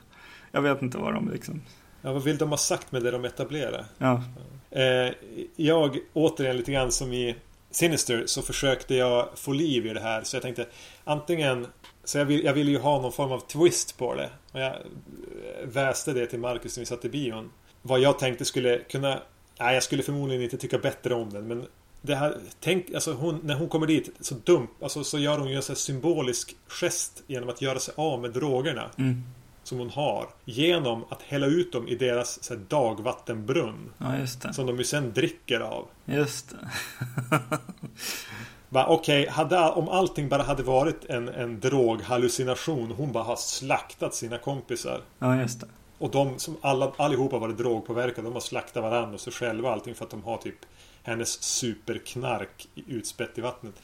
[0.52, 1.62] Jag vet inte vad de liksom
[2.02, 3.86] Ja, vad vill de ha sagt med det de etablerar?
[3.98, 4.24] Ja.
[4.72, 5.14] Eh,
[5.56, 7.36] jag, återigen lite grann som i
[7.72, 10.24] Sinister, så försökte jag få liv i det här.
[10.24, 10.66] Så jag tänkte
[11.04, 11.68] antingen
[12.04, 14.30] så jag, vill, jag ville ju ha någon form av twist på det.
[14.52, 14.76] Och jag
[15.64, 17.52] väste det till Marcus när vi satt i bion.
[17.82, 19.22] Vad jag tänkte skulle kunna...
[19.60, 21.48] Nej, jag skulle förmodligen inte tycka bättre om den.
[21.48, 21.66] Men
[22.02, 25.50] det här, tänk, alltså hon, när hon kommer dit så dumt, alltså så gör hon
[25.50, 28.90] ju en symbolisk gest genom att göra sig av med drogerna.
[28.98, 29.24] Mm
[29.64, 33.94] som hon har genom att hälla ut dem i deras så här, dagvattenbrunn.
[33.98, 34.28] Ja.
[34.28, 35.88] Som de ju sen dricker av.
[36.06, 36.58] Just det.
[38.88, 42.92] Okej, okay, om allting bara hade varit en, en droghallucination.
[42.92, 45.02] Hon bara har slaktat sina kompisar.
[45.20, 45.68] Ja, just det.
[45.98, 48.28] Och de som alla, allihopa varit drogpåverkade.
[48.28, 50.66] De har slaktat varandra och sig själva allting för att de har typ
[51.04, 53.82] hennes superknark utspätt i vattnet.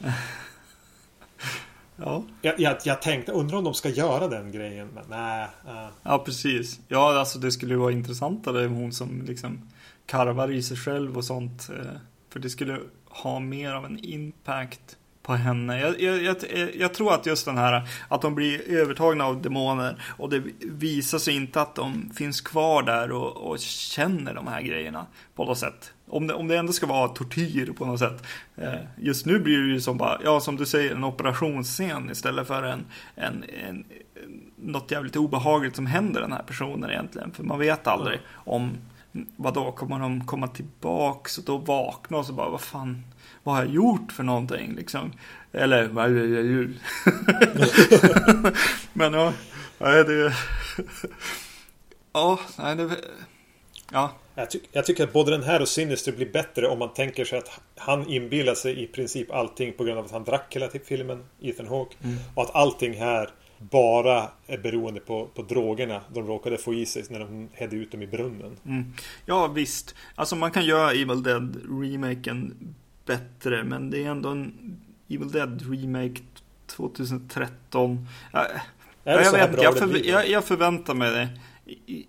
[2.00, 2.24] Ja.
[2.42, 5.48] Jag, jag, jag tänkte, undrar om de ska göra den grejen, men nej.
[5.66, 5.86] Äh.
[6.02, 6.80] Ja, precis.
[6.88, 9.70] Ja, alltså det skulle ju vara intressantare om hon som liksom
[10.06, 11.68] karvar i sig själv och sånt.
[11.70, 15.80] Eh, för det skulle ha mer av en impact på henne.
[15.80, 16.36] Jag, jag, jag,
[16.74, 21.18] jag, tror att just den här att de blir övertagna av demoner och det visar
[21.18, 25.58] sig inte att de finns kvar där och, och känner de här grejerna på något
[25.58, 25.92] sätt.
[26.10, 28.26] Om det, om det ändå ska vara tortyr på något sätt.
[28.56, 32.46] Eh, just nu blir det ju som bara, ja som du säger, en operationsscen istället
[32.46, 32.84] för en,
[33.14, 33.84] en, en,
[34.56, 37.32] något jävligt obehagligt som händer den här personen egentligen.
[37.32, 38.70] För man vet aldrig om,
[39.36, 43.04] vad då kommer de komma tillbaks och då vakna och så bara, vad fan,
[43.42, 45.12] vad har jag gjort för någonting liksom?
[45.52, 46.76] Eller, vad är jag gjort?
[48.92, 49.32] Men ja,
[49.78, 50.34] det...
[52.12, 52.90] Ja, nej det...
[53.92, 54.10] Ja.
[54.34, 57.24] Jag, ty jag, tycker att både den här och Sinister blir bättre om man tänker
[57.24, 60.68] sig att han inbillar sig i princip allting på grund av att han drack hela
[60.84, 61.96] filmen, Ethan Hawke.
[62.04, 62.16] Mm.
[62.34, 67.04] Och att allting här bara är beroende på, på drogerna de råkade få i sig
[67.10, 68.56] när de hädde ut dem i brunnen.
[68.66, 68.92] Mm.
[69.26, 72.54] Ja visst, alltså man kan göra Evil Dead remaken
[73.06, 74.76] bättre men det är ändå en
[75.08, 76.20] Evil Dead remake
[76.66, 78.06] 2013.
[78.32, 78.46] Jag,
[79.04, 81.28] jag, vet jag, förv jag, jag förväntar mig det.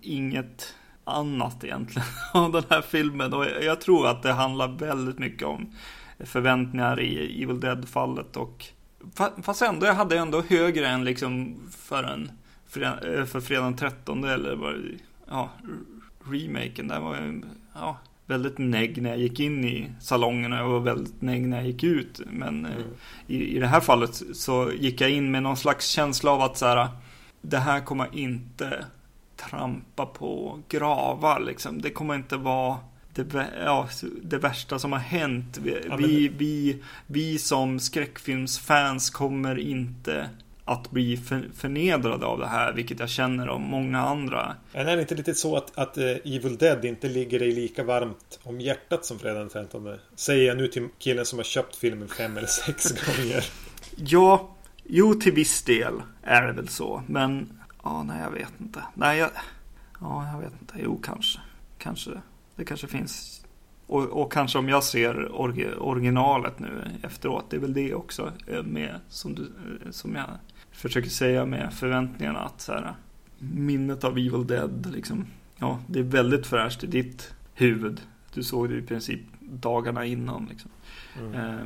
[0.02, 0.74] inget
[1.10, 3.32] annat egentligen av den här filmen.
[3.32, 5.74] Och jag tror att det handlar väldigt mycket om
[6.24, 8.36] förväntningar i Evil Dead-fallet.
[8.36, 8.66] Och
[9.42, 12.30] fast ändå, jag hade ändå högre än liksom för en
[12.76, 14.74] eh, för fredagen 13 eller vad
[15.28, 15.50] ja,
[16.24, 16.88] remaken.
[16.88, 17.42] Där var jag
[17.74, 21.56] ja, väldigt negg när jag gick in i salongen och jag var väldigt negg när
[21.56, 22.20] jag gick ut.
[22.26, 22.88] Men eh, mm.
[23.26, 26.58] i, i det här fallet så gick jag in med någon slags känsla av att
[26.58, 26.88] så här,
[27.40, 28.84] det här kommer inte
[29.48, 31.82] trampa på gravar liksom.
[31.82, 32.78] Det kommer inte vara
[33.14, 33.88] det, ja,
[34.22, 35.58] det värsta som har hänt.
[35.62, 40.30] Vi, ja, vi, vi, vi som skräckfilmsfans kommer inte
[40.64, 44.56] att bli för, förnedrade av det här, vilket jag känner om många andra.
[44.72, 47.84] Men är det inte lite så att, att uh, Evil Dead inte ligger dig lika
[47.84, 49.88] varmt om hjärtat som fredag den 15?
[50.14, 53.44] Säger jag nu till killen som har köpt filmen fem eller sex gånger.
[53.96, 58.82] Ja, jo till viss del är det väl så, men Ja, nej, jag vet inte.
[58.94, 59.30] Nej, jag...
[60.00, 60.74] Ja, jag vet inte.
[60.84, 61.40] Jo, kanske.
[61.78, 62.22] Kanske det.
[62.56, 63.44] Det kanske finns
[63.86, 68.32] Och, och kanske om jag ser orgi, originalet nu efteråt, det är väl det också
[68.46, 70.26] eh, med, som, du, eh, som jag
[70.72, 72.94] försöker säga med förväntningarna att så här,
[73.38, 75.26] minnet av Evil Dead, liksom,
[75.56, 78.00] ja, det är väldigt fräscht i ditt huvud.
[78.34, 80.46] Du såg det i princip dagarna innan.
[80.50, 80.70] Liksom.
[81.18, 81.34] Mm.
[81.34, 81.60] Eh,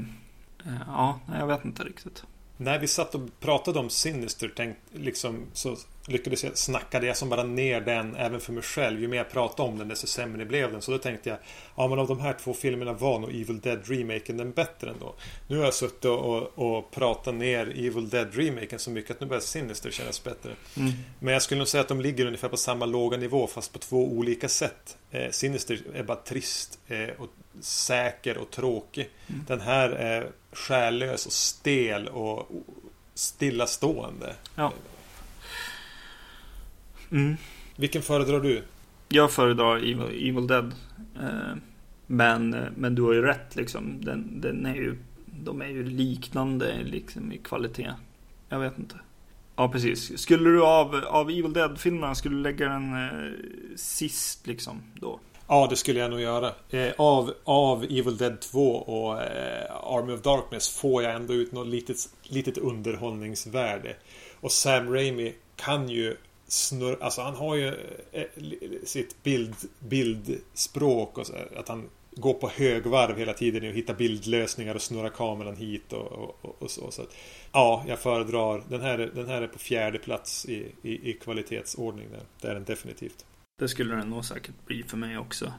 [0.66, 2.24] eh, ja, jag vet inte riktigt.
[2.56, 5.76] När vi satt och pratade om Sinister tänkt, liksom, så
[6.06, 9.00] lyckades jag snackade jag som bara ner den även för mig själv.
[9.00, 10.82] Ju mer jag pratade om den desto sämre blev den.
[10.82, 11.38] Så då tänkte jag
[11.76, 15.14] Ja men av de här två filmerna var nog Evil Dead remaken den bättre ändå.
[15.48, 19.26] Nu har jag suttit och, och pratat ner Evil Dead remaken så mycket att nu
[19.26, 20.50] börjar Sinister kännas bättre.
[20.76, 20.92] Mm.
[21.18, 23.78] Men jag skulle nog säga att de ligger ungefär på samma låga nivå fast på
[23.78, 24.96] två olika sätt.
[25.10, 27.28] Eh, Sinister är bara trist eh, och
[27.60, 29.10] säker och tråkig.
[29.26, 29.44] Mm.
[29.46, 32.50] Den här är själlös och stel och
[33.14, 34.34] stillastående.
[34.54, 34.72] Ja.
[37.14, 37.36] Mm.
[37.76, 38.62] Vilken föredrar du?
[39.08, 40.74] Jag föredrar Evil, Evil Dead.
[41.20, 41.56] Eh,
[42.06, 44.04] men, men du har ju rätt liksom.
[44.04, 44.96] Den, den är ju,
[45.26, 47.92] de är ju liknande liksom i kvalitet.
[48.48, 48.96] Jag vet inte.
[49.56, 50.18] Ja, precis.
[50.18, 53.30] Skulle du av, av Evil Dead-filmerna, skulle du lägga den eh,
[53.76, 55.20] sist liksom då?
[55.48, 56.52] Ja, det skulle jag nog göra.
[56.70, 61.52] Eh, av, av Evil Dead 2 och eh, Army of Darkness får jag ändå ut
[61.52, 63.96] något litet, litet underhållningsvärde.
[64.40, 66.16] Och Sam Raimi kan ju
[66.54, 67.68] snurr, alltså han har ju
[68.12, 68.24] eh,
[68.84, 74.74] sitt bild, bildspråk och så, att han går på högvarv hela tiden och hittar bildlösningar
[74.74, 76.90] och snurrar kameran hit och, och, och så.
[76.90, 77.16] så att,
[77.52, 82.08] ja, jag föredrar den här, den här är på fjärde plats i, i, i kvalitetsordning.
[82.10, 82.22] Där.
[82.40, 83.24] Det är den definitivt.
[83.58, 85.52] Det skulle den nog säkert bli för mig också.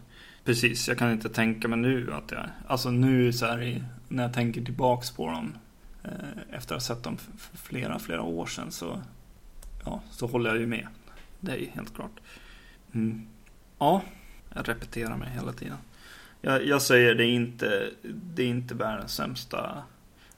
[0.44, 4.34] Precis, jag kan inte tänka mig nu att jag, alltså nu så här när jag
[4.34, 5.58] tänker tillbaks på dem
[6.04, 9.02] eh, efter att ha sett dem för flera, flera år sedan så
[9.86, 10.88] ja, så håller jag ju med.
[11.40, 12.20] Ju helt klart.
[12.94, 13.28] Mm.
[13.80, 14.02] Ja,
[14.53, 15.78] jag repeterar mig hela tiden.
[16.41, 19.84] Jag, jag, säger det är inte, det är inte världens sämsta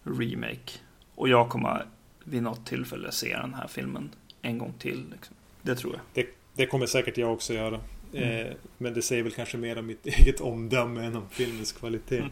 [0.04, 0.72] remake.
[1.16, 1.86] Och jag kommer
[2.24, 4.10] vid något tillfälle se den här filmen
[4.42, 5.06] en gång till.
[5.12, 5.36] Liksom.
[5.62, 6.02] Det tror jag.
[6.14, 7.80] Det, det, kommer säkert jag också göra.
[8.14, 8.48] Mm.
[8.48, 12.18] Eh, men det säger väl kanske mer om mitt eget omdöme än om filmens kvalitet.
[12.18, 12.32] Mm.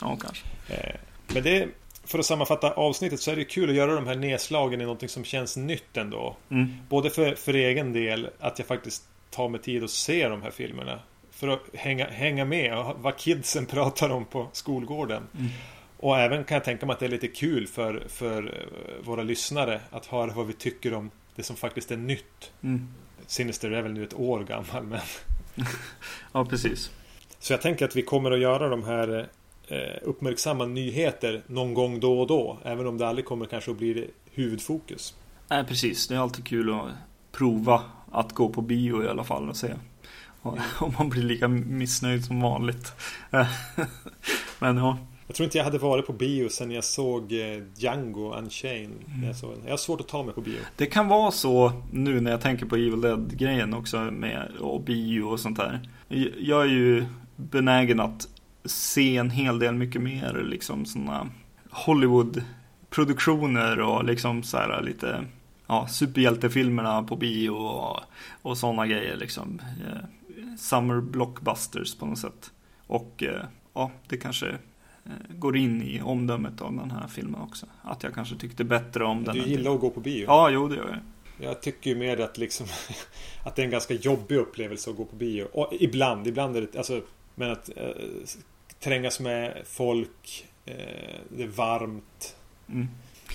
[0.00, 0.46] Ja, kanske.
[0.68, 1.00] Eh,
[1.34, 1.68] men det,
[2.10, 5.08] för att sammanfatta avsnittet så är det kul att göra de här nedslagen i någonting
[5.08, 6.36] som känns nytt ändå.
[6.48, 6.68] Mm.
[6.88, 10.50] Både för, för egen del, att jag faktiskt tar mig tid att se de här
[10.50, 10.98] filmerna.
[11.30, 15.22] För att hänga, hänga med vad kidsen pratar om på skolgården.
[15.38, 15.50] Mm.
[15.96, 19.22] Och även kan jag tänka mig att det är lite kul för, för eh, våra
[19.22, 22.52] lyssnare att höra vad vi tycker om det som faktiskt är nytt.
[22.62, 22.88] Mm.
[23.26, 25.00] Sinister är väl nu ett år gammal men...
[26.32, 26.90] ja, precis.
[27.38, 29.26] Så jag tänker att vi kommer att göra de här Eh,
[30.02, 32.58] uppmärksamma nyheter någon gång då och då.
[32.64, 35.14] Även om det aldrig kommer kanske att bli huvudfokus.
[35.48, 36.08] Nej, precis.
[36.08, 36.86] Det är alltid kul att
[37.32, 37.82] prova
[38.12, 39.74] att gå på bio i alla fall och se.
[40.42, 40.58] Om
[40.98, 42.92] man blir lika missnöjd som vanligt.
[44.58, 44.98] Men ja.
[45.26, 49.04] Jag tror inte jag hade varit på bio sen jag såg eh, Django Unchained.
[49.06, 49.24] Mm.
[49.24, 50.58] Jag, såg, jag har svårt att ta mig på bio.
[50.76, 55.22] Det kan vara så nu när jag tänker på Evil Dead-grejen också med och bio
[55.22, 55.88] och sånt där.
[56.38, 57.04] Jag är ju
[57.36, 58.28] benägen att
[58.64, 61.28] se en hel del mycket mer liksom sådana
[61.70, 65.24] Hollywood-produktioner och liksom så här lite
[65.66, 68.00] ja, superhjältefilmerna på bio och,
[68.42, 69.60] och sådana grejer liksom.
[69.86, 69.98] Eh,
[70.58, 72.50] summer blockbusters på något sätt.
[72.86, 74.56] Och eh, ja, det kanske eh,
[75.28, 77.66] går in i omdömet av den här filmen också.
[77.82, 79.34] Att jag kanske tyckte bättre om den.
[79.34, 80.24] Du gillar att gå på bio?
[80.26, 80.98] Ja, jo det gör jag.
[81.48, 82.66] Jag tycker ju mer att liksom
[83.44, 85.44] Att det är en ganska jobbig upplevelse att gå på bio.
[85.52, 87.02] Och ibland, ibland är det alltså
[87.34, 87.90] Men att eh,
[88.80, 90.48] trängas med folk.
[90.66, 90.74] Eh,
[91.28, 92.36] det är varmt.
[92.68, 92.88] Mm.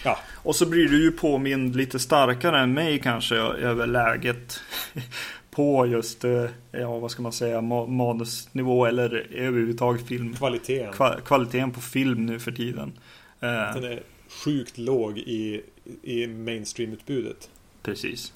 [0.03, 0.19] Ja.
[0.33, 4.59] Och så blir du ju påmind lite starkare än mig kanske över läget
[5.51, 10.33] på just, eh, ja vad ska man säga, manusnivå eller överhuvudtaget film.
[10.33, 10.93] Kvaliteten.
[10.93, 12.93] Kva kvaliteten på film nu för tiden.
[13.39, 15.61] Eh, Den är sjukt låg i,
[16.03, 17.49] i mainstream-utbudet.
[17.83, 18.33] Precis.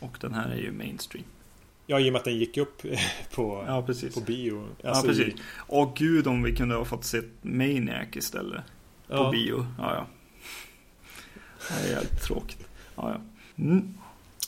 [0.00, 1.24] Och den här är ju mainstream.
[1.90, 2.82] Ja, i och med att den gick upp
[3.34, 4.64] på, ja, på bio.
[4.84, 5.34] Alltså ja, precis.
[5.56, 8.64] Och gud om vi kunde ha fått se Maniac istället.
[9.08, 9.30] På ja.
[9.30, 9.66] bio.
[9.78, 10.06] Ja, ja.
[11.68, 12.66] Det är helt tråkigt.
[12.96, 13.20] Ja, ja.
[13.64, 13.94] Mm.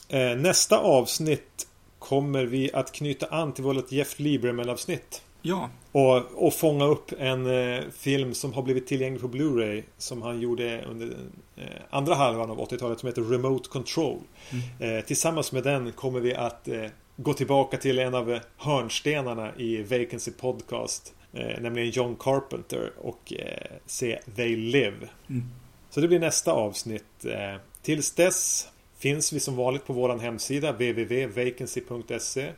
[0.09, 1.67] Eh, nästa avsnitt
[1.99, 5.21] kommer vi att knyta an till vårt Jeff Lieberman avsnitt.
[5.41, 5.69] Ja.
[5.91, 10.39] Och, och fånga upp en eh, film som har blivit tillgänglig på Blu-ray Som han
[10.39, 11.07] gjorde under
[11.55, 14.19] eh, andra halvan av 80-talet som heter Remote Control.
[14.49, 14.97] Mm.
[14.97, 16.85] Eh, tillsammans med den kommer vi att eh,
[17.15, 21.13] gå tillbaka till en av hörnstenarna i Vacancy Podcast.
[21.33, 25.09] Eh, nämligen John Carpenter och eh, se They Live.
[25.29, 25.43] Mm.
[25.89, 27.25] Så det blir nästa avsnitt.
[27.25, 32.51] Eh, tills dess finns vi som vanligt på vår hemsida www.vacancy.se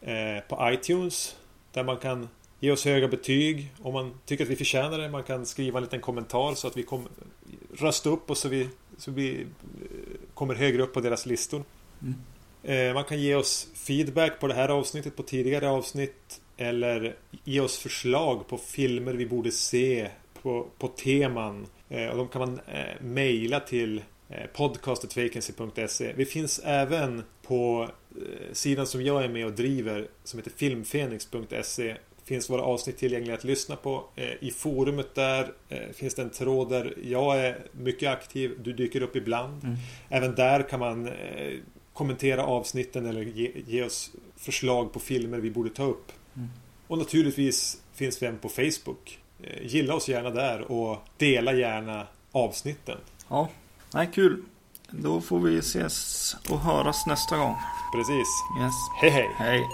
[0.00, 1.36] eh, På iTunes
[1.72, 2.28] där man kan
[2.60, 5.08] ge oss höga betyg om man tycker att vi förtjänar det.
[5.08, 7.10] Man kan skriva en liten kommentar så att vi kommer
[7.74, 9.46] rösta upp oss så vi, så vi eh,
[10.34, 11.64] kommer högre upp på deras listor.
[12.02, 12.14] Mm.
[12.64, 17.60] Eh, man kan ge oss feedback på det här avsnittet, på tidigare avsnitt eller ge
[17.60, 20.08] oss förslag på filmer vi borde se
[20.42, 21.66] på, på teman.
[21.88, 24.02] Eh, och de kan man eh, mejla till
[24.52, 26.12] podcastetvacancy.se.
[26.16, 27.88] Vi finns även på
[28.52, 33.44] sidan som jag är med och driver som heter filmfenix.se finns våra avsnitt tillgängliga att
[33.44, 34.04] lyssna på.
[34.40, 35.52] I forumet där
[35.92, 38.58] finns det en tråd där jag är mycket aktiv.
[38.62, 39.64] Du dyker upp ibland.
[39.64, 39.76] Mm.
[40.08, 41.10] Även där kan man
[41.92, 46.12] kommentera avsnitten eller ge, ge, oss förslag på filmer vi borde ta upp.
[46.36, 46.48] Mm.
[46.86, 49.18] Och naturligtvis finns vi även på Facebook.
[49.42, 52.98] Eh, gilla oss gärna där och dela gärna avsnitten.
[53.28, 53.48] Ja,
[53.94, 54.42] nej kul.
[54.90, 57.54] Då får vi ses och höras nästa gång.
[57.92, 58.28] Precis.
[58.60, 58.74] Yes.
[59.00, 59.30] Hej hej.
[59.38, 59.66] Hej.